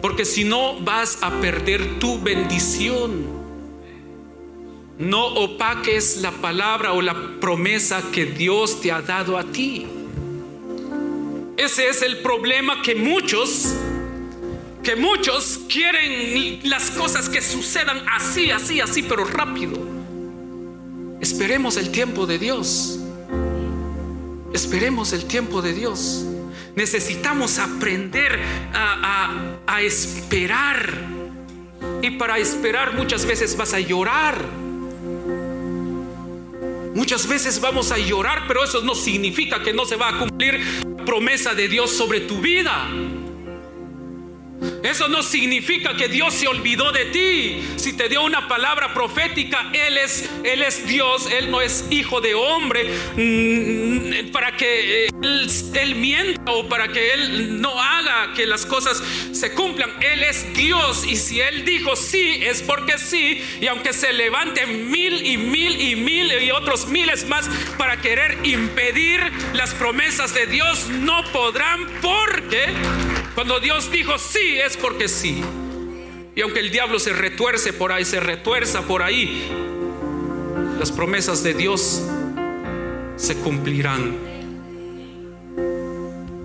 Porque 0.02 0.26
si 0.26 0.44
no 0.44 0.80
vas 0.80 1.20
a 1.22 1.32
perder 1.42 2.00
tu 2.00 2.20
bendición. 2.20 3.38
No 5.00 5.28
opaques 5.28 6.18
la 6.18 6.32
palabra 6.32 6.94
o 6.94 7.02
la 7.04 7.40
promesa 7.40 8.02
que 8.12 8.26
Dios 8.26 8.82
te 8.82 8.92
ha 8.92 9.02
dado 9.02 9.38
a 9.38 9.44
ti. 9.44 9.86
Ese 11.56 11.90
es 11.90 12.02
el 12.02 12.18
problema 12.18 12.82
que 12.82 12.96
muchos, 12.96 13.74
que 14.84 14.96
muchos 14.96 15.60
quieren 15.70 16.60
las 16.64 16.90
cosas 16.92 17.30
que 17.30 17.42
sucedan 17.42 18.04
así, 18.10 18.50
así, 18.50 18.82
así, 18.82 19.04
pero 19.04 19.24
rápido. 19.26 19.78
Esperemos 21.20 21.78
el 21.78 21.92
tiempo 21.92 22.26
de 22.26 22.40
Dios. 22.40 23.00
Esperemos 24.54 25.14
el 25.14 25.26
tiempo 25.26 25.62
de 25.62 25.74
Dios. 25.74 26.26
Necesitamos 26.78 27.58
aprender 27.58 28.40
a, 28.72 29.82
esperar. 29.82 30.94
Y 32.04 32.12
para 32.12 32.38
esperar 32.38 32.94
muchas 32.94 33.26
veces 33.26 33.58
vas 33.58 33.74
a 33.74 33.80
llorar. 33.80 34.40
Muchas 36.94 37.28
veces 37.28 37.60
vamos 37.60 37.92
a 37.92 37.98
llorar, 37.98 38.44
pero 38.48 38.64
eso 38.64 38.82
no 38.82 38.94
significa 38.94 39.64
que 39.64 39.74
no 39.74 39.86
se 39.86 39.96
va 39.96 40.10
a 40.10 40.20
cumplir 40.20 40.64
la 40.86 41.04
promesa 41.04 41.56
de 41.56 41.68
Dios 41.68 41.98
sobre 41.98 42.22
tu 42.22 42.42
vida. 42.42 42.88
Eso 44.84 45.08
no 45.08 45.22
significa 45.22 45.96
que 45.96 46.08
Dios 46.08 46.34
se 46.34 46.48
olvidó 46.48 46.92
de 46.92 47.06
ti. 47.06 47.62
Si 47.76 47.94
te 47.94 48.10
dio 48.10 48.24
una 48.24 48.48
palabra 48.48 48.94
profética, 48.94 49.70
Él 49.74 49.98
es, 49.98 50.30
Él 50.44 50.64
es 50.64 50.88
Dios, 50.88 51.30
Él 51.32 51.52
no 51.52 51.62
es 51.62 51.86
hijo 51.92 52.22
de 52.22 52.34
hombre 52.34 52.90
mm, 53.16 54.32
para 54.32 54.56
que 54.56 55.06
eh, 55.06 55.10
él, 55.22 55.96
mienta 55.96 56.52
o 56.52 56.68
para 56.68 56.88
que 56.88 57.14
Él 57.14 57.62
no 57.62 57.80
haga 57.80 58.34
que 58.34 58.46
las 58.46 58.66
cosas 58.66 59.02
se 59.32 59.54
cumplan. 59.54 59.92
Él 60.02 60.24
es 60.24 60.54
Dios 60.54 61.06
y 61.06 61.16
si 61.16 61.40
Él 61.40 61.64
dijo 61.64 61.96
sí, 61.96 62.40
es 62.42 62.64
porque 62.64 62.98
sí. 62.98 63.42
Y 63.62 63.68
aunque 63.68 63.94
se 63.94 64.12
levanten 64.14 64.90
mil 64.90 65.26
y 65.26 65.38
mil 65.38 65.80
y 65.80 65.96
mil 65.96 66.32
y 66.42 66.52
otros 66.52 66.88
miles 66.88 67.28
más 67.28 67.48
para 67.78 68.02
querer 68.02 68.38
impedir 68.44 69.20
las 69.54 69.74
promesas 69.76 70.34
de 70.34 70.48
Dios, 70.48 70.88
no 70.90 71.24
podrán 71.32 71.86
porque 72.02 72.74
cuando 73.38 73.60
Dios 73.60 73.92
dijo 73.92 74.18
sí, 74.18 74.58
es 74.66 74.76
porque 74.78 75.08
sí. 75.08 75.44
Y 76.36 76.42
aunque 76.42 76.60
el 76.60 76.72
diablo 76.72 76.98
se 76.98 77.14
retuerce 77.14 77.72
por 77.72 77.92
ahí, 77.92 78.04
se 78.04 78.20
retuerza 78.20 78.82
por 78.82 79.04
ahí, 79.04 79.48
las 80.80 80.92
promesas 80.92 81.44
de 81.44 81.54
Dios 81.54 82.02
se 83.16 83.36
cumplirán. 83.36 84.18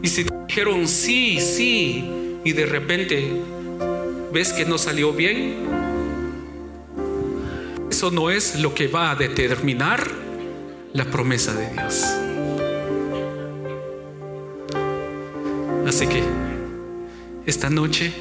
Y 0.03 0.09
si 0.09 0.27
dijeron 0.47 0.87
sí, 0.87 1.41
sí, 1.41 2.37
y 2.45 2.53
de 2.53 2.67
repente 2.67 3.41
ves 4.31 4.53
que 4.53 4.67
no 4.67 4.77
salió 4.77 5.15
bien, 5.15 5.65
eso 7.91 8.11
no 8.11 8.29
es 8.29 8.61
lo 8.61 8.75
que 8.75 8.89
va 8.89 9.13
a 9.13 9.15
determinar 9.15 10.11
la 10.93 11.07
promesa 11.07 11.55
de 11.55 11.73
Dios. 11.73 12.05
Así 15.87 16.07
que 16.07 16.52
esta 17.47 17.69
noche. 17.71 18.13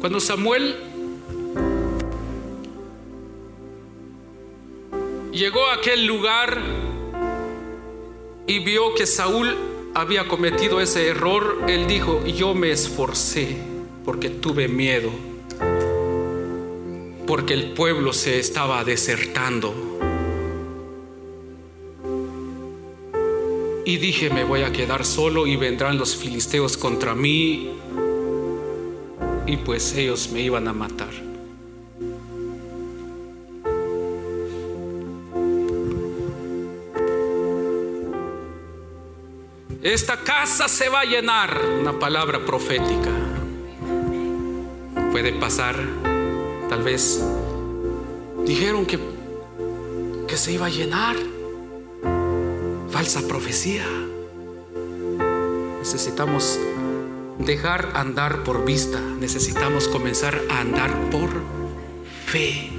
Cuando 0.00 0.20
Samuel 0.20 0.76
llegó 5.32 5.66
a 5.66 5.74
aquel 5.74 6.06
lugar 6.06 6.60
y 8.46 8.60
vio 8.60 8.94
que 8.94 9.06
Saúl 9.06 9.56
había 9.94 10.28
cometido 10.28 10.80
ese 10.80 11.08
error, 11.08 11.64
él 11.66 11.86
dijo, 11.86 12.24
yo 12.24 12.54
me 12.54 12.70
esforcé 12.70 13.56
porque 14.04 14.30
tuve 14.30 14.68
miedo 14.68 15.35
porque 17.26 17.54
el 17.54 17.72
pueblo 17.72 18.12
se 18.12 18.38
estaba 18.38 18.84
desertando. 18.84 19.74
Y 23.84 23.98
dije, 23.98 24.30
me 24.30 24.44
voy 24.44 24.62
a 24.62 24.72
quedar 24.72 25.04
solo 25.04 25.46
y 25.46 25.56
vendrán 25.56 25.98
los 25.98 26.16
filisteos 26.16 26.76
contra 26.76 27.14
mí 27.14 27.70
y 29.46 29.56
pues 29.58 29.94
ellos 29.94 30.28
me 30.32 30.40
iban 30.40 30.66
a 30.66 30.72
matar. 30.72 31.26
Esta 39.82 40.16
casa 40.16 40.66
se 40.66 40.88
va 40.88 41.02
a 41.02 41.04
llenar, 41.04 41.60
una 41.80 41.96
palabra 41.96 42.44
profética. 42.44 43.10
Puede 45.12 45.32
pasar, 45.34 45.76
tal 46.68 46.82
vez 46.82 47.22
dijeron 48.44 48.86
que, 48.86 48.98
que 50.28 50.36
se 50.36 50.52
iba 50.52 50.66
a 50.66 50.70
llenar. 50.70 51.16
Falsa 52.90 53.20
profecía. 53.28 53.84
Necesitamos 55.78 56.58
dejar 57.38 57.92
andar 57.94 58.42
por 58.42 58.64
vista, 58.64 58.98
necesitamos 59.20 59.88
comenzar 59.88 60.40
a 60.50 60.60
andar 60.60 61.10
por 61.10 61.30
fe. 62.26 62.70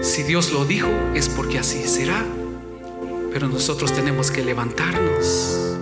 Si 0.00 0.22
Dios 0.24 0.52
lo 0.52 0.64
dijo, 0.64 0.88
es 1.14 1.28
porque 1.28 1.58
así 1.58 1.86
será. 1.86 2.24
Pero 3.32 3.48
nosotros 3.48 3.92
tenemos 3.92 4.30
que 4.30 4.44
levantarnos. 4.44 5.76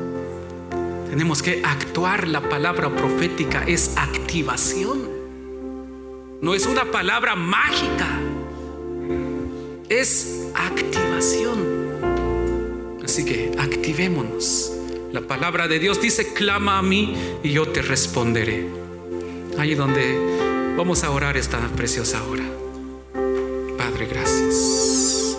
Tenemos 1.08 1.42
que 1.42 1.62
actuar. 1.64 2.28
La 2.28 2.40
palabra 2.40 2.94
profética 2.94 3.64
es 3.66 3.96
activación. 3.96 5.09
No 6.40 6.54
es 6.54 6.64
una 6.64 6.90
palabra 6.90 7.36
mágica. 7.36 8.18
Es 9.90 10.48
activación. 10.54 11.90
Así 13.04 13.26
que 13.26 13.52
activémonos. 13.58 14.72
La 15.12 15.20
palabra 15.20 15.68
de 15.68 15.78
Dios 15.78 16.00
dice, 16.00 16.32
clama 16.32 16.78
a 16.78 16.82
mí 16.82 17.14
y 17.42 17.52
yo 17.52 17.68
te 17.68 17.82
responderé. 17.82 18.66
Ahí 19.58 19.74
donde 19.74 20.74
vamos 20.78 21.04
a 21.04 21.10
orar 21.10 21.36
esta 21.36 21.58
preciosa 21.76 22.22
hora. 22.24 22.44
Padre, 23.76 24.06
gracias. 24.06 25.36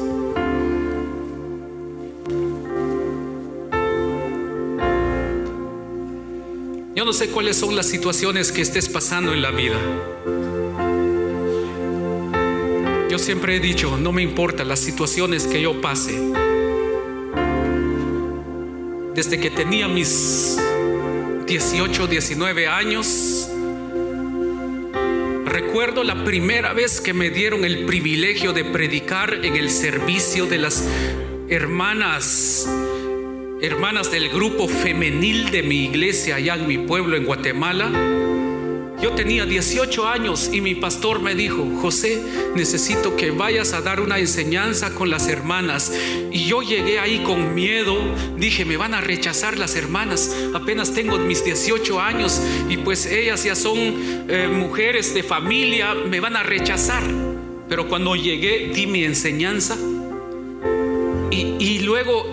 Yo 6.96 7.06
no 7.06 7.14
sé 7.14 7.30
cuáles 7.30 7.58
son 7.58 7.76
las 7.76 7.88
situaciones 7.88 8.52
que 8.52 8.62
estés 8.62 8.88
pasando 8.88 9.34
en 9.34 9.42
la 9.42 9.50
vida. 9.50 9.80
Yo 13.12 13.20
siempre 13.20 13.58
he 13.58 13.60
dicho, 13.60 13.98
no 13.98 14.14
me 14.14 14.22
importa 14.22 14.64
las 14.64 14.80
situaciones 14.80 15.46
que 15.46 15.62
yo 15.62 15.82
pase. 15.82 16.14
Desde 19.14 19.38
que 19.38 19.50
tenía 19.50 19.90
mis 19.90 20.58
18, 21.46 22.08
19 22.08 22.68
años, 22.70 23.50
recuerdo 25.44 26.06
la 26.06 26.24
primera 26.24 26.72
vez 26.72 27.02
que 27.02 27.14
me 27.14 27.30
dieron 27.30 27.66
el 27.66 27.84
privilegio 27.86 28.54
de 28.54 28.64
predicar 28.64 29.44
en 29.44 29.58
el 29.58 29.70
servicio 29.70 30.46
de 30.46 30.60
las 30.60 30.88
hermanas 31.50 32.66
hermanas 33.62 34.10
del 34.10 34.30
grupo 34.30 34.70
femenil 34.70 35.52
de 35.52 35.64
mi 35.64 35.84
iglesia 35.84 36.38
allá 36.38 36.56
en 36.56 36.66
mi 36.66 36.78
pueblo 36.78 37.18
en 37.18 37.26
Guatemala. 37.26 37.92
Yo 39.02 39.14
tenía 39.14 39.48
18 39.48 40.08
años 40.08 40.52
y 40.54 40.62
mi 40.62 40.76
pastor 40.76 41.22
me 41.22 41.34
dijo, 41.34 41.68
José, 41.82 42.22
necesito 42.56 43.16
que 43.16 43.32
vayas 43.32 43.74
a 43.74 43.82
dar 43.82 44.00
una 44.00 44.20
enseñanza 44.20 44.94
con 44.94 45.10
las 45.10 45.28
hermanas. 45.28 45.92
Y 46.32 46.46
yo 46.46 46.62
llegué 46.62 47.00
ahí 47.00 47.24
con 47.24 47.56
miedo, 47.56 47.98
dije, 48.38 48.64
me 48.64 48.78
van 48.78 48.94
a 48.94 49.02
rechazar 49.02 49.58
las 49.58 49.76
hermanas. 49.76 50.36
Apenas 50.54 50.94
tengo 50.94 51.18
mis 51.18 51.44
18 51.44 52.00
años 52.00 52.40
y 52.70 52.78
pues 52.78 53.08
ellas 53.08 53.44
ya 53.44 53.56
son 53.56 53.78
eh, 53.80 54.48
mujeres 54.48 55.16
de 55.16 55.24
familia, 55.24 55.96
me 55.96 56.20
van 56.20 56.36
a 56.36 56.44
rechazar. 56.44 57.02
Pero 57.68 57.88
cuando 57.90 58.16
llegué, 58.16 58.72
di 58.72 58.86
mi 58.86 59.04
enseñanza 59.04 59.78
y, 61.32 61.56
y 61.58 61.80
luego 61.80 62.24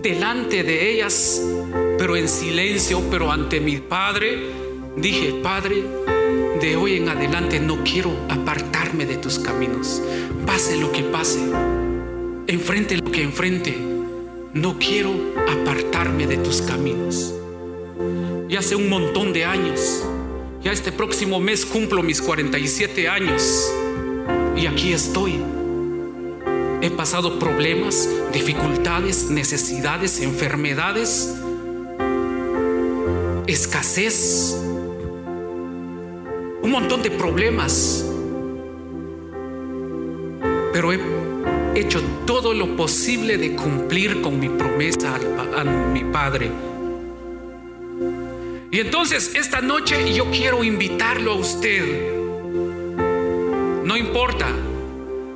delante 0.00 0.62
de 0.62 0.92
ellas, 0.92 1.42
pero 1.98 2.14
en 2.14 2.28
silencio, 2.28 3.02
pero 3.10 3.32
ante 3.32 3.58
mi 3.58 3.78
Padre, 3.78 4.50
dije, 4.96 5.34
Padre, 5.42 5.82
de 6.62 6.76
hoy 6.76 6.96
en 6.96 7.08
adelante 7.08 7.60
no 7.60 7.82
quiero 7.84 8.16
apartarme 8.28 9.04
de 9.04 9.16
tus 9.16 9.38
caminos. 9.38 10.00
Pase 10.46 10.76
lo 10.76 10.92
que 10.92 11.02
pase, 11.02 11.40
enfrente 12.46 12.96
lo 12.96 13.10
que 13.10 13.22
enfrente, 13.22 13.76
no 14.54 14.78
quiero 14.78 15.12
apartarme 15.50 16.26
de 16.26 16.36
tus 16.38 16.62
caminos. 16.62 17.34
Y 18.48 18.56
hace 18.56 18.76
un 18.76 18.88
montón 18.88 19.32
de 19.32 19.44
años, 19.44 20.04
ya 20.62 20.72
este 20.72 20.92
próximo 20.92 21.40
mes 21.40 21.66
cumplo 21.66 22.02
mis 22.02 22.22
47 22.22 23.08
años 23.08 23.72
y 24.56 24.66
aquí 24.66 24.92
estoy 24.92 25.42
He 26.82 26.90
pasado 26.90 27.38
problemas, 27.38 28.08
dificultades, 28.32 29.30
necesidades, 29.30 30.20
enfermedades, 30.20 31.32
escasez, 33.46 34.56
montón 36.72 37.02
de 37.02 37.10
problemas. 37.10 38.04
Pero 40.72 40.92
he 40.92 41.00
hecho 41.74 42.00
todo 42.26 42.54
lo 42.54 42.76
posible 42.76 43.36
de 43.38 43.54
cumplir 43.54 44.22
con 44.22 44.40
mi 44.40 44.48
promesa 44.48 45.18
a 45.56 45.64
mi 45.64 46.04
Padre. 46.04 46.50
Y 48.70 48.80
entonces 48.80 49.32
esta 49.34 49.60
noche 49.60 50.14
yo 50.14 50.30
quiero 50.30 50.64
invitarlo 50.64 51.32
a 51.32 51.34
usted. 51.34 52.10
No 53.84 53.96
importa 53.96 54.48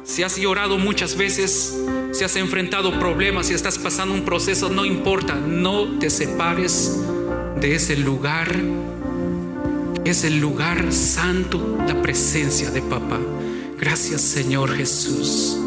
si 0.04 0.22
has 0.22 0.36
llorado 0.36 0.78
muchas 0.78 1.16
veces, 1.16 1.76
si 2.12 2.24
has 2.24 2.34
enfrentado 2.36 2.98
problemas, 2.98 3.48
si 3.48 3.54
estás 3.54 3.76
pasando 3.76 4.14
un 4.14 4.24
proceso, 4.24 4.70
no 4.70 4.86
importa, 4.86 5.34
no 5.34 5.98
te 5.98 6.08
separes 6.08 6.98
de 7.60 7.74
ese 7.74 7.96
lugar. 7.96 8.56
Es 10.06 10.22
el 10.22 10.38
lugar 10.38 10.92
santo, 10.92 11.78
la 11.84 12.00
presencia 12.00 12.70
de 12.70 12.80
papá. 12.80 13.18
Gracias 13.76 14.20
Señor 14.20 14.72
Jesús. 14.76 15.58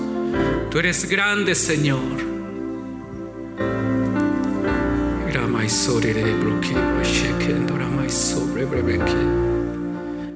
Tú 0.72 0.80
eres 0.80 1.10
grande 1.10 1.54
Señor. 1.56 2.00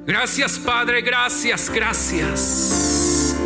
Gracias 0.06 0.60
Padre, 0.60 1.02
gracias, 1.02 1.72
gracias. 1.74 3.38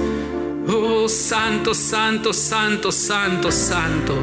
Oh, 0.67 1.07
santo, 1.07 1.75
santo, 1.75 2.33
santo, 2.33 2.91
santo, 2.91 3.51
santo. 3.51 4.15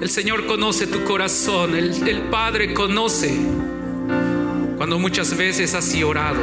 El 0.00 0.08
Señor 0.08 0.46
conoce 0.46 0.86
tu 0.86 1.04
corazón, 1.04 1.76
el, 1.76 2.08
el, 2.08 2.22
Padre 2.22 2.72
conoce 2.72 3.36
cuando 4.82 4.98
muchas 4.98 5.36
veces 5.36 5.74
has 5.74 5.94
llorado. 5.94 6.40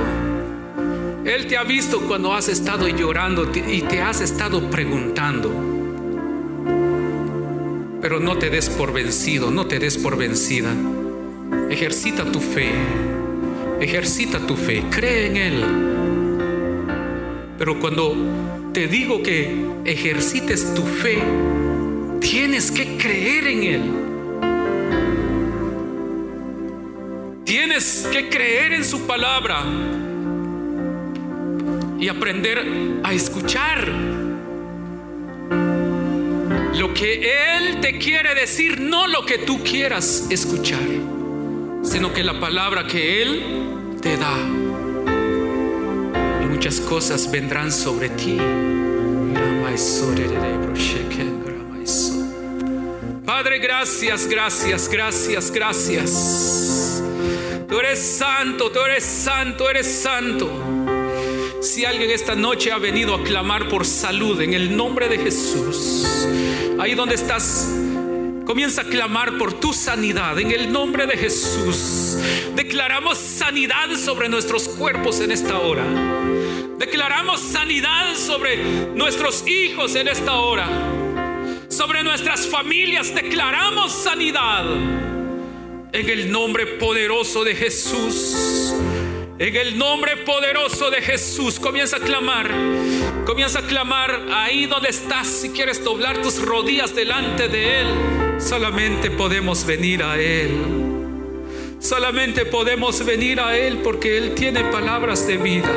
Él 1.26 1.46
te 1.48 1.58
ha 1.58 1.64
visto 1.64 2.00
cuando 2.08 2.34
has 2.34 2.48
estado 2.48 2.88
llorando 2.88 3.52
y 3.54 3.82
te 3.82 4.02
has 4.02 4.22
estado 4.22 4.70
preguntando. 4.70 5.52
Pero 8.02 8.22
no 8.22 8.38
te 8.38 8.50
des 8.50 8.70
por 8.70 8.94
vencido, 8.94 9.52
no 9.52 9.68
te 9.68 9.78
des 9.78 9.98
por 9.98 10.16
vencida. 10.16 10.74
Ejercita 11.70 12.32
tu 12.32 12.40
fe, 12.40 12.72
ejercita 13.82 14.40
tu 14.48 14.56
fe, 14.56 14.86
cree 14.90 15.26
en 15.26 15.36
Él. 15.36 15.66
Pero 17.58 17.78
cuando 17.78 18.16
te 18.72 18.88
digo 18.88 19.22
que 19.22 19.66
ejercites 19.84 20.74
tu 20.76 20.84
fe, 20.84 21.22
tienes 22.22 22.72
que 22.72 22.96
creer 22.96 23.48
en 23.48 23.64
Él. 23.64 24.09
Que 27.80 28.28
creer 28.28 28.74
en 28.74 28.84
su 28.84 29.08
palabra 29.08 29.64
y 31.98 32.10
aprender 32.10 33.00
a 33.04 33.14
escuchar 33.14 33.88
lo 36.76 36.94
que 36.94 37.56
Él 37.56 37.80
te 37.80 37.98
quiere 37.98 38.36
decir, 38.36 38.82
no 38.82 39.08
lo 39.08 39.26
que 39.26 39.38
tú 39.38 39.64
quieras 39.64 40.28
escuchar, 40.30 40.84
sino 41.82 42.12
que 42.12 42.22
la 42.22 42.38
palabra 42.38 42.86
que 42.86 43.22
Él 43.22 43.44
te 44.02 44.18
da. 44.18 44.36
muchas 46.50 46.82
cosas 46.82 47.32
vendrán 47.32 47.72
sobre 47.72 48.10
ti. 48.10 48.38
Padre, 53.26 53.60
gracias, 53.60 54.28
gracias, 54.28 54.90
gracias, 54.90 55.50
gracias. 55.50 56.59
Tú 57.70 57.80
eres 57.80 58.00
santo, 58.00 58.72
tú 58.72 58.80
eres 58.80 59.04
santo, 59.04 59.70
eres 59.70 59.86
santo. 59.86 60.50
Si 61.62 61.86
alguien 61.86 62.10
esta 62.10 62.34
noche 62.34 62.72
ha 62.72 62.80
venido 62.80 63.14
a 63.14 63.24
clamar 63.24 63.70
por 63.70 63.86
salud 63.86 64.42
en 64.42 64.56
el 64.56 64.76
nombre 64.76 65.08
de 65.08 65.20
Jesús, 65.20 66.28
ahí 66.80 66.96
donde 66.96 67.14
estás, 67.14 67.72
comienza 68.44 68.82
a 68.82 68.86
clamar 68.86 69.38
por 69.38 69.60
tu 69.60 69.72
sanidad 69.72 70.40
en 70.40 70.50
el 70.50 70.72
nombre 70.72 71.06
de 71.06 71.16
Jesús. 71.16 72.18
Declaramos 72.56 73.20
sanidad 73.20 73.96
sobre 74.04 74.30
nuestros 74.30 74.68
cuerpos 74.68 75.20
en 75.20 75.32
esta 75.32 75.60
hora. 75.60 75.86
Declaramos 76.80 77.40
sanidad 77.40 78.16
sobre 78.16 78.64
nuestros 78.96 79.48
hijos 79.48 79.94
en 79.94 80.08
esta 80.08 80.38
hora. 80.38 80.68
Sobre 81.68 82.02
nuestras 82.02 82.48
familias 82.48 83.14
declaramos 83.14 83.92
sanidad 83.92 84.66
en 85.92 86.10
el 86.10 86.32
nombre 86.32 86.66
poderoso 86.66 87.44
de 87.44 87.56
Jesús. 87.56 88.74
En 89.38 89.56
el 89.56 89.78
nombre 89.78 90.18
poderoso 90.18 90.92
de 90.92 91.02
Jesús, 91.02 91.60
comienza 91.60 91.98
a 91.98 92.00
clamar. 92.00 92.52
Comienza 93.26 93.60
a 93.60 93.62
clamar 93.62 94.28
ahí 94.32 94.66
donde 94.66 94.90
estás. 94.90 95.28
Si 95.28 95.50
quieres 95.50 95.84
doblar 95.84 96.22
tus 96.22 96.42
rodillas 96.42 96.94
delante 96.94 97.48
de 97.48 97.82
Él, 97.82 97.88
solamente 98.38 99.10
podemos 99.12 99.66
venir 99.66 100.04
a 100.04 100.20
Él. 100.20 100.52
Solamente 101.80 102.46
podemos 102.46 103.04
venir 103.06 103.40
a 103.40 103.58
Él 103.58 103.80
porque 103.82 104.18
Él 104.18 104.36
tiene 104.36 104.66
palabras 104.66 105.26
de 105.26 105.38
vida. 105.38 105.72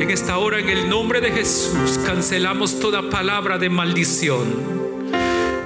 En 0.00 0.10
esta 0.10 0.38
hora, 0.38 0.58
en 0.58 0.70
el 0.70 0.88
nombre 0.88 1.20
de 1.20 1.30
Jesús, 1.30 1.98
cancelamos 2.04 2.80
toda 2.80 3.10
palabra 3.10 3.58
de 3.58 3.68
maldición. 3.68 4.83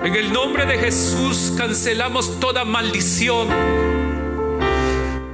En 0.05 0.15
el 0.15 0.33
nombre 0.33 0.67
de 0.67 0.79
Jesús, 0.79 1.53
cancelamos 1.57 2.39
toda 2.41 2.65
maldición 2.65 3.49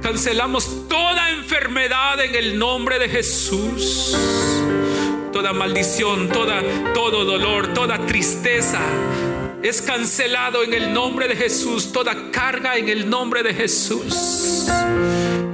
Cancelamos 0.05 0.87
toda 0.87 1.31
enfermedad 1.31 2.23
en 2.23 2.35
el 2.35 2.59
nombre 2.59 2.99
de 2.99 3.09
Jesús. 3.09 4.15
Toda 5.33 5.51
maldición, 5.51 6.29
toda, 6.29 6.61
todo 6.93 7.25
dolor, 7.25 7.73
toda 7.73 7.97
tristeza 8.05 8.81
es 9.63 9.81
cancelado 9.81 10.63
en 10.63 10.75
el 10.75 10.93
nombre 10.93 11.27
de 11.27 11.35
Jesús. 11.35 11.91
Toda 11.91 12.29
carga 12.31 12.77
en 12.77 12.87
el 12.87 13.09
nombre 13.09 13.41
de 13.41 13.55
Jesús. 13.55 14.67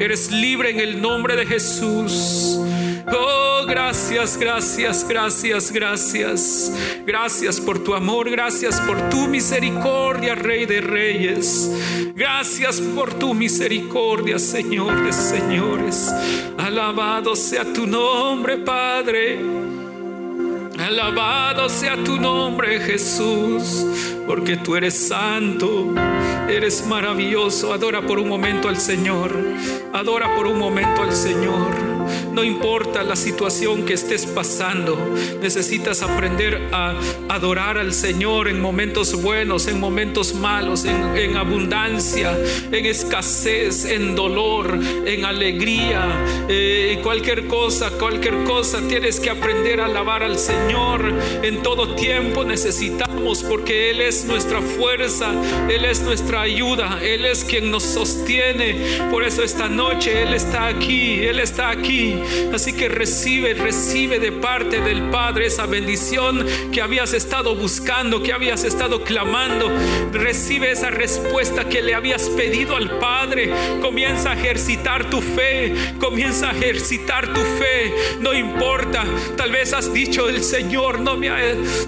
Eres 0.01 0.29
libre 0.31 0.71
en 0.71 0.81
el 0.81 1.01
nombre 1.01 1.37
de 1.37 1.45
Jesús. 1.45 2.59
Oh, 3.07 3.65
gracias, 3.67 4.37
gracias, 4.37 5.07
gracias, 5.07 5.71
gracias. 5.71 6.71
Gracias 7.05 7.59
por 7.59 7.79
tu 7.79 7.93
amor, 7.93 8.29
gracias 8.29 8.79
por 8.81 9.09
tu 9.09 9.27
misericordia, 9.27 10.35
Rey 10.35 10.65
de 10.65 10.81
Reyes. 10.81 11.71
Gracias 12.15 12.79
por 12.79 13.13
tu 13.13 13.33
misericordia, 13.33 14.37
Señor 14.39 15.03
de 15.03 15.13
señores. 15.13 16.11
Alabado 16.57 17.35
sea 17.35 17.63
tu 17.73 17.87
nombre, 17.87 18.57
Padre. 18.57 19.80
Alabado 20.81 21.69
sea 21.69 21.95
tu 22.03 22.17
nombre, 22.17 22.79
Jesús, 22.79 23.85
porque 24.25 24.57
tú 24.57 24.75
eres 24.75 24.97
santo, 25.07 25.93
eres 26.49 26.87
maravilloso. 26.87 27.71
Adora 27.71 28.01
por 28.01 28.17
un 28.17 28.27
momento 28.27 28.67
al 28.67 28.77
Señor. 28.77 29.31
Adora 29.93 30.35
por 30.35 30.47
un 30.47 30.57
momento 30.57 31.03
al 31.03 31.13
Señor. 31.13 31.91
No 32.33 32.43
importa 32.43 33.03
la 33.03 33.15
situación 33.15 33.85
que 33.85 33.93
estés 33.93 34.25
pasando, 34.25 34.97
necesitas 35.41 36.01
aprender 36.01 36.69
a 36.71 36.93
adorar 37.27 37.77
al 37.77 37.93
Señor 37.93 38.47
en 38.47 38.61
momentos 38.61 39.21
buenos, 39.21 39.67
en 39.67 39.79
momentos 39.79 40.33
malos, 40.33 40.85
en, 40.85 41.35
abundancia, 41.35 42.37
en 42.71 42.85
escasez, 42.85 43.85
en 43.85 44.15
dolor, 44.15 44.79
en 45.05 45.25
alegría, 45.25 46.07
eh, 46.47 46.99
cualquier 47.03 47.47
cosa, 47.47 47.91
cualquier 47.91 48.43
cosa. 48.45 48.79
Tienes 48.87 49.19
que 49.19 49.29
aprender 49.29 49.81
a 49.81 49.85
alabar 49.85 50.23
al 50.23 50.39
Señor 50.39 50.70
en 51.43 51.61
todo 51.63 51.95
tiempo. 51.95 52.43
Necesitamos 52.43 53.43
porque 53.43 53.91
Él 53.91 54.01
es 54.01 54.25
nuestra 54.25 54.61
fuerza, 54.61 55.31
Él 55.69 55.85
es 55.85 56.01
nuestra 56.01 56.41
ayuda, 56.41 56.99
Él 57.01 57.25
es 57.25 57.43
quien 57.43 57.71
nos 57.71 57.83
sostiene. 57.83 59.07
Por 59.09 59.23
eso 59.23 59.43
esta 59.43 59.67
noche 59.67 60.23
Él 60.23 60.33
está 60.33 60.67
aquí, 60.67 61.21
Él 61.21 61.39
está 61.39 61.69
aquí 61.69 62.21
Así 62.53 62.73
que 62.73 62.89
recibe, 62.89 63.53
recibe 63.53 64.19
de 64.19 64.31
parte 64.31 64.81
del 64.81 65.09
Padre 65.09 65.47
esa 65.47 65.65
bendición 65.65 66.45
que 66.71 66.81
habías 66.81 67.13
estado 67.13 67.55
buscando, 67.55 68.21
que 68.23 68.33
habías 68.33 68.63
estado 68.63 69.03
clamando. 69.03 69.71
Recibe 70.11 70.71
esa 70.71 70.89
respuesta 70.89 71.67
que 71.67 71.81
le 71.81 71.95
habías 71.95 72.29
pedido 72.29 72.75
al 72.75 72.97
Padre. 72.99 73.51
Comienza 73.81 74.31
a 74.31 74.33
ejercitar 74.33 75.09
tu 75.09 75.21
fe, 75.21 75.73
comienza 75.99 76.49
a 76.49 76.51
ejercitar 76.51 77.33
tu 77.33 77.41
fe. 77.41 77.93
No 78.19 78.33
importa, 78.33 79.03
tal 79.37 79.51
vez 79.51 79.73
has 79.73 79.93
dicho 79.93 80.29
el 80.29 80.43
Señor 80.43 80.60
no 80.63 81.17
me 81.17 81.29
ha, 81.29 81.37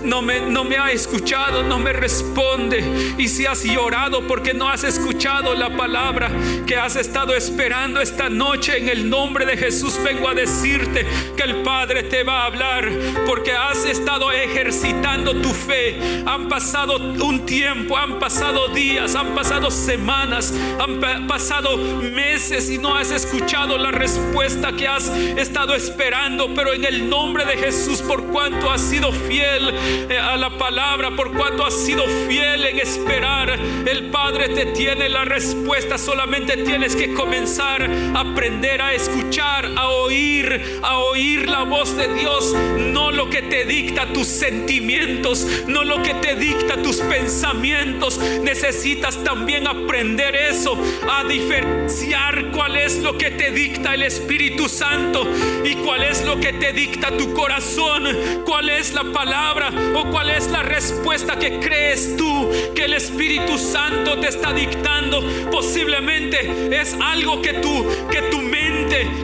no 0.03 0.21
me, 0.21 0.41
no 0.41 0.63
me 0.63 0.77
ha 0.77 0.91
escuchado, 0.91 1.63
no 1.63 1.79
me 1.79 1.93
responde. 1.93 2.83
Y 3.17 3.27
si 3.27 3.45
has 3.45 3.63
llorado 3.63 4.25
porque 4.27 4.53
no 4.53 4.69
has 4.69 4.83
escuchado 4.83 5.53
la 5.53 5.75
palabra 5.75 6.31
que 6.65 6.75
has 6.75 6.95
estado 6.95 7.35
esperando 7.35 8.01
esta 8.01 8.29
noche 8.29 8.77
en 8.77 8.89
el 8.89 9.09
nombre 9.09 9.45
de 9.45 9.57
Jesús, 9.57 9.99
vengo 10.03 10.27
a 10.27 10.33
decirte 10.33 11.05
que 11.35 11.43
el 11.43 11.61
Padre 11.63 12.03
te 12.03 12.23
va 12.23 12.43
a 12.43 12.45
hablar 12.47 12.89
porque 13.25 13.51
has 13.51 13.85
estado 13.85 14.31
ejercitando 14.31 15.35
tu 15.35 15.49
fe. 15.53 15.99
Han 16.25 16.47
pasado 16.49 16.97
un 16.97 17.45
tiempo, 17.45 17.97
han 17.97 18.19
pasado 18.19 18.69
días, 18.69 19.15
han 19.15 19.35
pasado 19.35 19.69
semanas, 19.71 20.53
han 20.79 21.27
pasado 21.27 21.77
meses 21.77 22.69
y 22.69 22.77
no 22.77 22.95
has 22.95 23.11
escuchado 23.11 23.77
la 23.77 23.91
respuesta 23.91 24.73
que 24.73 24.87
has 24.87 25.07
estado 25.09 25.75
esperando. 25.75 26.53
Pero 26.53 26.73
en 26.73 26.85
el 26.85 27.09
nombre 27.09 27.45
de 27.45 27.57
Jesús, 27.57 28.01
por 28.01 28.23
cuanto 28.25 28.62
has 28.69 28.81
sido 28.81 29.11
fiel 29.11 29.73
eh, 30.09 30.17
a 30.17 30.37
la 30.37 30.57
palabra, 30.57 31.15
por 31.15 31.31
cuanto 31.33 31.65
has 31.65 31.73
sido 31.73 32.03
fiel 32.27 32.65
en 32.65 32.79
esperar, 32.79 33.57
el 33.85 34.09
Padre 34.09 34.49
te 34.49 34.67
tiene 34.67 35.09
la 35.09 35.25
respuesta. 35.25 35.97
Solamente 35.97 36.57
tienes 36.57 36.95
que 36.95 37.13
comenzar 37.13 37.89
a 38.13 38.19
aprender 38.19 38.81
a 38.81 38.93
escuchar, 38.93 39.71
a 39.75 39.89
oír 39.89 40.53
a 40.81 40.97
oír 40.99 41.49
la 41.49 41.63
voz 41.63 41.95
de 41.95 42.13
Dios, 42.13 42.53
no 42.77 43.11
lo 43.11 43.29
que 43.29 43.41
te 43.41 43.65
dicta 43.65 44.11
tus 44.11 44.27
sentimientos, 44.27 45.47
no 45.67 45.83
lo 45.83 46.01
que 46.01 46.13
te 46.15 46.35
dicta 46.35 46.81
tus 46.81 46.97
pensamientos. 46.97 48.17
Necesitas 48.41 49.23
también 49.23 49.67
aprender 49.67 50.35
eso, 50.35 50.77
a 51.09 51.23
diferenciar 51.23 52.51
cuál 52.51 52.75
es 52.75 52.99
lo 52.99 53.17
que 53.17 53.31
te 53.31 53.51
dicta 53.51 53.93
el 53.93 54.03
Espíritu 54.03 54.67
Santo 54.69 55.27
y 55.63 55.75
cuál 55.75 56.03
es 56.03 56.23
lo 56.25 56.39
que 56.39 56.53
te 56.53 56.73
dicta 56.73 57.15
tu 57.17 57.33
corazón, 57.33 58.43
cuál 58.53 58.69
es 58.69 58.93
la 58.93 59.03
palabra 59.05 59.71
o 59.95 60.11
cuál 60.11 60.29
es 60.29 60.47
la 60.51 60.61
respuesta 60.61 61.39
que 61.39 61.59
crees 61.59 62.15
tú 62.15 62.51
que 62.75 62.85
el 62.85 62.93
Espíritu 62.93 63.57
Santo 63.57 64.19
te 64.19 64.27
está 64.27 64.53
dictando. 64.53 65.23
Posiblemente 65.51 66.79
es 66.79 66.95
algo 67.01 67.41
que 67.41 67.53
tú, 67.53 67.83
que 68.11 68.21
tu 68.29 68.43
mente, 68.43 68.72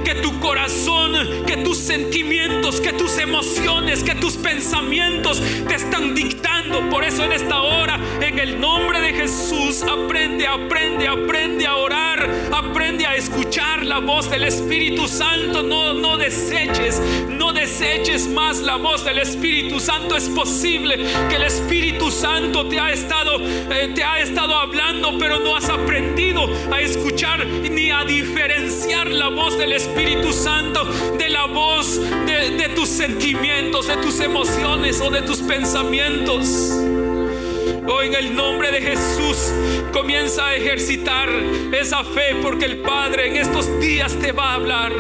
que 0.03 0.15
tu 0.15 0.39
corazón 0.39 1.09
que 1.45 1.57
tus 1.57 1.77
sentimientos, 1.77 2.79
que 2.79 2.93
tus 2.93 3.17
emociones, 3.17 4.03
que 4.03 4.15
tus 4.15 4.35
pensamientos 4.37 5.41
te 5.67 5.75
están 5.75 6.13
dictando. 6.13 6.89
Por 6.89 7.03
eso 7.03 7.23
en 7.23 7.31
esta 7.31 7.61
hora, 7.61 7.99
en 8.21 8.39
el 8.39 8.59
nombre 8.59 9.01
de 9.01 9.13
Jesús, 9.13 9.81
aprende, 9.81 10.47
aprende, 10.47 11.07
aprende 11.07 11.65
a 11.65 11.75
orar, 11.75 12.29
aprende 12.51 13.05
a 13.05 13.15
escuchar 13.15 13.83
la 13.85 13.99
voz 13.99 14.29
del 14.29 14.43
Espíritu 14.43 15.07
Santo. 15.07 15.63
No, 15.63 15.93
no 15.93 16.17
deseches, 16.17 17.01
no 17.27 17.51
deseches 17.51 18.27
más 18.27 18.59
la 18.59 18.75
voz 18.75 19.03
del 19.03 19.19
Espíritu 19.19 19.79
Santo. 19.79 20.15
Es 20.15 20.29
posible 20.29 20.97
que 21.29 21.35
el 21.35 21.43
Espíritu 21.43 22.11
Santo 22.11 22.67
te 22.67 22.79
ha 22.79 22.91
estado, 22.91 23.39
eh, 23.41 23.91
te 23.95 24.03
ha 24.03 24.19
estado 24.19 24.55
hablando, 24.55 25.17
pero 25.17 25.39
no 25.39 25.55
has 25.55 25.69
aprendido 25.69 26.47
a 26.71 26.79
escuchar 26.79 27.45
ni 27.45 27.78
a 27.91 28.03
diferenciar 28.03 29.07
la 29.07 29.29
voz 29.29 29.57
del 29.57 29.73
Espíritu 29.73 30.31
Santo 30.31 30.85
de 31.17 31.29
la 31.29 31.45
voz 31.45 31.99
de, 32.25 32.69
tus 32.75 32.89
sentimientos, 32.89 33.87
de 33.87 33.97
tus 33.97 34.19
emociones 34.19 35.01
o 35.01 35.09
de 35.09 35.21
tus 35.21 35.39
pensamientos. 35.39 36.71
Hoy 37.87 38.07
en 38.07 38.13
el 38.13 38.35
nombre 38.35 38.71
de 38.71 38.81
Jesús 38.81 39.51
comienza 39.91 40.47
a 40.47 40.55
ejercitar 40.55 41.29
esa 41.71 42.03
fe 42.03 42.35
porque 42.41 42.65
el 42.65 42.77
Padre 42.77 43.27
en 43.27 43.37
estos 43.37 43.79
días 43.79 44.13
te 44.15 44.31
va 44.31 44.51
a 44.51 44.55
hablar. 44.55 44.93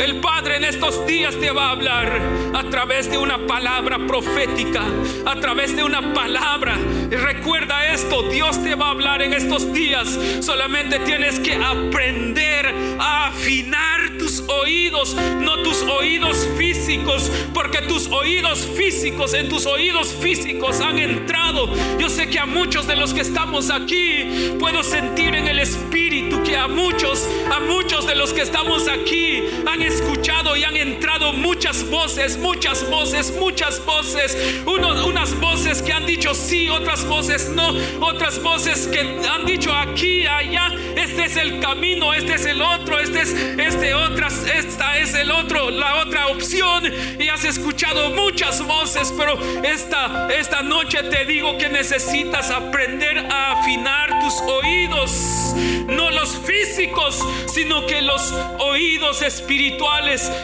El 0.00 0.16
Padre 0.16 0.56
en 0.56 0.64
estos 0.64 1.06
días 1.06 1.36
te 1.36 1.50
va 1.50 1.66
a 1.66 1.70
hablar 1.72 2.20
a 2.54 2.64
través 2.70 3.10
de 3.10 3.18
una 3.18 3.46
palabra 3.46 3.98
profética, 4.06 4.82
a 5.26 5.38
través 5.40 5.76
de 5.76 5.84
una 5.84 6.14
palabra. 6.14 6.78
Y 7.10 7.16
recuerda 7.16 7.92
esto, 7.92 8.22
Dios 8.22 8.62
te 8.64 8.74
va 8.74 8.86
a 8.86 8.90
hablar 8.92 9.20
en 9.20 9.34
estos 9.34 9.74
días. 9.74 10.18
Solamente 10.40 11.00
tienes 11.00 11.38
que 11.38 11.54
aprender 11.54 12.74
a 12.98 13.26
afinar 13.26 14.16
tus 14.18 14.40
oídos, 14.48 15.14
no 15.38 15.62
tus 15.62 15.82
oídos 15.82 16.48
físicos, 16.56 17.30
porque 17.52 17.82
tus 17.82 18.06
oídos 18.06 18.66
físicos, 18.74 19.34
en 19.34 19.50
tus 19.50 19.66
oídos 19.66 20.14
físicos 20.14 20.80
han 20.80 20.98
entrado. 20.98 21.68
Yo 21.98 22.08
sé 22.08 22.30
que 22.30 22.38
a 22.38 22.46
muchos 22.46 22.86
de 22.86 22.96
los 22.96 23.12
que 23.12 23.20
estamos 23.20 23.68
aquí 23.68 24.54
puedo 24.58 24.82
sentir 24.82 25.34
en 25.34 25.46
el 25.46 25.58
espíritu 25.58 26.42
que 26.42 26.56
a 26.56 26.68
muchos, 26.68 27.28
a 27.50 27.60
muchos 27.60 28.06
de 28.06 28.14
los 28.14 28.32
que 28.32 28.42
estamos 28.42 28.88
aquí 28.88 29.42
han 29.66 29.82
escuchado 29.90 30.56
y 30.56 30.64
han 30.64 30.76
entrado 30.76 31.32
muchas 31.32 31.88
voces, 31.90 32.38
muchas 32.38 32.88
voces, 32.88 33.32
muchas 33.36 33.84
voces, 33.84 34.36
unas 34.66 35.38
voces 35.40 35.82
que 35.82 35.92
han 35.92 36.06
dicho 36.06 36.34
sí, 36.34 36.68
otras 36.68 37.04
voces 37.06 37.48
no, 37.48 37.74
otras 38.00 38.42
voces 38.42 38.86
que 38.86 39.00
han 39.00 39.44
dicho 39.44 39.72
aquí, 39.72 40.26
allá, 40.26 40.72
este 40.96 41.24
es 41.24 41.36
el 41.36 41.60
camino, 41.60 42.14
este 42.14 42.34
es 42.34 42.46
el 42.46 42.62
otro, 42.62 42.98
este 42.98 43.22
es 43.22 43.32
este 43.32 43.94
otras, 43.94 44.44
esta 44.46 44.98
es 44.98 45.14
el 45.14 45.30
otro, 45.30 45.70
la 45.70 46.02
otra 46.02 46.28
opción. 46.28 46.84
Y 47.18 47.28
has 47.28 47.44
escuchado 47.44 48.10
muchas 48.10 48.64
voces, 48.64 49.12
pero 49.16 49.38
esta 49.64 50.28
esta 50.32 50.62
noche 50.62 51.02
te 51.04 51.24
digo 51.24 51.58
que 51.58 51.68
necesitas 51.68 52.50
aprender 52.50 53.18
a 53.18 53.52
afinar 53.52 54.20
tus 54.20 54.34
oídos, 54.42 55.54
no 55.86 56.10
los 56.10 56.36
físicos, 56.38 57.18
sino 57.52 57.86
que 57.86 58.00
los 58.02 58.32
oídos 58.58 59.22
espirituales 59.22 59.79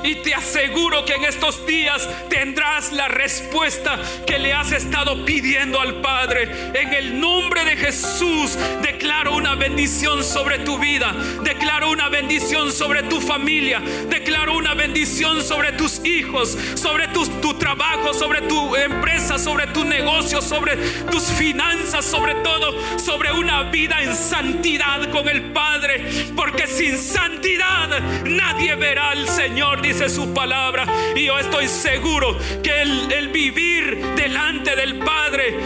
y 0.02 0.14
te 0.16 0.32
aseguro 0.32 1.04
que 1.04 1.12
en 1.12 1.24
estos 1.24 1.66
días 1.66 2.08
tendrás 2.30 2.90
la 2.92 3.06
respuesta 3.08 3.98
que 4.26 4.38
le 4.38 4.54
has 4.54 4.72
estado 4.72 5.26
pidiendo 5.26 5.78
al 5.78 6.00
Padre. 6.00 6.48
En 6.72 6.94
el 6.94 7.20
nombre 7.20 7.62
de 7.64 7.76
Jesús 7.76 8.56
declaro 8.82 9.34
una 9.36 9.54
bendición 9.54 10.24
sobre 10.24 10.60
tu 10.60 10.78
vida, 10.78 11.14
declaro 11.42 11.90
una 11.90 12.08
bendición 12.08 12.72
sobre 12.72 13.02
tu 13.02 13.20
familia, 13.20 13.82
declaro 14.08 14.56
una 14.56 14.72
bendición 14.72 15.42
sobre 15.42 15.72
tus 15.72 16.02
hijos, 16.06 16.56
sobre 16.74 17.08
tu, 17.08 17.26
tu 17.40 17.54
trabajo, 17.54 18.14
sobre 18.14 18.40
tu 18.42 18.74
empresa, 18.74 19.38
sobre 19.38 19.66
tu 19.66 19.84
negocio, 19.84 20.40
sobre 20.40 20.76
tus 21.10 21.24
finanzas, 21.24 22.06
sobre 22.06 22.36
todo, 22.36 22.74
sobre 22.98 23.32
una 23.32 23.64
vida 23.64 24.00
en 24.00 24.14
santidad 24.14 25.10
con 25.10 25.28
el 25.28 25.52
Padre, 25.52 26.06
porque 26.34 26.66
sin 26.66 26.96
santidad 26.96 28.00
nadie 28.24 28.74
verá 28.76 29.10
al 29.10 29.25
Señor, 29.26 29.82
dice 29.82 30.08
su 30.08 30.32
palabra. 30.32 30.86
Y 31.14 31.24
yo 31.26 31.38
estoy 31.38 31.68
seguro 31.68 32.36
que 32.62 32.82
el, 32.82 33.12
el 33.12 33.28
vivir 33.28 33.98
delante 34.16 34.76
del 34.76 34.98
Padre 34.98 35.56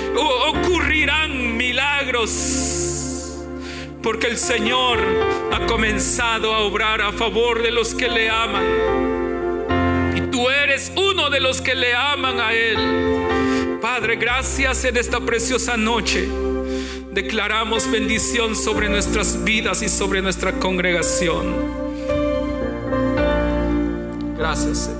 ocurrirán 0.49 1.57
milagros. 1.57 3.37
Porque 4.03 4.29
el 4.29 4.39
Señor 4.39 4.99
ha 5.53 5.67
comenzado 5.67 6.55
a 6.55 6.61
obrar 6.61 7.03
a 7.03 7.13
favor 7.13 7.63
de 7.63 7.71
los 7.71 7.95
que 7.95 8.09
le 8.09 8.31
aman. 8.31 8.65
Y 10.17 10.21
tú 10.31 10.49
eres 10.49 10.91
uno 10.97 11.29
de 11.29 11.41
los 11.41 11.61
que 11.61 11.75
le 11.75 11.95
aman 11.95 12.41
a 12.41 12.53
Él. 12.55 13.79
Padre, 13.81 14.17
gracias 14.17 14.85
en 14.85 14.97
esta 14.97 15.21
preciosa 15.21 15.77
noche. 15.77 16.29
Declaramos 17.13 17.91
bendición 17.91 18.55
sobre 18.55 18.89
nuestras 18.89 19.43
vidas 19.43 19.83
y 19.83 19.89
sobre 19.89 20.23
nuestra 20.23 20.53
congregación. 20.53 21.90
Gracias, 24.51 25.00